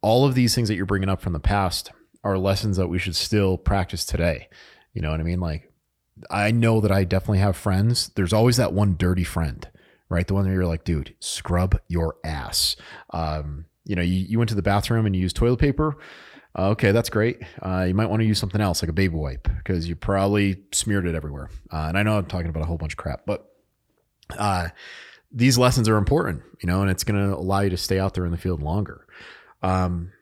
all 0.00 0.24
of 0.24 0.34
these 0.34 0.54
things 0.54 0.68
that 0.68 0.76
you're 0.76 0.86
bringing 0.86 1.08
up 1.08 1.20
from 1.20 1.32
the 1.32 1.40
past 1.40 1.90
are 2.24 2.38
lessons 2.38 2.76
that 2.76 2.88
we 2.88 2.98
should 2.98 3.16
still 3.16 3.58
practice 3.58 4.04
today. 4.04 4.48
You 4.94 5.02
know 5.02 5.10
what 5.10 5.20
I 5.20 5.24
mean? 5.24 5.40
Like, 5.40 5.70
I 6.30 6.50
know 6.50 6.80
that 6.80 6.90
I 6.90 7.04
definitely 7.04 7.40
have 7.40 7.56
friends. 7.56 8.10
There's 8.14 8.32
always 8.32 8.56
that 8.56 8.72
one 8.72 8.96
dirty 8.96 9.24
friend, 9.24 9.68
right? 10.08 10.26
The 10.26 10.34
one 10.34 10.44
where 10.44 10.54
you're 10.54 10.66
like, 10.66 10.84
dude, 10.84 11.14
scrub 11.20 11.78
your 11.88 12.16
ass. 12.24 12.76
Um, 13.10 13.66
you 13.84 13.96
know, 13.96 14.02
you, 14.02 14.26
you 14.28 14.38
went 14.38 14.48
to 14.50 14.54
the 14.54 14.62
bathroom 14.62 15.06
and 15.06 15.14
you 15.14 15.22
used 15.22 15.36
toilet 15.36 15.58
paper. 15.58 15.96
Uh, 16.58 16.70
okay, 16.70 16.90
that's 16.90 17.10
great. 17.10 17.42
Uh, 17.60 17.84
you 17.86 17.94
might 17.94 18.08
want 18.08 18.20
to 18.20 18.26
use 18.26 18.38
something 18.38 18.60
else 18.60 18.82
like 18.82 18.88
a 18.88 18.94
baby 18.94 19.14
wipe 19.14 19.48
because 19.58 19.88
you 19.88 19.94
probably 19.94 20.62
smeared 20.72 21.06
it 21.06 21.14
everywhere. 21.14 21.50
Uh, 21.72 21.86
and 21.88 21.98
I 21.98 22.02
know 22.02 22.16
I'm 22.16 22.26
talking 22.26 22.48
about 22.48 22.62
a 22.62 22.66
whole 22.66 22.78
bunch 22.78 22.94
of 22.94 22.96
crap, 22.96 23.26
but 23.26 23.52
uh, 24.38 24.68
these 25.30 25.58
lessons 25.58 25.88
are 25.88 25.96
important, 25.96 26.42
you 26.60 26.66
know, 26.66 26.80
and 26.80 26.90
it's 26.90 27.04
going 27.04 27.20
to 27.20 27.36
allow 27.36 27.60
you 27.60 27.70
to 27.70 27.76
stay 27.76 27.98
out 27.98 28.14
there 28.14 28.24
in 28.24 28.32
the 28.32 28.38
field 28.38 28.62
longer. 28.62 29.06
Um, 29.62 30.12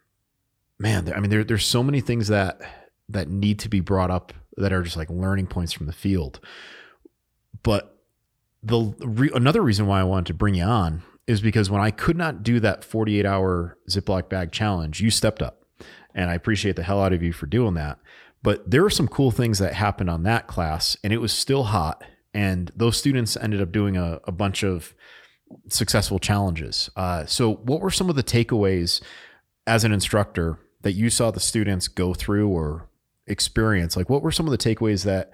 man, 0.79 1.13
I 1.15 1.21
mean, 1.21 1.31
there, 1.31 1.45
there's 1.45 1.65
so 1.65 1.83
many 1.83 2.01
things 2.01 2.29
that 2.29 2.61
that 3.11 3.29
need 3.29 3.59
to 3.59 3.69
be 3.69 3.81
brought 3.81 4.11
up 4.11 4.33
that 4.57 4.73
are 4.73 4.83
just 4.83 4.97
like 4.97 5.11
learning 5.11 5.47
points 5.47 5.73
from 5.73 5.87
the 5.87 5.93
field. 5.93 6.41
But 7.63 7.94
the 8.65 8.95
re- 9.01 9.31
another 9.35 9.63
reason 9.63 9.87
why 9.87 10.01
I 10.01 10.05
wanted 10.05 10.27
to 10.27 10.35
bring 10.35 10.55
you 10.55 10.65
on 10.65 11.03
is 11.27 11.41
because 11.41 11.71
when 11.71 11.81
I 11.81 11.91
could 11.91 12.17
not 12.17 12.43
do 12.43 12.61
that 12.61 12.85
48 12.85 13.25
hour 13.27 13.79
Ziploc 13.89 14.29
bag 14.29 14.53
challenge, 14.53 15.01
you 15.01 15.11
stepped 15.11 15.43
up. 15.43 15.65
And 16.15 16.31
I 16.31 16.35
appreciate 16.35 16.77
the 16.77 16.83
hell 16.83 17.03
out 17.03 17.13
of 17.13 17.23
you 17.23 17.33
for 17.33 17.47
doing 17.47 17.75
that. 17.75 17.99
But 18.43 18.71
there 18.71 18.83
were 18.83 18.91
some 18.91 19.09
cool 19.09 19.31
things 19.31 19.59
that 19.59 19.73
happened 19.73 20.11
on 20.11 20.23
that 20.25 20.47
class, 20.47 20.97
and 21.03 21.13
it 21.13 21.19
was 21.19 21.33
still 21.33 21.65
hot. 21.65 22.05
And 22.33 22.71
those 22.77 22.97
students 22.97 23.37
ended 23.37 23.61
up 23.63 23.73
doing 23.73 23.97
a, 23.97 24.21
a 24.25 24.33
bunch 24.33 24.63
of 24.63 24.95
successful 25.69 26.19
challenges. 26.19 26.91
Uh, 26.95 27.25
so, 27.27 27.55
what 27.55 27.81
were 27.81 27.91
some 27.91 28.11
of 28.11 28.17
the 28.17 28.23
takeaways 28.23 29.01
as 29.67 29.85
an 29.85 29.93
instructor 29.93 30.59
that 30.83 30.93
you 30.93 31.11
saw 31.11 31.31
the 31.31 31.41
students 31.41 31.89
go 31.89 32.13
through 32.13 32.49
or 32.49 32.89
experience? 33.27 33.97
Like, 33.97 34.11
what 34.11 34.23
were 34.23 34.33
some 34.33 34.47
of 34.47 34.51
the 34.51 34.59
takeaways 34.59 35.05
that 35.05 35.33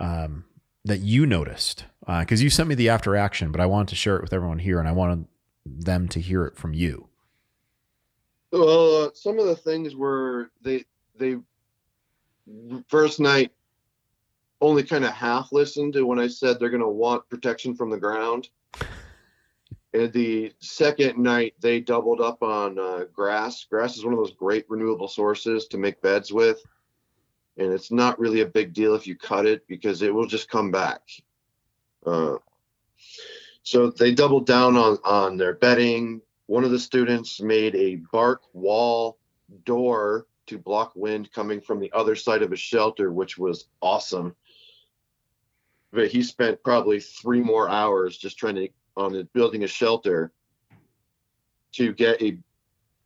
um, 0.00 0.44
that 0.84 1.00
you 1.00 1.26
noticed? 1.26 1.84
Because 2.06 2.40
uh, 2.40 2.44
you 2.44 2.50
sent 2.50 2.68
me 2.68 2.74
the 2.74 2.88
after 2.88 3.16
action, 3.16 3.50
but 3.50 3.60
I 3.60 3.66
wanted 3.66 3.88
to 3.88 3.96
share 3.96 4.16
it 4.16 4.22
with 4.22 4.32
everyone 4.32 4.60
here, 4.60 4.78
and 4.78 4.88
I 4.88 4.92
wanted 4.92 5.26
them 5.64 6.08
to 6.08 6.20
hear 6.20 6.44
it 6.44 6.56
from 6.56 6.72
you. 6.72 7.08
Well, 8.52 9.04
uh, 9.04 9.10
some 9.14 9.38
of 9.38 9.46
the 9.46 9.56
things 9.56 9.96
were 9.96 10.50
they 10.62 10.84
they 11.18 11.36
first 12.88 13.18
night 13.18 13.52
only 14.60 14.84
kind 14.84 15.04
of 15.04 15.12
half 15.12 15.52
listened 15.52 15.94
to 15.94 16.06
when 16.06 16.18
I 16.18 16.28
said 16.28 16.58
they're 16.58 16.70
going 16.70 16.80
to 16.80 16.88
want 16.88 17.28
protection 17.28 17.74
from 17.74 17.90
the 17.90 17.98
ground. 17.98 18.48
And 19.92 20.12
the 20.12 20.52
second 20.60 21.18
night, 21.18 21.54
they 21.60 21.80
doubled 21.80 22.20
up 22.20 22.42
on 22.42 22.78
uh, 22.78 23.04
grass. 23.12 23.64
Grass 23.68 23.96
is 23.96 24.04
one 24.04 24.12
of 24.12 24.18
those 24.18 24.32
great 24.32 24.64
renewable 24.68 25.08
sources 25.08 25.66
to 25.68 25.78
make 25.78 26.00
beds 26.02 26.32
with 26.32 26.62
and 27.58 27.72
it's 27.72 27.90
not 27.90 28.18
really 28.18 28.42
a 28.42 28.46
big 28.46 28.72
deal 28.72 28.94
if 28.94 29.06
you 29.06 29.16
cut 29.16 29.46
it 29.46 29.66
because 29.66 30.02
it 30.02 30.14
will 30.14 30.26
just 30.26 30.50
come 30.50 30.70
back. 30.70 31.02
Uh, 32.06 32.36
so 33.62 33.90
they 33.90 34.14
doubled 34.14 34.46
down 34.46 34.76
on 34.76 34.98
on 35.04 35.36
their 35.36 35.54
bedding. 35.54 36.20
One 36.46 36.64
of 36.64 36.70
the 36.70 36.78
students 36.78 37.40
made 37.40 37.74
a 37.74 37.96
bark 38.12 38.42
wall 38.52 39.18
door 39.64 40.26
to 40.46 40.58
block 40.58 40.92
wind 40.94 41.32
coming 41.32 41.60
from 41.60 41.80
the 41.80 41.92
other 41.92 42.14
side 42.14 42.42
of 42.42 42.52
his 42.52 42.60
shelter, 42.60 43.12
which 43.12 43.36
was 43.36 43.66
awesome. 43.82 44.36
But 45.92 46.08
he 46.08 46.22
spent 46.22 46.62
probably 46.62 47.00
three 47.00 47.40
more 47.40 47.68
hours 47.68 48.16
just 48.16 48.38
trying 48.38 48.54
to 48.56 48.68
on 48.96 49.28
building 49.34 49.64
a 49.64 49.68
shelter 49.68 50.32
to 51.72 51.92
get 51.92 52.22
a 52.22 52.38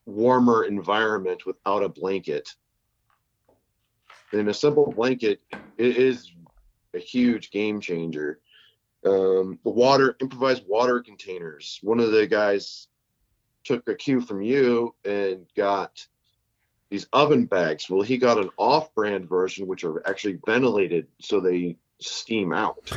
warmer 0.06 0.64
environment 0.64 1.46
without 1.46 1.82
a 1.82 1.88
blanket. 1.88 2.48
And 4.32 4.48
a 4.48 4.54
simple 4.54 4.92
blanket 4.92 5.40
it 5.76 5.96
is 5.96 6.30
a 6.94 6.98
huge 6.98 7.50
game 7.50 7.80
changer. 7.80 8.40
Um, 9.04 9.58
the 9.64 9.70
water 9.70 10.16
improvised 10.20 10.64
water 10.66 11.00
containers. 11.00 11.78
One 11.82 12.00
of 12.00 12.12
the 12.12 12.26
guys 12.26 12.86
took 13.64 13.88
a 13.88 13.94
cue 13.94 14.20
from 14.20 14.42
you 14.42 14.94
and 15.04 15.46
got 15.56 16.06
these 16.90 17.06
oven 17.12 17.46
bags. 17.46 17.88
Well, 17.88 18.02
he 18.02 18.18
got 18.18 18.38
an 18.38 18.50
off-brand 18.56 19.28
version, 19.28 19.66
which 19.66 19.84
are 19.84 20.06
actually 20.06 20.38
ventilated, 20.44 21.06
so 21.20 21.40
they 21.40 21.76
steam 22.00 22.52
out. 22.52 22.90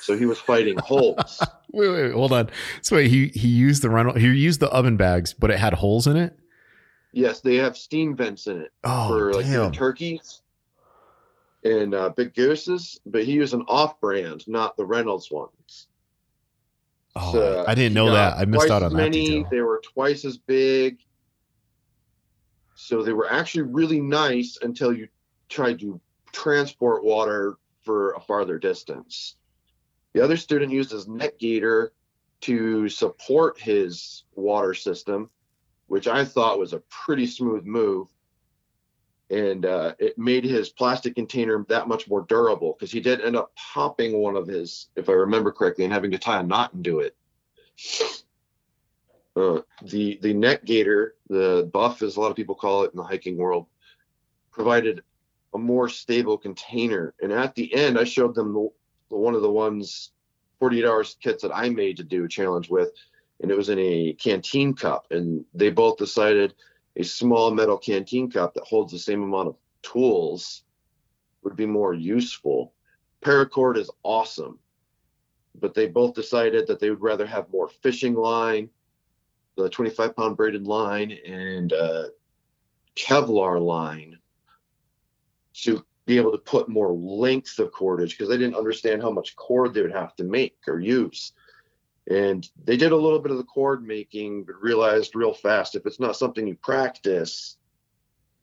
So 0.00 0.16
he 0.16 0.26
was 0.26 0.38
fighting 0.38 0.76
holes. 0.78 1.40
wait, 1.72 1.88
wait, 1.88 2.12
hold 2.12 2.32
on. 2.32 2.50
So 2.82 2.96
wait, 2.96 3.10
he 3.10 3.28
he 3.28 3.48
used 3.48 3.82
the 3.82 3.90
Reynolds. 3.90 4.20
He 4.20 4.26
used 4.26 4.60
the 4.60 4.68
oven 4.68 4.96
bags, 4.96 5.34
but 5.34 5.50
it 5.50 5.58
had 5.58 5.74
holes 5.74 6.06
in 6.06 6.16
it. 6.16 6.38
Yes, 7.12 7.40
they 7.40 7.56
have 7.56 7.76
steam 7.76 8.16
vents 8.16 8.46
in 8.46 8.60
it 8.62 8.72
oh, 8.84 9.08
for 9.08 9.34
like 9.34 9.46
damn. 9.46 9.72
turkeys 9.72 10.42
and 11.64 11.94
uh, 11.94 12.10
big 12.10 12.34
gooses. 12.34 13.00
But 13.06 13.24
he 13.24 13.32
used 13.32 13.54
an 13.54 13.64
off-brand, 13.68 14.46
not 14.48 14.76
the 14.76 14.84
Reynolds 14.84 15.30
ones. 15.30 15.88
Oh, 17.16 17.32
so 17.32 17.64
I 17.66 17.74
didn't 17.74 17.94
know 17.94 18.12
that. 18.12 18.36
I 18.36 18.44
missed 18.44 18.70
out 18.70 18.82
on 18.82 18.94
many, 18.94 19.26
that. 19.26 19.30
Detail. 19.30 19.48
They 19.50 19.60
were 19.60 19.82
twice 19.84 20.24
as 20.24 20.38
big. 20.38 20.98
So 22.74 23.02
they 23.02 23.12
were 23.12 23.30
actually 23.30 23.62
really 23.62 24.00
nice 24.00 24.58
until 24.62 24.92
you 24.92 25.08
tried 25.48 25.80
to 25.80 26.00
transport 26.32 27.02
water 27.02 27.56
for 27.82 28.12
a 28.12 28.20
farther 28.20 28.58
distance. 28.58 29.34
The 30.12 30.22
other 30.22 30.36
student 30.36 30.72
used 30.72 30.92
his 30.92 31.08
neck 31.08 31.38
gaiter 31.38 31.92
to 32.42 32.88
support 32.88 33.58
his 33.58 34.24
water 34.36 34.74
system, 34.74 35.28
which 35.88 36.06
I 36.06 36.24
thought 36.24 36.58
was 36.58 36.72
a 36.72 36.82
pretty 36.88 37.26
smooth 37.26 37.64
move. 37.64 38.08
And 39.30 39.66
uh, 39.66 39.94
it 39.98 40.18
made 40.18 40.44
his 40.44 40.70
plastic 40.70 41.14
container 41.14 41.64
that 41.68 41.88
much 41.88 42.08
more 42.08 42.22
durable 42.22 42.74
because 42.78 42.90
he 42.90 43.00
did 43.00 43.20
end 43.20 43.36
up 43.36 43.52
popping 43.74 44.18
one 44.18 44.36
of 44.36 44.46
his, 44.46 44.88
if 44.96 45.08
I 45.08 45.12
remember 45.12 45.52
correctly, 45.52 45.84
and 45.84 45.92
having 45.92 46.10
to 46.12 46.18
tie 46.18 46.40
a 46.40 46.42
knot 46.42 46.72
and 46.72 46.82
do 46.82 47.00
it. 47.00 47.14
Uh, 49.36 49.60
the 49.82 50.18
the 50.22 50.34
neck 50.34 50.64
gaiter, 50.64 51.14
the 51.28 51.70
buff, 51.72 52.02
as 52.02 52.16
a 52.16 52.20
lot 52.20 52.30
of 52.30 52.36
people 52.36 52.54
call 52.54 52.82
it 52.82 52.90
in 52.92 52.96
the 52.96 53.04
hiking 53.04 53.36
world, 53.36 53.66
provided 54.50 55.02
a 55.54 55.58
more 55.58 55.88
stable 55.88 56.36
container. 56.36 57.14
And 57.20 57.32
at 57.32 57.54
the 57.54 57.72
end, 57.74 57.98
I 57.98 58.04
showed 58.04 58.34
them 58.34 58.52
the, 58.52 58.68
the 59.10 59.16
one 59.16 59.34
of 59.34 59.42
the 59.42 59.50
ones 59.50 60.10
48 60.58 60.84
hours 60.84 61.16
kits 61.20 61.42
that 61.42 61.54
I 61.54 61.68
made 61.68 61.98
to 61.98 62.02
do 62.02 62.24
a 62.24 62.28
challenge 62.28 62.68
with, 62.68 62.90
and 63.40 63.50
it 63.50 63.56
was 63.56 63.68
in 63.68 63.78
a 63.78 64.14
canteen 64.14 64.74
cup. 64.74 65.06
And 65.10 65.44
they 65.54 65.70
both 65.70 65.98
decided 65.98 66.54
a 66.98 67.04
small 67.04 67.50
metal 67.50 67.78
canteen 67.78 68.30
cup 68.30 68.54
that 68.54 68.64
holds 68.64 68.92
the 68.92 68.98
same 68.98 69.22
amount 69.22 69.48
of 69.48 69.56
tools 69.82 70.64
would 71.42 71.56
be 71.56 71.66
more 71.66 71.94
useful. 71.94 72.74
Paracord 73.22 73.78
is 73.78 73.90
awesome, 74.02 74.58
but 75.58 75.72
they 75.74 75.86
both 75.86 76.14
decided 76.14 76.66
that 76.66 76.80
they 76.80 76.90
would 76.90 77.00
rather 77.00 77.26
have 77.26 77.50
more 77.50 77.68
fishing 77.68 78.14
line 78.14 78.68
the 79.58 79.68
25 79.68 80.14
pound 80.16 80.36
braided 80.36 80.66
line 80.66 81.10
and 81.26 81.72
uh, 81.72 82.04
Kevlar 82.94 83.60
line 83.60 84.18
to 85.54 85.84
be 86.06 86.16
able 86.16 86.32
to 86.32 86.38
put 86.38 86.68
more 86.68 86.92
length 86.92 87.58
of 87.58 87.72
cordage 87.72 88.10
because 88.10 88.28
they 88.28 88.38
didn't 88.38 88.54
understand 88.54 89.02
how 89.02 89.10
much 89.10 89.36
cord 89.36 89.74
they 89.74 89.82
would 89.82 89.92
have 89.92 90.14
to 90.16 90.24
make 90.24 90.56
or 90.66 90.80
use. 90.80 91.32
And 92.10 92.48
they 92.64 92.76
did 92.76 92.92
a 92.92 92.96
little 92.96 93.18
bit 93.18 93.32
of 93.32 93.38
the 93.38 93.44
cord 93.44 93.84
making, 93.84 94.44
but 94.44 94.60
realized 94.62 95.14
real 95.14 95.34
fast 95.34 95.74
if 95.74 95.84
it's 95.84 96.00
not 96.00 96.16
something 96.16 96.46
you 96.46 96.56
practice 96.56 97.56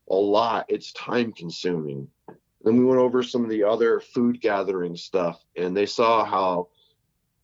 a 0.09 0.15
lot, 0.15 0.65
it's 0.69 0.91
time 0.93 1.33
consuming. 1.33 2.07
Then 2.63 2.77
we 2.77 2.85
went 2.85 2.99
over 2.99 3.23
some 3.23 3.43
of 3.43 3.49
the 3.49 3.63
other 3.63 3.99
food 3.99 4.39
gathering 4.39 4.95
stuff, 4.95 5.43
and 5.55 5.75
they 5.75 5.85
saw 5.85 6.25
how 6.25 6.69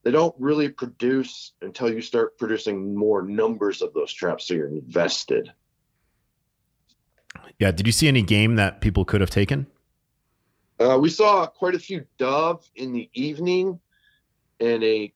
they 0.03 0.11
don't 0.11 0.35
really 0.39 0.69
produce 0.69 1.53
until 1.61 1.91
you 1.91 2.01
start 2.01 2.37
producing 2.37 2.95
more 2.95 3.21
numbers 3.21 3.81
of 3.81 3.93
those 3.93 4.11
traps 4.11 4.47
so 4.47 4.53
you're 4.53 4.67
invested 4.67 5.51
yeah 7.59 7.71
did 7.71 7.85
you 7.85 7.93
see 7.93 8.07
any 8.07 8.21
game 8.21 8.55
that 8.55 8.81
people 8.81 9.05
could 9.05 9.21
have 9.21 9.29
taken 9.29 9.67
uh, 10.79 10.97
we 10.97 11.09
saw 11.09 11.45
quite 11.45 11.75
a 11.75 11.79
few 11.79 12.03
dove 12.17 12.67
in 12.75 12.91
the 12.91 13.09
evening 13.13 13.79
and 14.59 14.83
a 14.83 15.13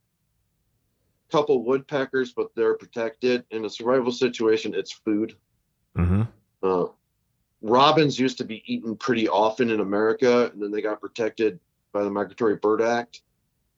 couple 1.32 1.64
woodpeckers 1.64 2.34
but 2.34 2.54
they're 2.56 2.76
protected 2.76 3.44
in 3.52 3.66
a 3.66 3.70
survival 3.70 4.12
situation 4.12 4.74
it's 4.76 4.92
food 4.92 5.36
mm-hmm. 5.98 6.22
uh, 6.64 6.86
robins 7.62 8.20
used 8.20 8.38
to 8.38 8.44
be 8.44 8.64
eaten 8.66 8.96
pretty 8.96 9.28
often 9.28 9.70
in 9.70 9.80
america 9.80 10.52
and 10.54 10.62
then 10.62 10.72
they 10.72 10.82
got 10.82 11.02
protected 11.02 11.60
by 11.92 12.04
the 12.04 12.12
migratory 12.12 12.58
bird 12.58 12.82
act 12.82 13.22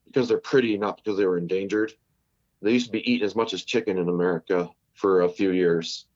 because 0.08 0.28
they're 0.28 0.40
pretty, 0.40 0.78
not 0.78 0.98
because 0.98 1.18
they 1.18 1.26
were 1.26 1.38
endangered. 1.38 1.94
They 2.62 2.72
used 2.72 2.88
to 2.88 2.92
be 2.92 3.12
eaten 3.12 3.26
as 3.26 3.36
much 3.36 3.54
as 3.54 3.64
chicken 3.64 4.00
in 4.00 4.10
America 4.10 4.70
for 4.94 5.22
a 5.22 5.30
few 5.30 5.52
years. 5.52 6.08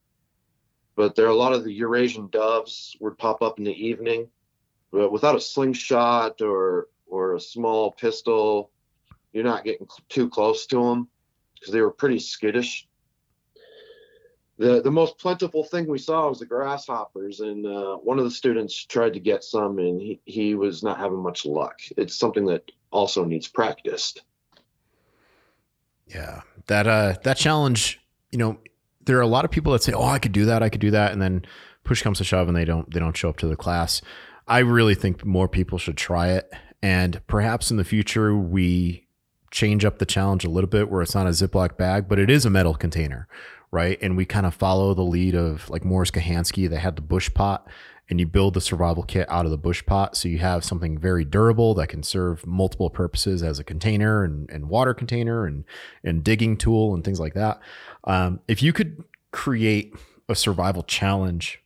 But 0.96 1.16
there 1.16 1.26
are 1.26 1.30
a 1.30 1.36
lot 1.36 1.54
of 1.54 1.64
the 1.64 1.72
Eurasian 1.72 2.30
doves 2.30 2.98
would 3.00 3.18
pop 3.18 3.44
up 3.44 3.60
in 3.60 3.66
the 3.66 3.88
evening, 3.88 4.28
but 4.92 5.12
without 5.12 5.36
a 5.36 5.42
slingshot 5.42 6.42
or 6.42 6.88
or 7.06 7.36
a 7.36 7.40
small 7.40 7.92
pistol, 7.92 8.72
you're 9.34 9.44
not 9.44 9.64
getting 9.64 9.88
too 10.10 10.30
close 10.30 10.66
to 10.68 10.82
them 10.82 11.08
because 11.62 11.74
they 11.74 11.82
were 11.82 11.92
pretty 11.92 12.20
skittish. 12.20 12.88
The 14.58 14.82
the 14.82 14.92
most 14.92 15.18
plentiful 15.18 15.64
thing 15.64 15.88
we 15.88 15.98
saw 15.98 16.28
was 16.30 16.40
the 16.40 16.46
grasshoppers, 16.46 17.40
and 17.40 17.66
uh, 17.66 17.96
one 17.98 18.20
of 18.20 18.26
the 18.26 18.32
students 18.32 18.86
tried 18.86 19.14
to 19.14 19.20
get 19.20 19.44
some, 19.44 19.80
and 19.80 20.02
he, 20.02 20.22
he 20.26 20.56
was 20.56 20.84
not 20.84 21.00
having 21.00 21.20
much 21.20 21.46
luck. 21.46 21.80
It's 21.98 22.18
something 22.18 22.46
that 22.46 22.70
also 22.92 23.24
needs 23.24 23.48
practiced. 23.48 24.22
Yeah, 26.08 26.42
that 26.68 26.88
uh, 26.88 27.16
that 27.24 27.38
challenge. 27.38 28.00
You 28.32 28.38
know, 28.38 28.58
there 29.06 29.18
are 29.18 29.22
a 29.22 29.28
lot 29.28 29.46
of 29.46 29.52
people 29.52 29.74
that 29.74 29.84
say, 29.84 29.94
"Oh, 29.94 30.06
I 30.06 30.20
could 30.20 30.32
do 30.32 30.46
that. 30.46 30.62
I 30.62 30.70
could 30.70 30.82
do 30.82 30.92
that," 30.92 31.12
and 31.12 31.22
then 31.22 31.46
push 31.84 32.02
comes 32.04 32.20
to 32.20 32.24
shove, 32.24 32.48
and 32.48 32.56
they 32.56 32.66
don't 32.66 32.92
they 32.92 33.00
don't 33.00 33.18
show 33.18 33.30
up 33.30 33.38
to 33.38 33.48
the 33.48 33.56
class. 33.56 34.02
I 34.48 34.60
really 34.60 34.96
think 34.96 35.26
more 35.26 35.48
people 35.48 35.78
should 35.78 35.98
try 35.98 36.30
it, 36.30 36.52
and 36.84 37.22
perhaps 37.28 37.72
in 37.72 37.78
the 37.78 37.84
future 37.84 38.36
we 38.36 39.08
change 39.52 39.86
up 39.86 40.00
the 40.00 40.06
challenge 40.06 40.44
a 40.44 40.50
little 40.50 40.70
bit 40.70 40.90
where 40.90 41.02
it's 41.02 41.14
not 41.14 41.28
a 41.28 41.32
Ziploc 41.32 41.78
bag, 41.78 42.08
but 42.08 42.18
it 42.18 42.30
is 42.30 42.46
a 42.46 42.50
metal 42.50 42.74
container, 42.74 43.28
right? 43.70 44.00
And 44.02 44.18
we 44.18 44.26
kind 44.26 44.46
of 44.46 44.56
follow 44.56 44.94
the 44.94 45.04
lead 45.04 45.36
of 45.36 45.70
like 45.70 45.86
Mors 45.86 46.10
Kochanski. 46.10 46.70
They 46.70 46.78
had 46.78 46.96
the 46.96 47.02
bush 47.02 47.32
pot 47.34 47.68
and 48.10 48.20
you 48.20 48.26
build 48.26 48.54
the 48.54 48.62
survival 48.62 49.04
kit 49.04 49.30
out 49.30 49.46
of 49.46 49.52
the 49.52 49.58
bush 49.58 49.86
pot. 49.86 50.18
So 50.18 50.28
you 50.28 50.40
have 50.40 50.66
something 50.66 50.98
very 50.98 51.24
durable 51.24 51.74
that 51.76 51.88
can 51.88 52.04
serve 52.04 52.46
multiple 52.46 52.90
purposes 52.90 53.42
as 53.42 53.60
a 53.60 53.64
container 53.64 54.24
and, 54.24 54.50
and 54.50 54.68
water 54.68 54.94
container 54.94 55.46
and, 55.46 55.64
and 56.04 56.24
digging 56.24 56.58
tool 56.58 56.94
and 56.94 57.04
things 57.04 57.20
like 57.20 57.34
that. 57.36 57.60
Um, 58.04 58.42
if 58.48 58.62
you 58.62 58.74
could 58.74 59.04
create 59.32 59.94
a 60.28 60.36
survival 60.36 60.84
challenge, 60.84 61.62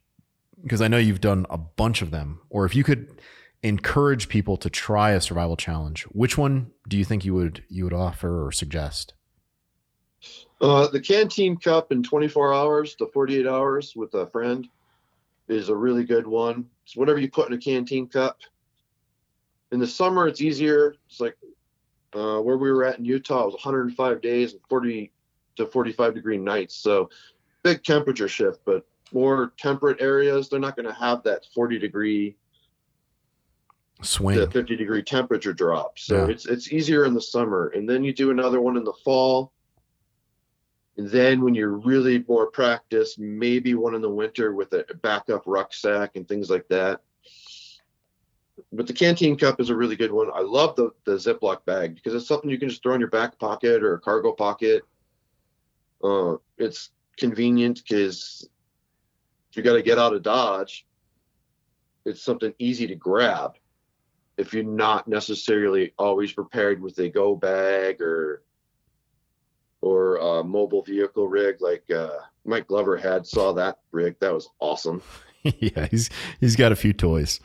because 0.61 0.81
I 0.81 0.87
know 0.87 0.97
you've 0.97 1.21
done 1.21 1.45
a 1.49 1.57
bunch 1.57 2.01
of 2.01 2.11
them, 2.11 2.41
or 2.49 2.65
if 2.65 2.75
you 2.75 2.83
could 2.83 3.21
encourage 3.65 4.29
people 4.29 4.57
to 4.57 4.69
try 4.69 5.11
a 5.11 5.21
survival 5.21 5.57
challenge, 5.57 6.03
which 6.03 6.37
one 6.37 6.71
do 6.87 6.97
you 6.97 7.03
think 7.03 7.25
you 7.25 7.33
would 7.33 7.63
you 7.67 7.83
would 7.83 7.93
offer 7.93 8.45
or 8.45 8.51
suggest? 8.51 9.13
Uh, 10.61 10.87
the 10.87 10.99
canteen 10.99 11.57
cup 11.57 11.91
in 11.91 12.03
24 12.03 12.53
hours 12.53 12.95
to 12.95 13.07
48 13.07 13.47
hours 13.47 13.95
with 13.95 14.13
a 14.13 14.27
friend 14.27 14.67
is 15.47 15.69
a 15.69 15.75
really 15.75 16.03
good 16.03 16.25
one. 16.25 16.65
It's 16.85 16.95
whatever 16.95 17.19
you 17.19 17.29
put 17.29 17.47
in 17.47 17.53
a 17.53 17.57
canteen 17.57 18.07
cup. 18.07 18.39
In 19.71 19.79
the 19.79 19.87
summer, 19.87 20.27
it's 20.27 20.41
easier. 20.41 20.95
It's 21.07 21.19
like 21.19 21.35
uh, 22.13 22.39
where 22.39 22.57
we 22.57 22.71
were 22.71 22.85
at 22.85 22.99
in 22.99 23.05
Utah, 23.05 23.43
it 23.43 23.45
was 23.45 23.53
105 23.55 24.21
days 24.21 24.53
and 24.53 24.61
40 24.69 25.11
to 25.57 25.65
45 25.65 26.13
degree 26.13 26.37
nights. 26.37 26.75
So 26.75 27.09
big 27.63 27.83
temperature 27.83 28.27
shift, 28.27 28.61
but 28.63 28.85
more 29.11 29.53
temperate 29.57 30.01
areas, 30.01 30.49
they're 30.49 30.59
not 30.59 30.75
going 30.75 30.87
to 30.87 30.93
have 30.93 31.23
that 31.23 31.45
40 31.53 31.79
degree 31.79 32.35
swing, 34.01 34.37
to 34.37 34.49
50 34.49 34.75
degree 34.75 35.03
temperature 35.03 35.53
drop. 35.53 35.97
So 35.99 36.25
yeah. 36.25 36.31
it's 36.31 36.45
it's 36.45 36.71
easier 36.71 37.05
in 37.05 37.13
the 37.13 37.21
summer, 37.21 37.69
and 37.69 37.89
then 37.89 38.03
you 38.03 38.13
do 38.13 38.31
another 38.31 38.61
one 38.61 38.77
in 38.77 38.83
the 38.83 38.93
fall 39.03 39.51
and 40.97 41.09
then 41.09 41.41
when 41.41 41.55
you're 41.55 41.77
really 41.77 42.23
more 42.27 42.47
practiced, 42.47 43.19
maybe 43.19 43.73
one 43.73 43.95
in 43.95 44.01
the 44.01 44.09
winter 44.09 44.53
with 44.53 44.71
a 44.73 44.85
backup 45.01 45.43
rucksack 45.45 46.15
and 46.15 46.27
things 46.27 46.49
like 46.49 46.67
that. 46.69 47.01
But 48.71 48.87
the 48.87 48.93
canteen 48.93 49.37
cup 49.37 49.59
is 49.59 49.69
a 49.69 49.75
really 49.75 49.97
good 49.97 50.11
one. 50.11 50.29
I 50.33 50.39
love 50.39 50.75
the, 50.77 50.91
the 51.03 51.15
Ziploc 51.15 51.65
bag 51.65 51.95
because 51.95 52.13
it's 52.13 52.27
something 52.27 52.49
you 52.49 52.57
can 52.57 52.69
just 52.69 52.81
throw 52.81 52.93
in 52.93 53.01
your 53.01 53.09
back 53.09 53.37
pocket 53.37 53.83
or 53.83 53.95
a 53.95 53.99
cargo 53.99 54.31
pocket. 54.31 54.83
Uh, 56.01 56.35
it's 56.57 56.91
convenient 57.17 57.81
because 57.83 58.47
you 59.51 59.63
got 59.63 59.73
to 59.73 59.81
get 59.81 59.99
out 59.99 60.13
of 60.13 60.23
Dodge. 60.23 60.85
it's 62.05 62.21
something 62.21 62.53
easy 62.59 62.87
to 62.87 62.95
grab 62.95 63.55
if 64.37 64.53
you're 64.53 64.63
not 64.63 65.07
necessarily 65.07 65.93
always 65.97 66.31
prepared 66.31 66.81
with 66.81 66.97
a 66.99 67.09
go 67.09 67.35
bag 67.35 68.01
or 68.01 68.43
or 69.81 70.17
a 70.17 70.43
mobile 70.43 70.81
vehicle 70.81 71.27
rig 71.27 71.61
like 71.61 71.83
uh, 71.91 72.17
Mike 72.43 72.67
Glover 72.67 72.97
had. 72.97 73.27
Saw 73.27 73.53
that 73.53 73.79
rig. 73.91 74.15
That 74.19 74.33
was 74.33 74.49
awesome. 74.59 75.01
yeah, 75.43 75.87
he's 75.91 76.09
he's 76.39 76.55
got 76.55 76.71
a 76.71 76.75
few 76.75 76.91
toys. 76.91 77.39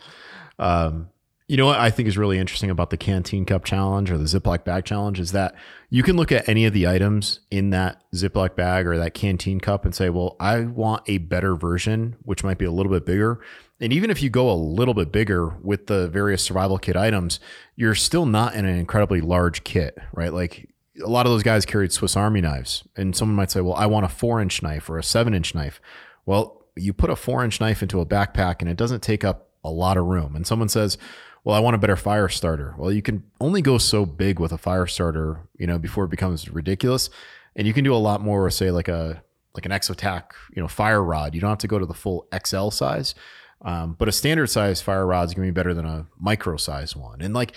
Um, 0.59 1.11
you 1.49 1.57
know 1.57 1.66
what 1.66 1.80
I 1.80 1.91
think 1.91 2.09
is 2.09 2.16
really 2.16 2.38
interesting 2.38 2.70
about 2.70 2.91
the 2.91 2.97
Canteen 2.97 3.45
Cup 3.45 3.64
Challenge 3.64 4.11
or 4.11 4.16
the 4.16 4.24
Ziploc 4.24 4.64
Bag 4.64 4.84
Challenge 4.84 5.18
is 5.18 5.32
that 5.32 5.55
you 5.88 6.05
can 6.05 6.16
look 6.16 6.30
at 6.30 6.49
any 6.49 6.64
of 6.64 6.72
the 6.72 6.86
items 6.86 7.41
in 7.51 7.70
that 7.70 8.05
Ziploc 8.14 8.55
bag 8.55 8.86
or 8.86 8.97
that 8.99 9.14
Canteen 9.14 9.59
Cup 9.59 9.84
and 9.84 9.93
say, 9.93 10.11
well, 10.11 10.36
I 10.38 10.61
want 10.61 11.03
a 11.09 11.18
better 11.18 11.57
version, 11.57 12.16
which 12.22 12.45
might 12.45 12.57
be 12.57 12.66
a 12.66 12.70
little 12.70 12.93
bit 12.93 13.05
bigger. 13.05 13.41
And 13.81 13.93
even 13.93 14.11
if 14.11 14.22
you 14.22 14.28
go 14.28 14.51
a 14.51 14.55
little 14.55 14.95
bit 14.95 15.11
bigger 15.11 15.57
with 15.62 15.87
the 15.87 16.09
various 16.09 16.43
survival 16.43 16.78
kit 16.78 16.97
items, 16.97 17.41
you're 17.76 17.95
still 17.95 18.26
not 18.26 18.55
in 18.55 18.64
an 18.66 18.76
incredibly 18.76 19.20
large 19.20 19.64
kit, 19.64 19.99
right? 20.12 20.33
Like 20.33 20.68
a 21.03 21.09
lot 21.09 21.26
of 21.26 21.33
those 21.33 21.43
guys 21.43 21.64
carried 21.64 21.93
Swiss 21.93 22.16
Army 22.16 22.41
knives. 22.41 22.85
And 22.97 23.16
someone 23.16 23.37
might 23.37 23.51
say, 23.51 23.61
well, 23.61 23.74
I 23.74 23.87
want 23.87 24.05
a 24.05 24.09
four 24.09 24.41
inch 24.41 24.62
knife 24.62 24.91
or 24.91 24.99
a 24.99 25.03
seven 25.03 25.33
inch 25.33 25.55
knife. 25.55 25.81
Well, 26.26 26.66
you 26.76 26.93
put 26.93 27.11
a 27.11 27.16
four 27.16 27.43
inch 27.45 27.61
knife 27.61 27.83
into 27.83 28.01
a 28.01 28.07
backpack 28.07 28.57
and 28.61 28.68
it 28.68 28.76
doesn't 28.76 29.03
take 29.03 29.24
up 29.24 29.49
a 29.64 29.70
lot 29.70 29.97
of 29.97 30.07
room. 30.07 30.37
And 30.37 30.47
someone 30.47 30.68
says, 30.68 30.99
well, 31.45 31.57
I 31.57 31.61
want 31.61 31.74
a 31.74 31.78
better 31.78 31.97
fire 31.97 32.28
starter. 32.28 32.74
Well, 32.76 32.93
you 32.93 33.03
can 33.03 33.22
only 33.41 33.62
go 33.62 33.78
so 33.78 34.05
big 34.05 34.39
with 34.39 34.53
a 34.53 34.59
fire 34.59 34.87
starter, 34.87 35.49
you 35.59 35.66
know, 35.66 35.78
before 35.78 36.05
it 36.05 36.11
becomes 36.11 36.51
ridiculous. 36.51 37.09
And 37.57 37.66
you 37.66 37.72
can 37.72 37.85
do 37.85 37.95
a 37.95 37.97
lot 37.97 38.20
more, 38.20 38.49
say 38.51 38.70
like 38.70 38.89
a 38.89 39.22
like 39.55 39.66
an 39.66 39.72
Exotac, 39.72 40.33
you 40.55 40.62
know, 40.62 40.68
fire 40.68 41.03
rod. 41.03 41.35
You 41.35 41.41
don't 41.41 41.51
have 41.51 41.59
to 41.59 41.66
go 41.66 41.78
to 41.78 41.87
the 41.87 41.95
full 41.95 42.28
XL 42.47 42.68
size, 42.70 43.14
um, 43.62 43.94
but 43.98 44.08
a 44.08 44.12
standard 44.12 44.48
size 44.48 44.80
fire 44.80 45.06
rod 45.06 45.28
is 45.28 45.34
going 45.34 45.46
to 45.46 45.52
be 45.52 45.54
better 45.54 45.74
than 45.74 45.84
a 45.84 46.06
micro 46.18 46.56
size 46.56 46.96
one. 46.96 47.20
And 47.20 47.34
like 47.34 47.56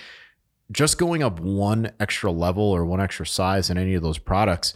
just 0.72 0.98
going 0.98 1.24
up 1.24 1.40
one 1.40 1.92
extra 2.00 2.32
level 2.32 2.64
or 2.64 2.86
one 2.86 3.00
extra 3.00 3.26
size 3.26 3.70
in 3.70 3.78
any 3.78 3.94
of 3.94 4.04
those 4.04 4.18
products, 4.18 4.74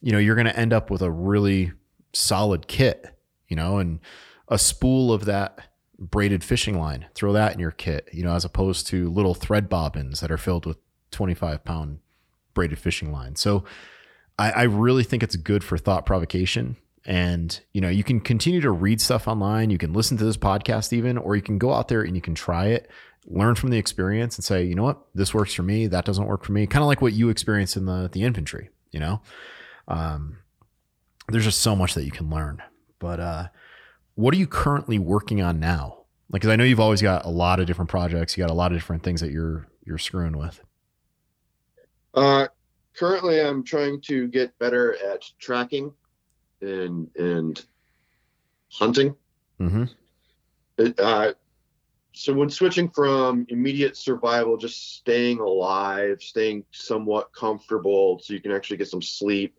you 0.00 0.12
know, 0.12 0.18
you're 0.18 0.34
going 0.34 0.46
to 0.46 0.58
end 0.58 0.72
up 0.72 0.90
with 0.90 1.02
a 1.02 1.10
really 1.10 1.72
solid 2.12 2.66
kit, 2.66 3.14
you 3.48 3.56
know, 3.56 3.78
and 3.78 4.00
a 4.48 4.58
spool 4.58 5.12
of 5.12 5.24
that 5.26 5.68
braided 5.98 6.42
fishing 6.42 6.78
line. 6.78 7.06
Throw 7.14 7.32
that 7.32 7.52
in 7.54 7.60
your 7.60 7.70
kit, 7.70 8.08
you 8.12 8.24
know, 8.24 8.34
as 8.34 8.44
opposed 8.44 8.86
to 8.88 9.10
little 9.10 9.34
thread 9.34 9.68
bobbins 9.68 10.20
that 10.20 10.30
are 10.30 10.38
filled 10.38 10.66
with 10.66 10.78
25 11.10 11.64
pound 11.64 11.98
braided 12.52 12.78
fishing 12.78 13.12
line. 13.12 13.36
So 13.36 13.64
I, 14.38 14.50
I 14.50 14.62
really 14.64 15.04
think 15.04 15.22
it's 15.22 15.36
good 15.36 15.62
for 15.62 15.78
thought 15.78 16.06
provocation. 16.06 16.76
And, 17.06 17.60
you 17.72 17.80
know, 17.80 17.88
you 17.88 18.02
can 18.02 18.20
continue 18.20 18.62
to 18.62 18.70
read 18.70 19.00
stuff 19.00 19.28
online. 19.28 19.70
You 19.70 19.78
can 19.78 19.92
listen 19.92 20.16
to 20.16 20.24
this 20.24 20.38
podcast 20.38 20.92
even, 20.92 21.18
or 21.18 21.36
you 21.36 21.42
can 21.42 21.58
go 21.58 21.72
out 21.72 21.88
there 21.88 22.02
and 22.02 22.16
you 22.16 22.22
can 22.22 22.34
try 22.34 22.68
it, 22.68 22.90
learn 23.26 23.54
from 23.56 23.70
the 23.70 23.76
experience 23.76 24.36
and 24.36 24.44
say, 24.44 24.64
you 24.64 24.74
know 24.74 24.84
what, 24.84 25.00
this 25.14 25.34
works 25.34 25.52
for 25.52 25.62
me. 25.62 25.86
That 25.86 26.06
doesn't 26.06 26.26
work 26.26 26.44
for 26.44 26.52
me. 26.52 26.66
Kind 26.66 26.82
of 26.82 26.86
like 26.86 27.02
what 27.02 27.12
you 27.12 27.28
experienced 27.28 27.76
in 27.76 27.84
the, 27.84 28.08
the 28.10 28.22
infantry, 28.22 28.70
you 28.90 29.00
know? 29.00 29.20
Um, 29.86 30.38
there's 31.28 31.44
just 31.44 31.60
so 31.60 31.76
much 31.76 31.92
that 31.94 32.04
you 32.04 32.10
can 32.10 32.30
learn. 32.30 32.62
But, 32.98 33.20
uh, 33.20 33.48
what 34.14 34.32
are 34.32 34.38
you 34.38 34.46
currently 34.46 34.98
working 34.98 35.42
on 35.42 35.60
now? 35.60 36.04
Like, 36.30 36.40
cause 36.40 36.50
I 36.50 36.56
know 36.56 36.64
you've 36.64 36.80
always 36.80 37.02
got 37.02 37.26
a 37.26 37.30
lot 37.30 37.60
of 37.60 37.66
different 37.66 37.90
projects. 37.90 38.34
You 38.36 38.42
got 38.44 38.50
a 38.50 38.54
lot 38.54 38.72
of 38.72 38.78
different 38.78 39.02
things 39.02 39.20
that 39.20 39.30
you're, 39.30 39.68
you're 39.84 39.98
screwing 39.98 40.38
with. 40.38 40.58
Uh, 42.14 42.46
currently 42.94 43.42
I'm 43.42 43.62
trying 43.62 44.00
to 44.02 44.28
get 44.28 44.58
better 44.58 44.96
at 45.06 45.22
tracking 45.38 45.92
and, 46.60 47.10
and 47.16 47.64
hunting. 48.70 49.14
Mm-hmm. 49.60 49.84
It, 50.78 50.98
uh, 50.98 51.34
so 52.12 52.32
when 52.32 52.48
switching 52.48 52.88
from 52.88 53.44
immediate 53.48 53.96
survival, 53.96 54.56
just 54.56 54.96
staying 54.96 55.40
alive, 55.40 56.22
staying 56.22 56.64
somewhat 56.70 57.32
comfortable 57.32 58.20
so 58.20 58.34
you 58.34 58.40
can 58.40 58.52
actually 58.52 58.76
get 58.76 58.88
some 58.88 59.02
sleep, 59.02 59.56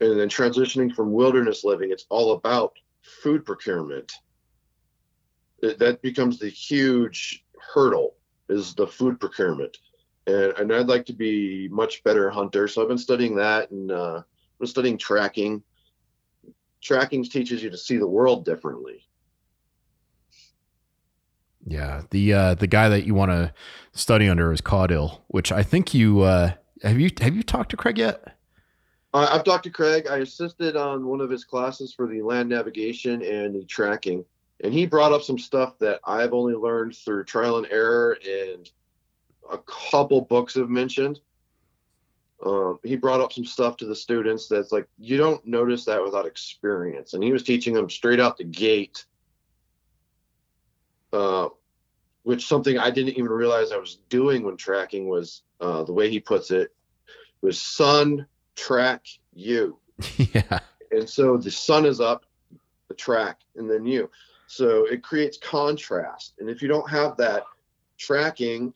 and 0.00 0.18
then 0.18 0.28
transitioning 0.28 0.94
from 0.94 1.12
wilderness 1.12 1.64
living, 1.64 1.90
it's 1.90 2.06
all 2.08 2.32
about 2.32 2.78
food 3.02 3.44
procurement. 3.44 4.12
That 5.60 6.00
becomes 6.02 6.38
the 6.38 6.48
huge 6.48 7.44
hurdle 7.74 8.14
is 8.48 8.74
the 8.74 8.86
food 8.86 9.18
procurement. 9.18 9.76
And, 10.26 10.52
and 10.58 10.72
I'd 10.72 10.88
like 10.88 11.06
to 11.06 11.12
be 11.12 11.68
much 11.68 12.02
better 12.04 12.30
hunter. 12.30 12.68
So 12.68 12.82
I've 12.82 12.88
been 12.88 12.98
studying 12.98 13.36
that 13.36 13.70
and 13.70 13.90
uh, 13.90 14.22
Been 14.58 14.66
studying 14.66 14.98
tracking. 14.98 15.62
Tracking 16.80 17.24
teaches 17.24 17.62
you 17.62 17.70
to 17.70 17.78
see 17.78 17.96
the 17.96 18.06
world 18.06 18.44
differently. 18.44 19.06
Yeah, 21.66 22.02
the 22.10 22.32
uh, 22.32 22.54
the 22.54 22.68
guy 22.68 22.88
that 22.88 23.06
you 23.06 23.14
want 23.14 23.32
to 23.32 23.52
study 23.92 24.28
under 24.28 24.52
is 24.52 24.60
Caudill, 24.60 25.20
which 25.26 25.50
I 25.50 25.64
think 25.64 25.94
you 25.94 26.20
uh, 26.20 26.52
have 26.82 27.00
you 27.00 27.10
have 27.20 27.34
you 27.34 27.42
talked 27.42 27.70
to 27.70 27.76
Craig 27.76 27.98
yet? 27.98 28.36
Uh, 29.12 29.28
I've 29.32 29.44
talked 29.44 29.64
to 29.64 29.70
Craig. 29.70 30.06
I 30.08 30.18
assisted 30.18 30.76
on 30.76 31.06
one 31.06 31.20
of 31.20 31.30
his 31.30 31.44
classes 31.44 31.92
for 31.92 32.06
the 32.06 32.22
land 32.22 32.48
navigation 32.48 33.22
and 33.22 33.54
the 33.54 33.64
tracking, 33.64 34.24
and 34.62 34.72
he 34.72 34.86
brought 34.86 35.12
up 35.12 35.22
some 35.22 35.38
stuff 35.38 35.78
that 35.80 36.00
I've 36.04 36.32
only 36.32 36.54
learned 36.54 36.94
through 36.96 37.24
trial 37.24 37.58
and 37.58 37.66
error, 37.70 38.16
and 38.24 38.70
a 39.50 39.58
couple 39.58 40.20
books 40.20 40.54
have 40.54 40.70
mentioned. 40.70 41.20
Um, 42.44 42.78
he 42.82 42.96
brought 42.96 43.20
up 43.20 43.32
some 43.32 43.46
stuff 43.46 43.78
to 43.78 43.86
the 43.86 43.96
students 43.96 44.48
that's 44.48 44.70
like 44.70 44.86
you 44.98 45.16
don't 45.16 45.44
notice 45.46 45.86
that 45.86 46.02
without 46.02 46.26
experience, 46.26 47.14
and 47.14 47.22
he 47.22 47.32
was 47.32 47.42
teaching 47.42 47.74
them 47.74 47.88
straight 47.88 48.20
out 48.20 48.36
the 48.36 48.44
gate. 48.44 49.04
Uh, 51.12 51.48
which 52.24 52.46
something 52.46 52.76
I 52.76 52.90
didn't 52.90 53.16
even 53.16 53.30
realize 53.30 53.70
I 53.70 53.76
was 53.76 53.98
doing 54.08 54.42
when 54.42 54.56
tracking 54.56 55.08
was 55.08 55.42
uh, 55.60 55.84
the 55.84 55.92
way 55.92 56.10
he 56.10 56.18
puts 56.18 56.50
it 56.50 56.74
was 57.40 57.60
sun 57.60 58.26
track 58.56 59.06
you. 59.32 59.78
yeah. 60.16 60.58
And 60.90 61.08
so 61.08 61.36
the 61.36 61.50
sun 61.50 61.86
is 61.86 62.00
up, 62.00 62.26
the 62.88 62.94
track, 62.94 63.40
and 63.54 63.70
then 63.70 63.86
you. 63.86 64.10
So 64.48 64.86
it 64.86 65.02
creates 65.02 65.38
contrast. 65.38 66.34
And 66.38 66.50
if 66.50 66.62
you 66.62 66.68
don't 66.68 66.90
have 66.90 67.16
that 67.18 67.44
tracking, 67.98 68.74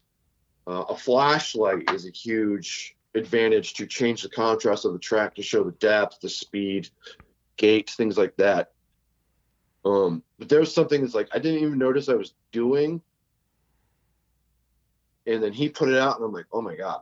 uh, 0.67 0.85
a 0.89 0.97
flashlight 0.97 1.91
is 1.91 2.07
a 2.07 2.11
huge 2.11 2.97
advantage 3.15 3.75
to 3.75 3.87
change 3.87 4.23
the 4.23 4.29
contrast 4.29 4.85
of 4.85 4.93
the 4.93 4.99
track 4.99 5.35
to 5.35 5.43
show 5.43 5.65
the 5.65 5.73
depth, 5.73 6.21
the 6.21 6.29
speed, 6.29 6.89
gait, 7.57 7.91
things 7.91 8.17
like 8.17 8.37
that. 8.37 8.73
Um, 9.85 10.23
but 10.39 10.49
there's 10.49 10.73
something 10.73 11.01
that's 11.01 11.15
like 11.15 11.29
I 11.33 11.39
didn't 11.39 11.63
even 11.63 11.79
notice 11.79 12.09
I 12.09 12.15
was 12.15 12.35
doing, 12.53 13.01
and 15.27 15.43
then 15.43 15.53
he 15.53 15.69
put 15.69 15.89
it 15.89 15.97
out, 15.97 16.17
and 16.17 16.25
I'm 16.25 16.33
like, 16.33 16.47
oh 16.53 16.61
my 16.61 16.77
god! 16.77 17.01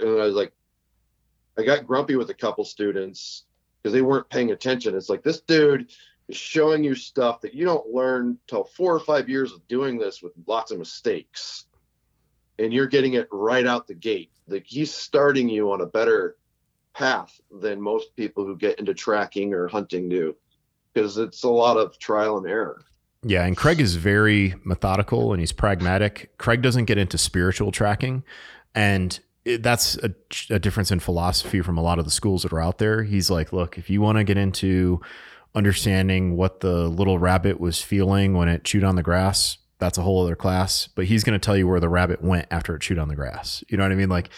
And 0.00 0.20
I 0.20 0.24
was 0.24 0.34
like, 0.34 0.52
I 1.58 1.62
got 1.62 1.86
grumpy 1.86 2.16
with 2.16 2.30
a 2.30 2.34
couple 2.34 2.64
students 2.64 3.44
because 3.82 3.94
they 3.94 4.02
weren't 4.02 4.28
paying 4.28 4.50
attention. 4.50 4.94
It's 4.94 5.08
like 5.08 5.22
this 5.22 5.40
dude 5.40 5.90
is 6.28 6.36
showing 6.36 6.84
you 6.84 6.94
stuff 6.94 7.40
that 7.40 7.54
you 7.54 7.64
don't 7.64 7.92
learn 7.92 8.38
till 8.46 8.64
four 8.64 8.94
or 8.94 9.00
five 9.00 9.28
years 9.28 9.52
of 9.52 9.66
doing 9.68 9.98
this 9.98 10.22
with 10.22 10.32
lots 10.46 10.70
of 10.70 10.78
mistakes. 10.78 11.64
And 12.58 12.72
you're 12.72 12.86
getting 12.86 13.14
it 13.14 13.28
right 13.30 13.66
out 13.66 13.86
the 13.86 13.94
gate. 13.94 14.30
Like 14.48 14.64
he's 14.66 14.92
starting 14.92 15.48
you 15.48 15.70
on 15.72 15.80
a 15.80 15.86
better 15.86 16.36
path 16.94 17.40
than 17.60 17.80
most 17.80 18.14
people 18.16 18.44
who 18.44 18.56
get 18.56 18.78
into 18.78 18.94
tracking 18.94 19.54
or 19.54 19.68
hunting 19.68 20.08
do 20.08 20.34
because 20.92 21.18
it's 21.18 21.44
a 21.44 21.48
lot 21.48 21.76
of 21.76 21.98
trial 21.98 22.38
and 22.38 22.46
error. 22.46 22.82
Yeah, 23.22 23.44
and 23.44 23.56
Craig 23.56 23.80
is 23.80 23.96
very 23.96 24.54
methodical 24.64 25.32
and 25.32 25.40
he's 25.40 25.52
pragmatic. 25.52 26.36
Craig 26.38 26.62
doesn't 26.62 26.86
get 26.86 26.98
into 26.98 27.18
spiritual 27.18 27.72
tracking 27.72 28.24
and 28.74 29.18
that's 29.44 29.96
a, 29.98 30.14
a 30.50 30.58
difference 30.58 30.90
in 30.90 31.00
philosophy 31.00 31.62
from 31.62 31.78
a 31.78 31.82
lot 31.82 31.98
of 31.98 32.04
the 32.04 32.10
schools 32.10 32.42
that 32.42 32.52
are 32.52 32.60
out 32.60 32.78
there. 32.78 33.02
He's 33.02 33.30
like, 33.30 33.52
look, 33.52 33.78
if 33.78 33.88
you 33.88 34.00
want 34.00 34.18
to 34.18 34.24
get 34.24 34.36
into 34.36 35.00
understanding 35.54 36.36
what 36.36 36.60
the 36.60 36.88
little 36.88 37.18
rabbit 37.18 37.58
was 37.58 37.80
feeling 37.80 38.34
when 38.34 38.48
it 38.48 38.64
chewed 38.64 38.84
on 38.84 38.96
the 38.96 39.02
grass, 39.02 39.58
that's 39.78 39.98
a 39.98 40.02
whole 40.02 40.22
other 40.22 40.36
class. 40.36 40.88
But 40.88 41.06
he's 41.06 41.24
going 41.24 41.38
to 41.38 41.44
tell 41.44 41.56
you 41.56 41.66
where 41.66 41.80
the 41.80 41.88
rabbit 41.88 42.22
went 42.22 42.46
after 42.50 42.74
it 42.74 42.82
chewed 42.82 42.98
on 42.98 43.08
the 43.08 43.16
grass. 43.16 43.62
You 43.68 43.76
know 43.76 43.84
what 43.84 43.92
I 43.92 43.96
mean? 43.96 44.08
Like, 44.08 44.30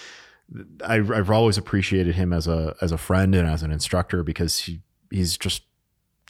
I, 0.85 0.97
I've 0.97 1.31
always 1.31 1.59
appreciated 1.59 2.15
him 2.15 2.33
as 2.33 2.47
a 2.47 2.75
as 2.81 2.93
a 2.93 2.99
friend 2.99 3.35
and 3.35 3.49
as 3.49 3.63
an 3.63 3.71
instructor 3.71 4.23
because 4.23 4.59
he 4.61 4.81
he's 5.11 5.37
just 5.37 5.63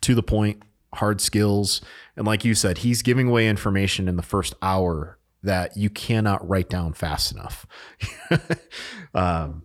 to 0.03 0.15
the 0.15 0.23
point, 0.23 0.63
hard 0.95 1.21
skills, 1.21 1.81
and 2.17 2.27
like 2.27 2.45
you 2.45 2.55
said, 2.55 2.79
he's 2.79 3.03
giving 3.03 3.29
away 3.29 3.49
information 3.49 4.09
in 4.09 4.17
the 4.17 4.23
first 4.23 4.55
hour 4.63 5.19
that 5.43 5.77
you 5.77 5.89
cannot 5.89 6.47
write 6.47 6.69
down 6.69 6.93
fast 6.93 7.33
enough. 7.33 7.67
um, 9.15 9.65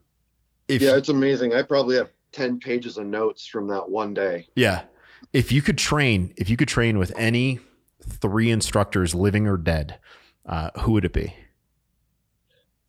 if, 0.67 0.81
yeah, 0.81 0.95
it's 0.95 1.09
amazing. 1.09 1.53
I 1.53 1.63
probably 1.63 1.97
have 1.97 2.09
10 2.31 2.59
pages 2.59 2.97
of 2.97 3.05
notes 3.05 3.45
from 3.45 3.67
that 3.67 3.89
one 3.89 4.13
day. 4.13 4.47
Yeah. 4.55 4.83
If 5.33 5.51
you 5.51 5.61
could 5.61 5.77
train, 5.77 6.33
if 6.37 6.49
you 6.49 6.57
could 6.57 6.67
train 6.67 6.97
with 6.97 7.11
any 7.17 7.59
three 8.07 8.51
instructors, 8.51 9.15
living 9.15 9.47
or 9.47 9.57
dead, 9.57 9.99
uh, 10.45 10.71
who 10.81 10.93
would 10.93 11.05
it 11.05 11.13
be? 11.13 11.33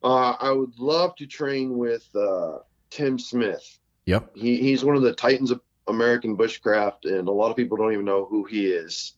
Uh, 0.03 0.35
I 0.39 0.51
would 0.51 0.77
love 0.79 1.15
to 1.15 1.25
train 1.25 1.77
with 1.77 2.07
uh, 2.15 2.59
Tim 2.89 3.17
Smith. 3.19 3.79
Yep. 4.05 4.35
He, 4.35 4.57
he's 4.57 4.85
one 4.85 4.95
of 4.95 5.01
the 5.01 5.13
titans 5.13 5.51
of 5.51 5.61
American 5.87 6.37
bushcraft, 6.37 7.05
and 7.05 7.27
a 7.27 7.31
lot 7.31 7.49
of 7.49 7.57
people 7.57 7.77
don't 7.77 7.93
even 7.93 8.05
know 8.05 8.25
who 8.25 8.43
he 8.43 8.67
is. 8.67 9.13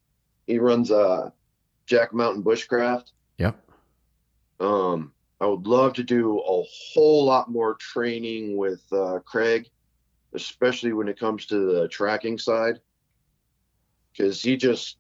He 0.47 0.58
runs 0.58 0.89
a 0.89 1.34
Jack 1.86 2.14
Mountain 2.14 2.43
Bushcraft. 2.43 3.12
Yep. 3.38 3.60
Um, 4.60 5.12
I 5.41 5.45
would 5.45 5.68
love 5.68 5.93
to 5.93 6.04
do 6.04 6.39
a 6.39 6.64
whole 6.64 7.26
lot 7.26 7.50
more 7.50 7.76
training 7.76 8.58
with 8.58 8.82
uh, 8.91 9.20
Craig, 9.26 9.70
especially 10.34 10.93
when 10.93 11.08
it 11.08 11.20
comes 11.20 11.45
to 11.47 11.72
the 11.72 11.88
tracking 11.88 12.38
side, 12.38 12.80
because 14.12 14.41
he 14.41 14.58
just 14.58 14.97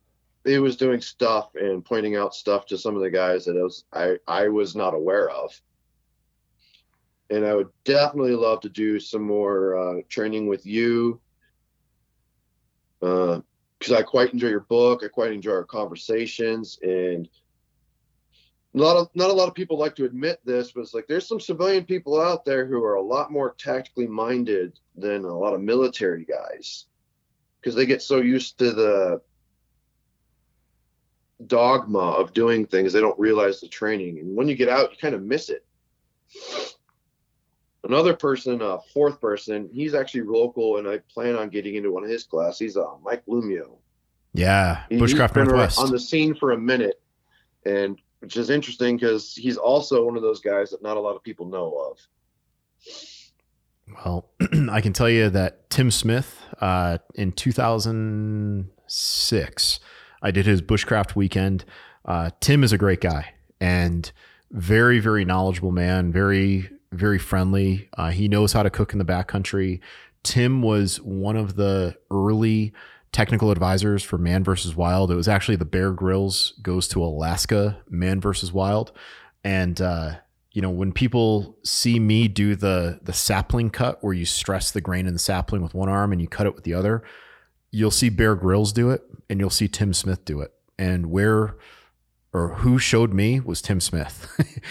he 0.49 0.59
was 0.59 0.75
doing 0.75 1.01
stuff 1.01 1.51
and 1.55 1.85
pointing 1.85 2.15
out 2.15 2.33
stuff 2.33 2.65
to 2.67 2.77
some 2.77 2.95
of 2.95 3.01
the 3.01 3.09
guys 3.09 3.45
that 3.45 3.57
I 3.57 3.63
was 3.63 3.83
I, 3.93 4.17
I 4.27 4.47
was 4.49 4.75
not 4.75 4.93
aware 4.93 5.29
of. 5.29 5.59
And 7.29 7.45
I 7.45 7.53
would 7.53 7.69
definitely 7.83 8.33
love 8.33 8.61
to 8.61 8.69
do 8.69 8.99
some 8.99 9.21
more 9.21 9.77
uh, 9.77 10.01
training 10.09 10.47
with 10.47 10.65
you 10.65 11.21
because 12.99 13.91
uh, 13.91 13.97
I 13.97 14.01
quite 14.01 14.33
enjoy 14.33 14.47
your 14.47 14.61
book. 14.61 15.03
I 15.03 15.07
quite 15.07 15.31
enjoy 15.31 15.51
our 15.51 15.63
conversations, 15.63 16.79
and 16.81 17.29
a 18.73 18.77
lot 18.77 18.97
of 18.97 19.09
not 19.13 19.29
a 19.29 19.33
lot 19.33 19.47
of 19.47 19.53
people 19.53 19.77
like 19.77 19.95
to 19.95 20.05
admit 20.05 20.39
this, 20.43 20.71
but 20.71 20.81
it's 20.81 20.93
like 20.93 21.07
there's 21.07 21.27
some 21.27 21.39
civilian 21.39 21.85
people 21.85 22.19
out 22.19 22.45
there 22.45 22.65
who 22.65 22.83
are 22.83 22.95
a 22.95 23.01
lot 23.01 23.31
more 23.31 23.55
tactically 23.57 24.07
minded 24.07 24.79
than 24.95 25.23
a 25.23 25.37
lot 25.37 25.53
of 25.53 25.61
military 25.61 26.25
guys 26.25 26.85
because 27.61 27.75
they 27.75 27.85
get 27.85 28.01
so 28.01 28.17
used 28.17 28.57
to 28.57 28.71
the 28.71 29.21
dogma 31.47 31.99
of 31.99 32.33
doing 32.33 32.65
things 32.65 32.91
they 32.91 32.99
don't 32.99 33.17
realize 33.19 33.61
the 33.61 33.67
training. 33.67 34.19
And 34.19 34.35
when 34.35 34.47
you 34.47 34.55
get 34.55 34.69
out 34.69 34.91
you 34.91 34.97
kind 34.97 35.15
of 35.15 35.23
miss 35.23 35.49
it. 35.49 35.65
Another 37.83 38.13
person 38.13 38.61
a 38.61 38.79
fourth 38.93 39.21
person 39.21 39.69
he's 39.71 39.93
actually 39.93 40.21
local 40.21 40.77
and 40.77 40.87
i 40.87 40.97
plan 41.11 41.35
on 41.35 41.49
getting 41.49 41.75
into 41.75 41.91
one 41.91 42.03
of 42.03 42.09
his 42.09 42.23
classes. 42.23 42.59
he's 42.59 42.77
uh, 42.77 42.95
mike 43.03 43.25
lummio. 43.25 43.77
Yeah 44.33 44.83
bushcraft 44.91 45.35
northwest. 45.35 45.79
on 45.79 45.91
the 45.91 45.99
scene 45.99 46.35
for 46.35 46.51
a 46.51 46.57
minute 46.57 47.01
and 47.65 47.99
which 48.19 48.35
is 48.35 48.49
interesting 48.49 48.97
because 48.97 49.33
he's 49.33 49.57
also 49.57 50.05
one 50.05 50.17
of 50.17 50.21
those 50.21 50.41
guys 50.41 50.71
that 50.71 50.83
not 50.83 50.97
a 50.97 50.99
lot 50.99 51.15
of 51.15 51.23
people 51.23 51.45
know 51.45 51.89
of. 51.89 51.97
Well 54.03 54.29
i 54.69 54.81
can 54.81 54.91
tell 54.91 55.09
you 55.09 55.29
that 55.29 55.69
tim 55.69 55.89
smith 55.89 56.41
uh, 56.59 56.97
in 57.15 57.31
2006 57.31 59.79
I 60.21 60.31
did 60.31 60.45
his 60.45 60.61
bushcraft 60.61 61.15
weekend. 61.15 61.65
Uh, 62.05 62.31
Tim 62.39 62.63
is 62.63 62.71
a 62.71 62.77
great 62.77 63.01
guy 63.01 63.33
and 63.59 64.11
very, 64.51 64.99
very 64.99 65.25
knowledgeable 65.25 65.71
man, 65.71 66.11
very, 66.11 66.69
very 66.91 67.19
friendly. 67.19 67.89
Uh, 67.97 68.09
he 68.09 68.27
knows 68.27 68.53
how 68.53 68.63
to 68.63 68.69
cook 68.69 68.93
in 68.93 68.99
the 68.99 69.05
backcountry. 69.05 69.79
Tim 70.23 70.61
was 70.61 70.99
one 71.01 71.35
of 71.35 71.55
the 71.55 71.95
early 72.11 72.73
technical 73.11 73.51
advisors 73.51 74.03
for 74.03 74.17
Man 74.17 74.43
versus 74.43 74.75
Wild. 74.75 75.11
It 75.11 75.15
was 75.15 75.27
actually 75.27 75.55
the 75.55 75.65
Bear 75.65 75.91
Grylls 75.91 76.53
goes 76.61 76.87
to 76.89 77.03
Alaska, 77.03 77.77
Man 77.89 78.19
versus 78.19 78.51
Wild, 78.51 78.91
and 79.43 79.79
uh, 79.81 80.15
you 80.51 80.61
know 80.61 80.69
when 80.69 80.91
people 80.91 81.57
see 81.63 81.99
me 81.99 82.27
do 82.27 82.55
the 82.55 82.99
the 83.01 83.13
sapling 83.13 83.69
cut 83.69 84.03
where 84.03 84.13
you 84.13 84.25
stress 84.25 84.71
the 84.71 84.81
grain 84.81 85.07
in 85.07 85.13
the 85.13 85.19
sapling 85.19 85.61
with 85.61 85.73
one 85.73 85.89
arm 85.89 86.11
and 86.11 86.21
you 86.21 86.27
cut 86.27 86.45
it 86.45 86.55
with 86.55 86.63
the 86.63 86.73
other, 86.73 87.03
you'll 87.71 87.91
see 87.91 88.09
Bear 88.09 88.35
Grylls 88.35 88.73
do 88.73 88.89
it 88.89 89.03
and 89.29 89.39
you'll 89.39 89.49
see 89.49 89.67
Tim 89.67 89.93
Smith 89.93 90.25
do 90.25 90.41
it. 90.41 90.53
And 90.77 91.07
where 91.07 91.55
or 92.31 92.55
who 92.55 92.77
showed 92.77 93.13
me 93.13 93.39
was 93.39 93.61
Tim 93.61 93.79
Smith. 93.79 94.27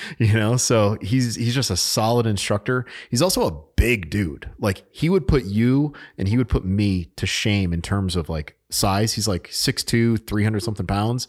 you 0.18 0.32
know, 0.32 0.56
so 0.56 0.96
he's 1.00 1.34
he's 1.34 1.54
just 1.54 1.70
a 1.70 1.76
solid 1.76 2.26
instructor. 2.26 2.86
He's 3.10 3.22
also 3.22 3.46
a 3.46 3.62
big 3.76 4.10
dude. 4.10 4.50
Like 4.58 4.84
he 4.90 5.08
would 5.08 5.26
put 5.26 5.44
you 5.44 5.92
and 6.16 6.28
he 6.28 6.36
would 6.36 6.48
put 6.48 6.64
me 6.64 7.06
to 7.16 7.26
shame 7.26 7.72
in 7.72 7.82
terms 7.82 8.16
of 8.16 8.28
like 8.28 8.56
size. 8.70 9.14
He's 9.14 9.26
like 9.28 9.48
6'2, 9.48 10.26
300 10.26 10.60
something 10.62 10.86
pounds. 10.86 11.26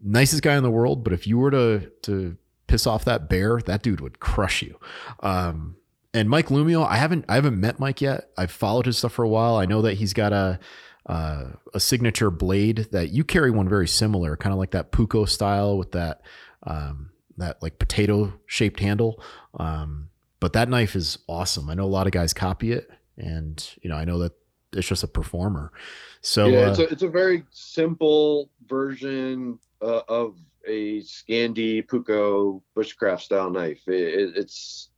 Nicest 0.00 0.42
guy 0.42 0.56
in 0.56 0.62
the 0.62 0.70
world, 0.70 1.04
but 1.04 1.12
if 1.12 1.26
you 1.26 1.38
were 1.38 1.50
to 1.50 1.90
to 2.02 2.36
piss 2.66 2.86
off 2.86 3.04
that 3.04 3.28
bear, 3.28 3.60
that 3.66 3.82
dude 3.82 4.00
would 4.00 4.18
crush 4.18 4.62
you. 4.62 4.78
Um, 5.20 5.76
and 6.14 6.30
Mike 6.30 6.48
Lummio, 6.48 6.86
I 6.86 6.96
haven't 6.96 7.26
I 7.28 7.34
haven't 7.34 7.60
met 7.60 7.78
Mike 7.78 8.00
yet. 8.00 8.30
I've 8.38 8.50
followed 8.50 8.86
his 8.86 8.96
stuff 8.96 9.12
for 9.12 9.22
a 9.22 9.28
while. 9.28 9.56
I 9.56 9.66
know 9.66 9.82
that 9.82 9.94
he's 9.94 10.14
got 10.14 10.32
a 10.32 10.58
uh, 11.06 11.44
a 11.72 11.80
signature 11.80 12.30
blade 12.30 12.88
that 12.90 13.10
you 13.10 13.24
carry 13.24 13.50
one 13.50 13.68
very 13.68 13.88
similar, 13.88 14.36
kind 14.36 14.52
of 14.52 14.58
like 14.58 14.72
that 14.72 14.92
Puukko 14.92 15.28
style 15.28 15.78
with 15.78 15.92
that 15.92 16.22
um, 16.64 17.10
that 17.36 17.62
like 17.62 17.78
potato 17.78 18.32
shaped 18.46 18.80
handle. 18.80 19.22
Um, 19.58 20.08
but 20.40 20.52
that 20.54 20.68
knife 20.68 20.96
is 20.96 21.18
awesome. 21.28 21.70
I 21.70 21.74
know 21.74 21.84
a 21.84 21.86
lot 21.86 22.06
of 22.06 22.12
guys 22.12 22.34
copy 22.34 22.72
it, 22.72 22.90
and 23.16 23.64
you 23.82 23.90
know 23.90 23.96
I 23.96 24.04
know 24.04 24.18
that 24.18 24.32
it's 24.72 24.88
just 24.88 25.04
a 25.04 25.08
performer. 25.08 25.72
So 26.20 26.46
yeah, 26.46 26.70
it's, 26.70 26.78
uh, 26.80 26.82
a, 26.82 26.86
it's 26.86 27.02
a 27.02 27.08
very 27.08 27.44
simple 27.50 28.50
version 28.66 29.58
uh, 29.80 30.02
of 30.08 30.36
a 30.66 31.00
Scandi 31.02 31.86
Puukko 31.86 32.60
bushcraft 32.76 33.20
style 33.20 33.50
knife. 33.50 33.86
It, 33.86 33.94
it, 33.94 34.36
it's 34.36 34.88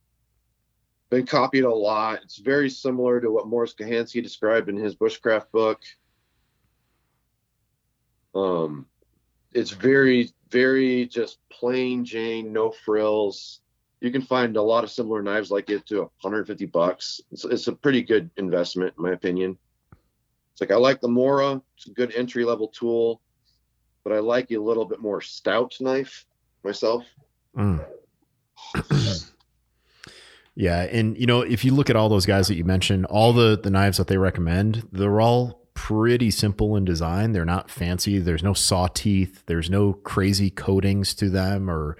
been 1.09 1.25
copied 1.25 1.63
a 1.63 1.73
lot. 1.73 2.21
It's 2.23 2.37
very 2.37 2.69
similar 2.69 3.19
to 3.19 3.31
what 3.31 3.47
Mors 3.47 3.73
Kochanski 3.73 4.21
described 4.21 4.69
in 4.69 4.77
his 4.77 4.95
bushcraft 4.95 5.51
book. 5.51 5.81
Um, 8.35 8.85
it's 9.53 9.71
very, 9.71 10.31
very 10.49 11.07
just 11.07 11.39
plain 11.49 12.05
Jane, 12.05 12.53
no 12.53 12.71
frills. 12.71 13.61
You 14.01 14.11
can 14.11 14.21
find 14.21 14.55
a 14.55 14.61
lot 14.61 14.83
of 14.83 14.91
similar 14.91 15.21
knives 15.21 15.51
like 15.51 15.69
it 15.69 15.85
to 15.87 16.01
150 16.21 16.65
bucks. 16.67 17.19
It's, 17.31 17.43
it's 17.43 17.67
a 17.67 17.73
pretty 17.73 18.03
good 18.03 18.29
investment, 18.37 18.93
in 18.97 19.03
my 19.03 19.11
opinion. 19.11 19.57
It's 20.53 20.61
like 20.61 20.71
I 20.71 20.75
like 20.75 21.01
the 21.01 21.07
Mora. 21.07 21.61
It's 21.75 21.87
a 21.87 21.91
good 21.91 22.13
entry 22.13 22.45
level 22.45 22.67
tool, 22.67 23.19
but 24.03 24.13
I 24.13 24.19
like 24.19 24.51
a 24.51 24.57
little 24.57 24.85
bit 24.85 24.99
more 24.99 25.21
stout 25.21 25.75
knife 25.81 26.25
myself. 26.63 27.05
Mm. 27.57 27.83
Yeah, 30.59 30.81
and 30.81 31.17
you 31.17 31.25
know, 31.25 31.39
if 31.39 31.63
you 31.63 31.73
look 31.73 31.89
at 31.89 31.95
all 31.95 32.09
those 32.09 32.25
guys 32.25 32.49
that 32.49 32.55
you 32.55 32.65
mentioned, 32.65 33.05
all 33.05 33.31
the 33.31 33.57
the 33.57 33.69
knives 33.69 33.97
that 33.97 34.07
they 34.07 34.17
recommend, 34.17 34.85
they're 34.91 35.21
all 35.21 35.69
pretty 35.73 36.31
simple 36.31 36.75
in 36.75 36.83
design. 36.83 37.31
They're 37.31 37.45
not 37.45 37.71
fancy. 37.71 38.19
There's 38.19 38.43
no 38.43 38.53
saw 38.53 38.87
teeth. 38.87 39.41
There's 39.45 39.69
no 39.69 39.93
crazy 39.93 40.49
coatings 40.49 41.13
to 41.13 41.29
them, 41.29 41.69
or 41.69 41.95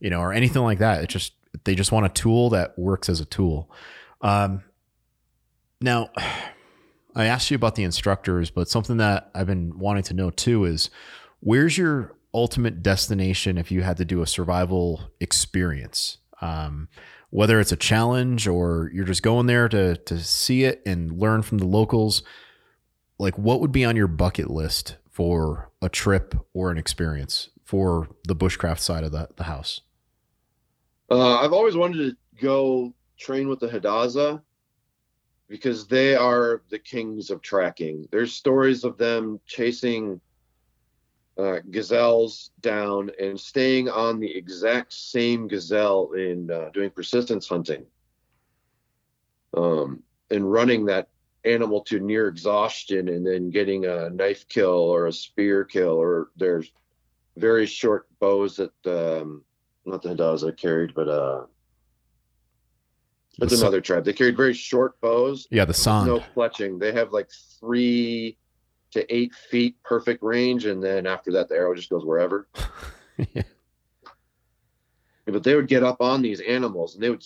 you 0.00 0.10
know, 0.10 0.20
or 0.20 0.34
anything 0.34 0.60
like 0.60 0.80
that. 0.80 1.02
It 1.02 1.06
just 1.08 1.32
they 1.64 1.74
just 1.74 1.92
want 1.92 2.04
a 2.04 2.10
tool 2.10 2.50
that 2.50 2.78
works 2.78 3.08
as 3.08 3.20
a 3.20 3.24
tool. 3.24 3.70
Um, 4.20 4.62
now, 5.80 6.10
I 7.16 7.24
asked 7.24 7.50
you 7.50 7.54
about 7.54 7.74
the 7.74 7.84
instructors, 7.84 8.50
but 8.50 8.68
something 8.68 8.98
that 8.98 9.30
I've 9.34 9.46
been 9.46 9.78
wanting 9.78 10.02
to 10.02 10.14
know 10.14 10.28
too 10.28 10.66
is 10.66 10.90
where's 11.40 11.78
your 11.78 12.18
ultimate 12.34 12.82
destination 12.82 13.56
if 13.56 13.70
you 13.70 13.80
had 13.80 13.96
to 13.96 14.04
do 14.04 14.20
a 14.20 14.26
survival 14.26 15.00
experience? 15.20 16.18
Um, 16.42 16.88
whether 17.34 17.58
it's 17.58 17.72
a 17.72 17.76
challenge 17.76 18.46
or 18.46 18.88
you're 18.94 19.04
just 19.04 19.24
going 19.24 19.46
there 19.46 19.68
to 19.68 19.96
to 19.96 20.20
see 20.20 20.62
it 20.62 20.80
and 20.86 21.18
learn 21.18 21.42
from 21.42 21.58
the 21.58 21.66
locals 21.66 22.22
like 23.18 23.36
what 23.36 23.60
would 23.60 23.72
be 23.72 23.84
on 23.84 23.96
your 23.96 24.06
bucket 24.06 24.48
list 24.48 24.98
for 25.10 25.68
a 25.82 25.88
trip 25.88 26.36
or 26.52 26.70
an 26.70 26.78
experience 26.78 27.50
for 27.64 28.08
the 28.28 28.36
bushcraft 28.36 28.78
side 28.78 29.02
of 29.02 29.10
the, 29.10 29.28
the 29.34 29.44
house? 29.44 29.80
Uh, 31.10 31.40
i've 31.40 31.52
always 31.52 31.74
wanted 31.74 31.96
to 31.96 32.16
go 32.40 32.94
train 33.18 33.48
with 33.48 33.58
the 33.58 33.66
Hadza 33.66 34.40
because 35.48 35.88
they 35.88 36.14
are 36.14 36.62
the 36.70 36.78
kings 36.78 37.30
of 37.30 37.42
tracking. 37.42 38.06
There's 38.12 38.32
stories 38.32 38.84
of 38.84 38.96
them 38.96 39.40
chasing 39.44 40.20
uh, 41.36 41.58
gazelles 41.70 42.50
down 42.60 43.10
and 43.20 43.38
staying 43.38 43.88
on 43.88 44.20
the 44.20 44.36
exact 44.36 44.92
same 44.92 45.48
gazelle 45.48 46.12
in 46.12 46.50
uh, 46.50 46.70
doing 46.72 46.90
persistence 46.90 47.48
hunting. 47.48 47.84
Um, 49.56 50.02
and 50.30 50.50
running 50.50 50.86
that 50.86 51.08
animal 51.44 51.82
to 51.82 52.00
near 52.00 52.28
exhaustion 52.28 53.08
and 53.08 53.26
then 53.26 53.50
getting 53.50 53.84
a 53.84 54.10
knife 54.10 54.48
kill 54.48 54.70
or 54.70 55.06
a 55.06 55.12
spear 55.12 55.64
kill 55.64 55.92
or 55.92 56.30
there's 56.36 56.72
very 57.36 57.66
short 57.66 58.06
bows 58.18 58.56
that 58.56 58.72
um, 58.86 59.42
not 59.84 60.02
the 60.02 60.08
Hadza 60.08 60.56
carried 60.56 60.94
but 60.94 61.08
uh 61.08 61.42
that's 63.38 63.60
another 63.60 63.80
tribe. 63.80 64.04
They 64.04 64.12
carried 64.12 64.36
very 64.36 64.54
short 64.54 65.00
bows. 65.00 65.48
Yeah 65.50 65.64
the 65.64 65.74
San. 65.74 66.06
No 66.06 66.20
fletching 66.36 66.78
they 66.78 66.92
have 66.92 67.12
like 67.12 67.28
three 67.58 68.38
to 68.94 69.14
eight 69.14 69.34
feet 69.34 69.76
perfect 69.84 70.22
range, 70.22 70.64
and 70.64 70.82
then 70.82 71.06
after 71.06 71.32
that, 71.32 71.48
the 71.48 71.56
arrow 71.56 71.74
just 71.74 71.90
goes 71.90 72.04
wherever. 72.04 72.48
yeah. 73.34 73.42
But 75.26 75.42
they 75.42 75.54
would 75.54 75.68
get 75.68 75.82
up 75.82 76.00
on 76.00 76.22
these 76.22 76.40
animals, 76.40 76.94
and 76.94 77.02
they 77.02 77.10
would, 77.10 77.24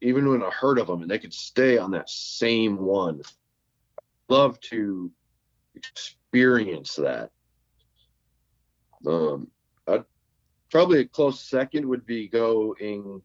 even 0.00 0.26
in 0.26 0.42
a 0.42 0.50
herd 0.50 0.78
of 0.78 0.86
them, 0.86 1.02
and 1.02 1.10
they 1.10 1.18
could 1.18 1.34
stay 1.34 1.76
on 1.78 1.90
that 1.92 2.08
same 2.08 2.78
one. 2.78 3.22
Love 4.28 4.58
to 4.60 5.10
experience 5.74 6.96
that. 6.96 7.30
Um, 9.06 9.48
I'd, 9.86 10.04
probably 10.70 11.00
a 11.00 11.04
close 11.04 11.40
second 11.40 11.86
would 11.86 12.06
be 12.06 12.28
going 12.28 13.20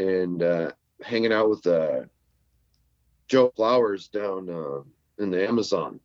and 0.00 0.42
uh, 0.42 0.72
hanging 1.02 1.32
out 1.32 1.48
with 1.48 1.66
uh, 1.66 2.00
Joe 3.28 3.52
Flowers 3.54 4.08
down 4.08 4.48
uh, 4.50 4.82
in 5.22 5.30
the 5.30 5.46
Amazon 5.46 6.00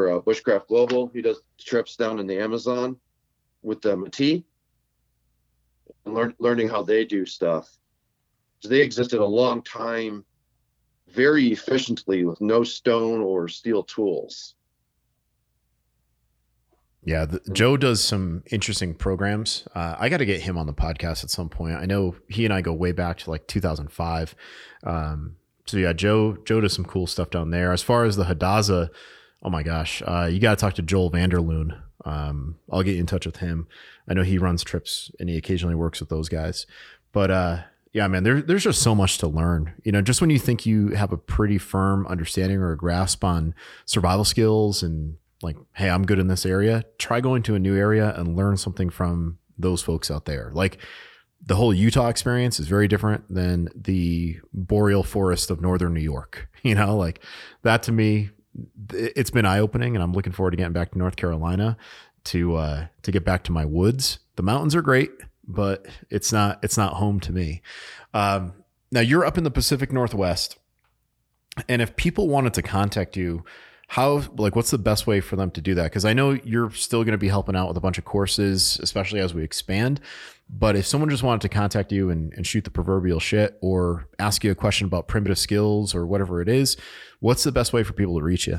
for 0.00 0.12
uh, 0.12 0.20
Bushcraft 0.20 0.66
Global. 0.68 1.08
He 1.12 1.20
does 1.20 1.42
trips 1.58 1.94
down 1.94 2.18
in 2.20 2.26
the 2.26 2.38
Amazon 2.38 2.96
with 3.62 3.82
the 3.82 3.94
Mati 3.94 4.44
and 6.06 6.14
learn, 6.14 6.34
learning 6.38 6.70
how 6.70 6.82
they 6.82 7.04
do 7.04 7.26
stuff. 7.26 7.68
So 8.60 8.70
they 8.70 8.80
existed 8.80 9.20
a 9.20 9.24
long 9.24 9.62
time 9.62 10.24
very 11.08 11.48
efficiently 11.52 12.24
with 12.24 12.40
no 12.40 12.64
stone 12.64 13.20
or 13.20 13.46
steel 13.48 13.82
tools. 13.82 14.54
Yeah, 17.02 17.26
the, 17.26 17.40
Joe 17.52 17.76
does 17.76 18.02
some 18.02 18.42
interesting 18.50 18.94
programs. 18.94 19.68
Uh, 19.74 19.96
I 19.98 20.08
got 20.08 20.18
to 20.18 20.26
get 20.26 20.40
him 20.40 20.56
on 20.56 20.66
the 20.66 20.72
podcast 20.72 21.24
at 21.24 21.30
some 21.30 21.50
point. 21.50 21.74
I 21.76 21.84
know 21.84 22.14
he 22.28 22.46
and 22.46 22.54
I 22.54 22.62
go 22.62 22.72
way 22.72 22.92
back 22.92 23.18
to 23.18 23.30
like 23.30 23.46
2005. 23.48 24.34
Um, 24.84 25.36
so 25.66 25.76
yeah, 25.76 25.92
Joe 25.92 26.38
Joe 26.44 26.62
does 26.62 26.72
some 26.72 26.84
cool 26.86 27.06
stuff 27.06 27.28
down 27.30 27.50
there. 27.50 27.72
As 27.72 27.82
far 27.82 28.04
as 28.04 28.16
the 28.16 28.24
Hadza, 28.24 28.90
oh 29.42 29.50
my 29.50 29.62
gosh, 29.62 30.02
uh, 30.06 30.28
you 30.30 30.38
got 30.38 30.58
to 30.58 30.60
talk 30.60 30.74
to 30.74 30.82
Joel 30.82 31.10
van 31.10 31.30
der 31.30 31.40
Loon. 31.40 31.80
Um, 32.04 32.56
I'll 32.70 32.82
get 32.82 32.94
you 32.94 33.00
in 33.00 33.06
touch 33.06 33.26
with 33.26 33.36
him. 33.36 33.66
I 34.08 34.14
know 34.14 34.22
he 34.22 34.38
runs 34.38 34.62
trips 34.62 35.10
and 35.20 35.28
he 35.28 35.36
occasionally 35.36 35.74
works 35.74 36.00
with 36.00 36.08
those 36.08 36.28
guys. 36.28 36.66
But 37.12 37.30
uh, 37.30 37.58
yeah, 37.92 38.06
man, 38.08 38.22
there, 38.22 38.40
there's 38.40 38.64
just 38.64 38.82
so 38.82 38.94
much 38.94 39.18
to 39.18 39.26
learn. 39.26 39.74
You 39.84 39.92
know, 39.92 40.02
just 40.02 40.20
when 40.20 40.30
you 40.30 40.38
think 40.38 40.64
you 40.64 40.88
have 40.88 41.12
a 41.12 41.16
pretty 41.16 41.58
firm 41.58 42.06
understanding 42.06 42.58
or 42.58 42.72
a 42.72 42.76
grasp 42.76 43.24
on 43.24 43.54
survival 43.84 44.24
skills 44.24 44.82
and 44.82 45.16
like, 45.42 45.56
hey, 45.72 45.90
I'm 45.90 46.06
good 46.06 46.18
in 46.18 46.28
this 46.28 46.46
area, 46.46 46.84
try 46.98 47.20
going 47.20 47.42
to 47.44 47.54
a 47.54 47.58
new 47.58 47.76
area 47.76 48.14
and 48.16 48.36
learn 48.36 48.56
something 48.56 48.90
from 48.90 49.38
those 49.58 49.82
folks 49.82 50.10
out 50.10 50.26
there. 50.26 50.50
Like 50.54 50.78
the 51.44 51.56
whole 51.56 51.72
Utah 51.72 52.08
experience 52.08 52.60
is 52.60 52.68
very 52.68 52.86
different 52.86 53.24
than 53.32 53.68
the 53.74 54.38
boreal 54.52 55.02
forest 55.02 55.50
of 55.50 55.60
northern 55.60 55.94
New 55.94 56.00
York. 56.00 56.48
You 56.62 56.74
know, 56.74 56.94
like 56.94 57.24
that 57.62 57.82
to 57.84 57.92
me, 57.92 58.28
it's 58.92 59.30
been 59.30 59.46
eye 59.46 59.58
opening, 59.58 59.94
and 59.94 60.02
I'm 60.02 60.12
looking 60.12 60.32
forward 60.32 60.52
to 60.52 60.56
getting 60.56 60.72
back 60.72 60.92
to 60.92 60.98
North 60.98 61.16
Carolina 61.16 61.76
to 62.24 62.56
uh, 62.56 62.86
to 63.02 63.12
get 63.12 63.24
back 63.24 63.44
to 63.44 63.52
my 63.52 63.64
woods. 63.64 64.18
The 64.36 64.42
mountains 64.42 64.74
are 64.74 64.82
great, 64.82 65.10
but 65.46 65.86
it's 66.10 66.32
not 66.32 66.58
it's 66.62 66.76
not 66.76 66.94
home 66.94 67.20
to 67.20 67.32
me. 67.32 67.62
Um, 68.14 68.52
now 68.92 69.00
you're 69.00 69.24
up 69.24 69.38
in 69.38 69.44
the 69.44 69.50
Pacific 69.50 69.92
Northwest, 69.92 70.58
and 71.68 71.80
if 71.80 71.96
people 71.96 72.28
wanted 72.28 72.54
to 72.54 72.62
contact 72.62 73.16
you 73.16 73.44
how 73.90 74.22
like 74.36 74.54
what's 74.54 74.70
the 74.70 74.78
best 74.78 75.08
way 75.08 75.20
for 75.20 75.34
them 75.34 75.50
to 75.50 75.60
do 75.60 75.74
that 75.74 75.82
because 75.82 76.04
i 76.04 76.12
know 76.12 76.30
you're 76.44 76.70
still 76.70 77.02
going 77.02 77.10
to 77.10 77.18
be 77.18 77.26
helping 77.26 77.56
out 77.56 77.66
with 77.66 77.76
a 77.76 77.80
bunch 77.80 77.98
of 77.98 78.04
courses 78.04 78.78
especially 78.84 79.18
as 79.18 79.34
we 79.34 79.42
expand 79.42 80.00
but 80.52 80.76
if 80.76 80.86
someone 80.86 81.08
just 81.08 81.22
wanted 81.22 81.40
to 81.42 81.48
contact 81.48 81.92
you 81.92 82.10
and, 82.10 82.32
and 82.34 82.46
shoot 82.46 82.64
the 82.64 82.70
proverbial 82.70 83.20
shit 83.20 83.56
or 83.60 84.08
ask 84.18 84.42
you 84.42 84.50
a 84.50 84.54
question 84.54 84.86
about 84.86 85.06
primitive 85.08 85.38
skills 85.38 85.94
or 85.94 86.06
whatever 86.06 86.40
it 86.40 86.48
is 86.48 86.76
what's 87.20 87.44
the 87.44 87.52
best 87.52 87.72
way 87.72 87.82
for 87.82 87.92
people 87.92 88.18
to 88.18 88.24
reach 88.24 88.46
you? 88.46 88.58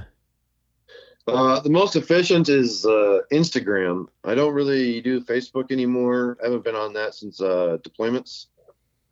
Uh, 1.27 1.59
the 1.59 1.69
most 1.69 1.95
efficient 1.95 2.49
is 2.49 2.85
uh, 2.85 3.19
instagram. 3.31 4.07
I 4.23 4.33
don't 4.33 4.53
really 4.53 5.01
do 5.01 5.21
facebook 5.21 5.71
anymore. 5.71 6.37
I 6.41 6.45
haven't 6.45 6.63
been 6.63 6.75
on 6.75 6.93
that 6.93 7.13
since 7.13 7.41
uh, 7.41 7.77
deployments. 7.83 8.47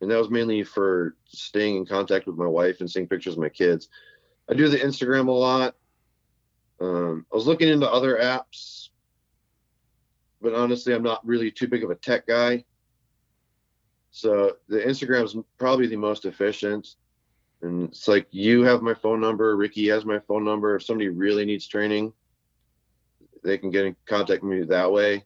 And 0.00 0.10
that 0.10 0.18
was 0.18 0.30
mainly 0.30 0.64
for 0.64 1.14
staying 1.26 1.76
in 1.76 1.86
contact 1.86 2.26
with 2.26 2.36
my 2.36 2.46
wife 2.46 2.80
and 2.80 2.90
seeing 2.90 3.06
pictures 3.06 3.34
of 3.34 3.40
my 3.40 3.48
kids. 3.50 3.88
I 4.48 4.54
do 4.54 4.68
the 4.68 4.78
instagram 4.78 5.28
a 5.28 5.32
lot. 5.32 5.76
Um, 6.80 7.26
I 7.30 7.36
was 7.36 7.46
looking 7.46 7.68
into 7.68 7.88
other 7.88 8.16
apps, 8.16 8.88
but 10.40 10.54
honestly, 10.54 10.94
I'm 10.94 11.02
not 11.02 11.24
really 11.26 11.50
too 11.50 11.68
big 11.68 11.84
of 11.84 11.90
a 11.90 11.94
tech 11.94 12.26
guy. 12.26 12.64
So 14.10 14.56
the 14.68 14.78
Instagram 14.78 15.24
is 15.24 15.36
probably 15.58 15.86
the 15.86 15.96
most 15.96 16.24
efficient. 16.24 16.96
And 17.62 17.88
it's 17.88 18.08
like 18.08 18.26
you 18.30 18.62
have 18.62 18.82
my 18.82 18.94
phone 18.94 19.20
number, 19.20 19.56
Ricky 19.56 19.88
has 19.88 20.04
my 20.04 20.18
phone 20.20 20.44
number. 20.44 20.76
If 20.76 20.84
somebody 20.84 21.08
really 21.08 21.44
needs 21.44 21.66
training, 21.66 22.12
they 23.42 23.58
can 23.58 23.70
get 23.70 23.86
in 23.86 23.96
contact 24.06 24.42
with 24.42 24.52
me 24.52 24.66
that 24.66 24.90
way. 24.90 25.24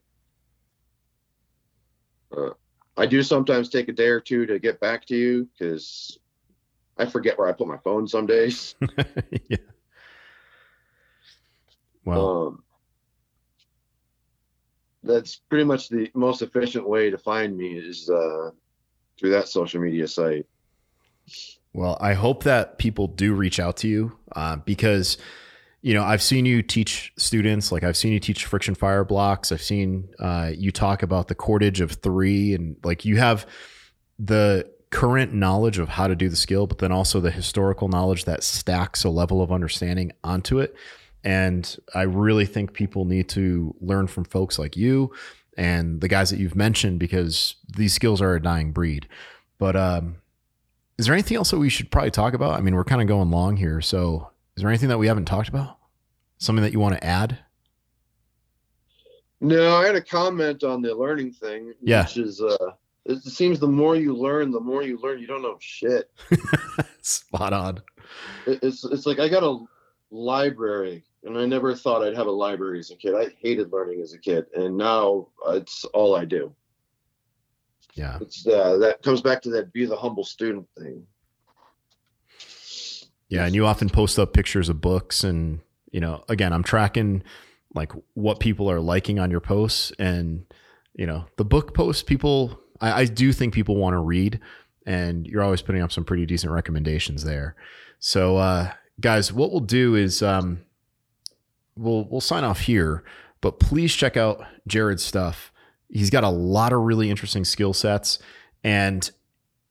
Uh, 2.37 2.51
I 2.97 3.07
do 3.07 3.23
sometimes 3.23 3.69
take 3.69 3.89
a 3.89 3.93
day 3.93 4.09
or 4.09 4.21
two 4.21 4.47
to 4.47 4.59
get 4.59 4.81
back 4.81 5.07
to 5.07 5.17
you 5.17 5.49
because 5.53 6.19
I 6.97 7.07
forget 7.07 7.39
where 7.39 7.49
I 7.49 7.53
put 7.53 7.69
my 7.69 7.79
phone 7.79 8.07
some 8.07 8.27
days. 8.27 8.75
yeah. 9.49 9.57
Well, 12.05 12.49
um, 12.49 12.63
that's 15.03 15.37
pretty 15.37 15.65
much 15.65 15.89
the 15.89 16.11
most 16.15 16.43
efficient 16.43 16.89
way 16.89 17.11
to 17.11 17.19
find 17.19 17.57
me 17.57 17.79
is 17.79 18.11
uh, 18.11 18.51
through 19.19 19.31
that 19.31 19.49
social 19.49 19.81
media 19.81 20.09
site. 20.09 20.47
Well, 21.73 21.99
I 22.01 22.15
hope 22.15 22.45
that 22.45 22.79
people 22.79 23.09
do 23.09 23.35
reach 23.35 23.59
out 23.59 23.77
to 23.79 23.89
you 23.89 24.17
uh, 24.37 24.57
because, 24.57 25.19
you 25.83 25.93
know, 25.93 26.05
I've 26.05 26.23
seen 26.23 26.47
you 26.47 26.63
teach 26.63 27.13
students, 27.17 27.73
like 27.73 27.83
I've 27.83 27.97
seen 27.97 28.13
you 28.13 28.21
teach 28.21 28.45
friction 28.45 28.75
fire 28.75 29.05
blocks. 29.05 29.51
I've 29.51 29.63
seen 29.63 30.09
uh, 30.21 30.53
you 30.57 30.71
talk 30.71 31.03
about 31.03 31.29
the 31.29 31.35
cordage 31.35 31.81
of 31.81 31.93
three, 31.93 32.55
and 32.55 32.77
like 32.85 33.05
you 33.05 33.17
have 33.17 33.47
the 34.19 34.71
current 34.91 35.35
knowledge 35.35 35.79
of 35.79 35.89
how 35.89 36.07
to 36.07 36.15
do 36.15 36.29
the 36.29 36.37
skill, 36.37 36.69
but 36.69 36.79
then 36.79 36.93
also 36.93 37.19
the 37.19 37.33
historical 37.33 37.89
knowledge 37.89 38.25
that 38.27 38.45
stacks 38.45 39.03
a 39.03 39.11
level 39.11 39.43
of 39.43 39.51
understanding 39.51 40.13
onto 40.23 40.61
it. 40.61 40.77
And 41.25 41.77
I 41.93 42.03
really 42.03 42.47
think 42.47 42.75
people 42.75 43.05
need 43.05 43.29
to 43.31 43.75
learn 43.81 44.07
from 44.07 44.25
folks 44.25 44.59
like 44.59 44.77
you 44.77 45.11
and 45.57 46.01
the 46.01 46.09
guys 46.09 46.31
that 46.31 46.39
you've 46.39 46.57
mentioned 46.57 46.99
because 46.99 47.57
these 47.77 47.93
skills 47.93 48.21
are 48.21 48.35
a 48.35 48.43
dying 48.43 48.73
breed. 48.73 49.09
But 49.59 49.77
um, 49.77 50.17
is 50.99 51.07
there 51.07 51.15
anything 51.15 51.37
else 51.37 51.51
that 51.51 51.59
we 51.59 51.69
should 51.69 51.91
probably 51.91 52.11
talk 52.11 52.35
about? 52.35 52.59
I 52.59 52.61
mean, 52.61 52.75
we're 52.75 52.85
kind 52.85 53.03
of 53.03 53.09
going 53.09 53.31
long 53.31 53.57
here. 53.57 53.81
So 53.81 54.31
is 54.57 54.63
there 54.63 54.71
anything 54.71 54.89
that 54.89 54.99
we 54.99 55.07
haven't 55.07 55.27
talked 55.27 55.49
about? 55.49 55.79
Something 56.39 56.63
that 56.63 56.73
you 56.73 56.81
want 56.81 56.95
to 56.95 57.05
add? 57.05 57.39
No, 59.41 59.77
I 59.77 59.87
had 59.87 59.95
a 59.95 60.03
comment 60.03 60.65
on 60.65 60.83
the 60.83 60.95
learning 60.95 61.33
thing, 61.33 61.75
yeah. 61.83 62.05
which 62.05 62.17
is 62.17 62.41
uh, 62.41 62.71
it 63.05 63.23
seems 63.23 63.59
the 63.59 63.69
more 63.69 63.97
you 63.97 64.17
learn, 64.17 64.51
the 64.51 64.61
more 64.61 64.83
you 64.83 64.99
learn. 65.03 65.19
You 65.19 65.27
don't 65.27 65.43
know 65.43 65.57
shit. 65.61 66.11
Spot 67.03 67.53
on. 67.53 67.83
It's 68.47 68.85
it's 68.85 69.07
like 69.07 69.19
I 69.19 69.29
got 69.29 69.43
a 69.43 69.59
library 70.11 71.05
and 71.25 71.39
I 71.39 71.47
never 71.47 71.75
thought 71.75 72.03
I'd 72.03 72.17
have 72.17 72.27
a 72.27 72.33
library 72.33 72.79
as 72.79 72.91
a 72.91 72.97
kid. 72.97 73.15
I 73.15 73.35
hated 73.41 73.73
learning 73.73 74.01
as 74.03 74.13
a 74.13 74.19
kid, 74.19 74.47
and 74.55 74.77
now 74.77 75.29
it's 75.49 75.85
all 75.87 76.15
I 76.15 76.25
do. 76.25 76.55
Yeah, 77.95 78.19
it's 78.21 78.47
uh, 78.47 78.77
that 78.79 79.03
comes 79.03 79.21
back 79.21 79.41
to 79.43 79.51
that 79.51 79.73
be 79.73 79.87
the 79.87 79.97
humble 79.97 80.25
student 80.25 80.67
thing. 80.79 81.07
Yeah, 83.29 83.47
and 83.47 83.55
you 83.55 83.67
often 83.67 83.89
post 83.89 84.19
up 84.19 84.33
pictures 84.33 84.69
of 84.69 84.81
books, 84.81 85.25
and 85.25 85.61
you 85.91 86.01
know, 86.01 86.25
again, 86.29 86.53
I'm 86.53 86.65
tracking 86.65 87.23
like 87.75 87.93
what 88.15 88.41
people 88.41 88.71
are 88.71 88.81
liking 88.81 89.19
on 89.19 89.31
your 89.31 89.41
posts, 89.41 89.93
and 89.99 90.45
you 90.95 91.07
know, 91.07 91.25
the 91.37 91.45
book 91.45 91.75
posts 91.75 92.03
people. 92.03 92.61
I, 92.81 93.03
I 93.03 93.05
do 93.07 93.33
think 93.33 93.55
people 93.55 93.77
want 93.77 93.95
to 93.95 93.99
read, 93.99 94.41
and 94.87 95.27
you're 95.27 95.43
always 95.43 95.63
putting 95.63 95.83
up 95.83 95.93
some 95.93 96.05
pretty 96.05 96.27
decent 96.27 96.53
recommendations 96.53 97.25
there. 97.25 97.55
So, 97.99 98.37
uh, 98.37 98.73
guys, 99.01 99.33
what 99.33 99.51
we'll 99.51 99.61
do 99.61 99.95
is 99.95 100.23
um, 100.23 100.61
we'll 101.77 102.05
we'll 102.05 102.21
sign 102.21 102.45
off 102.45 102.61
here, 102.61 103.05
but 103.41 103.59
please 103.61 103.95
check 103.95 104.17
out 104.17 104.45
Jared's 104.67 105.05
stuff. 105.05 105.53
He's 105.89 106.11
got 106.11 106.25
a 106.25 106.31
lot 106.31 106.73
of 106.73 106.81
really 106.81 107.11
interesting 107.11 107.45
skill 107.45 107.73
sets 107.73 108.19
and 108.63 109.11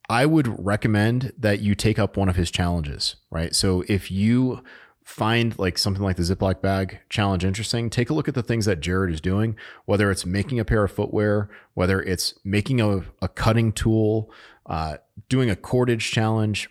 I 0.10 0.26
would 0.26 0.64
recommend 0.64 1.34
that 1.38 1.62
you 1.62 1.76
take 1.76 1.98
up 1.98 2.18
one 2.18 2.30
of 2.30 2.36
his 2.36 2.52
challenges, 2.52 3.16
right? 3.32 3.56
So 3.56 3.84
if 3.88 4.12
you 4.12 4.62
find 5.04 5.58
like 5.58 5.78
something 5.78 6.04
like 6.04 6.18
the 6.18 6.24
Ziploc 6.24 6.62
bag 6.62 7.00
challenge 7.10 7.44
interesting, 7.44 7.90
take 7.90 8.10
a 8.10 8.14
look 8.14 8.28
at 8.28 8.36
the 8.36 8.44
things 8.44 8.66
that 8.66 8.80
Jared 8.80 9.14
is 9.14 9.22
doing, 9.22 9.56
whether 9.86 10.12
it's 10.12 10.26
making 10.26 10.60
a 10.60 10.66
pair 10.66 10.84
of 10.84 10.92
footwear, 10.92 11.50
whether 11.74 12.02
it's 12.02 12.34
making 12.44 12.82
a, 12.82 13.04
a 13.22 13.28
cutting 13.28 13.72
tool, 13.72 14.32
uh, 14.66 14.98
doing 15.30 15.50
a 15.50 15.56
cordage 15.56 16.12
challenge, 16.12 16.70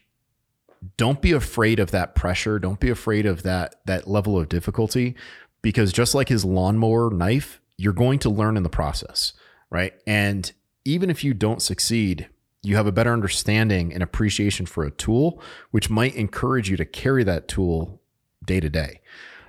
don't 0.96 1.22
be 1.22 1.32
afraid 1.32 1.78
of 1.78 1.90
that 1.92 2.14
pressure. 2.14 2.58
Don't 2.58 2.80
be 2.80 2.90
afraid 2.90 3.26
of 3.26 3.42
that 3.42 3.76
that 3.86 4.08
level 4.08 4.38
of 4.38 4.48
difficulty 4.48 5.14
because 5.62 5.92
just 5.92 6.14
like 6.14 6.28
his 6.28 6.44
lawnmower 6.44 7.10
knife, 7.10 7.60
you're 7.76 7.92
going 7.92 8.18
to 8.20 8.30
learn 8.30 8.56
in 8.56 8.62
the 8.62 8.68
process, 8.68 9.32
right? 9.70 9.94
And 10.06 10.52
even 10.84 11.10
if 11.10 11.22
you 11.22 11.34
don't 11.34 11.62
succeed, 11.62 12.28
you 12.62 12.76
have 12.76 12.86
a 12.86 12.92
better 12.92 13.12
understanding 13.12 13.92
and 13.92 14.02
appreciation 14.02 14.66
for 14.66 14.84
a 14.84 14.90
tool, 14.90 15.40
which 15.70 15.90
might 15.90 16.14
encourage 16.14 16.68
you 16.68 16.76
to 16.76 16.84
carry 16.84 17.24
that 17.24 17.48
tool 17.48 18.00
day 18.44 18.60
to 18.60 18.68
day. 18.68 19.00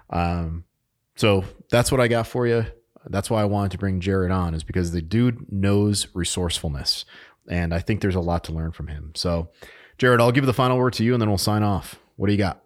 Um, 0.09 0.65
so 1.15 1.43
that's 1.69 1.91
what 1.91 2.01
I 2.01 2.07
got 2.07 2.27
for 2.27 2.47
you. 2.47 2.65
That's 3.05 3.29
why 3.29 3.41
I 3.41 3.45
wanted 3.45 3.71
to 3.71 3.77
bring 3.77 3.99
Jared 3.99 4.31
on, 4.31 4.53
is 4.53 4.63
because 4.63 4.91
the 4.91 5.01
dude 5.01 5.51
knows 5.51 6.07
resourcefulness. 6.13 7.05
And 7.49 7.73
I 7.73 7.79
think 7.79 8.01
there's 8.01 8.15
a 8.15 8.21
lot 8.21 8.43
to 8.45 8.53
learn 8.53 8.71
from 8.71 8.87
him. 8.87 9.11
So, 9.15 9.49
Jared, 9.97 10.19
I'll 10.19 10.31
give 10.31 10.45
the 10.45 10.53
final 10.53 10.77
word 10.77 10.93
to 10.93 11.03
you 11.03 11.13
and 11.13 11.21
then 11.21 11.29
we'll 11.29 11.37
sign 11.37 11.63
off. 11.63 11.99
What 12.15 12.27
do 12.27 12.33
you 12.33 12.37
got? 12.37 12.61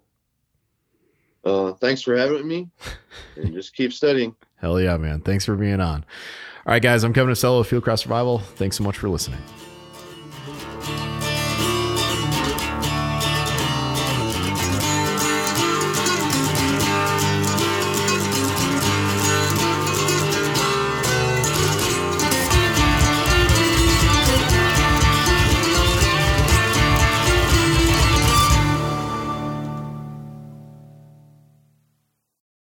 Uh, 1.44 1.74
thanks 1.74 2.02
for 2.02 2.16
having 2.18 2.48
me 2.48 2.70
and 3.36 3.54
just 3.54 3.76
keep 3.76 3.94
studying. 3.94 4.36
Hell 4.58 4.80
yeah, 4.82 4.98
man. 4.98 5.22
Thanks 5.22 5.46
for 5.46 5.56
being 5.56 5.80
on. 5.80 6.06
All 6.66 6.74
right, 6.74 6.82
guys, 6.82 7.04
I'm 7.04 7.14
Kevin 7.14 7.34
Estela 7.34 7.62
of 7.62 7.70
Fieldcraft 7.70 8.00
Survival. 8.00 8.40
Thanks 8.40 8.76
so 8.76 8.84
much 8.84 8.98
for 8.98 9.08
listening. 9.08 9.40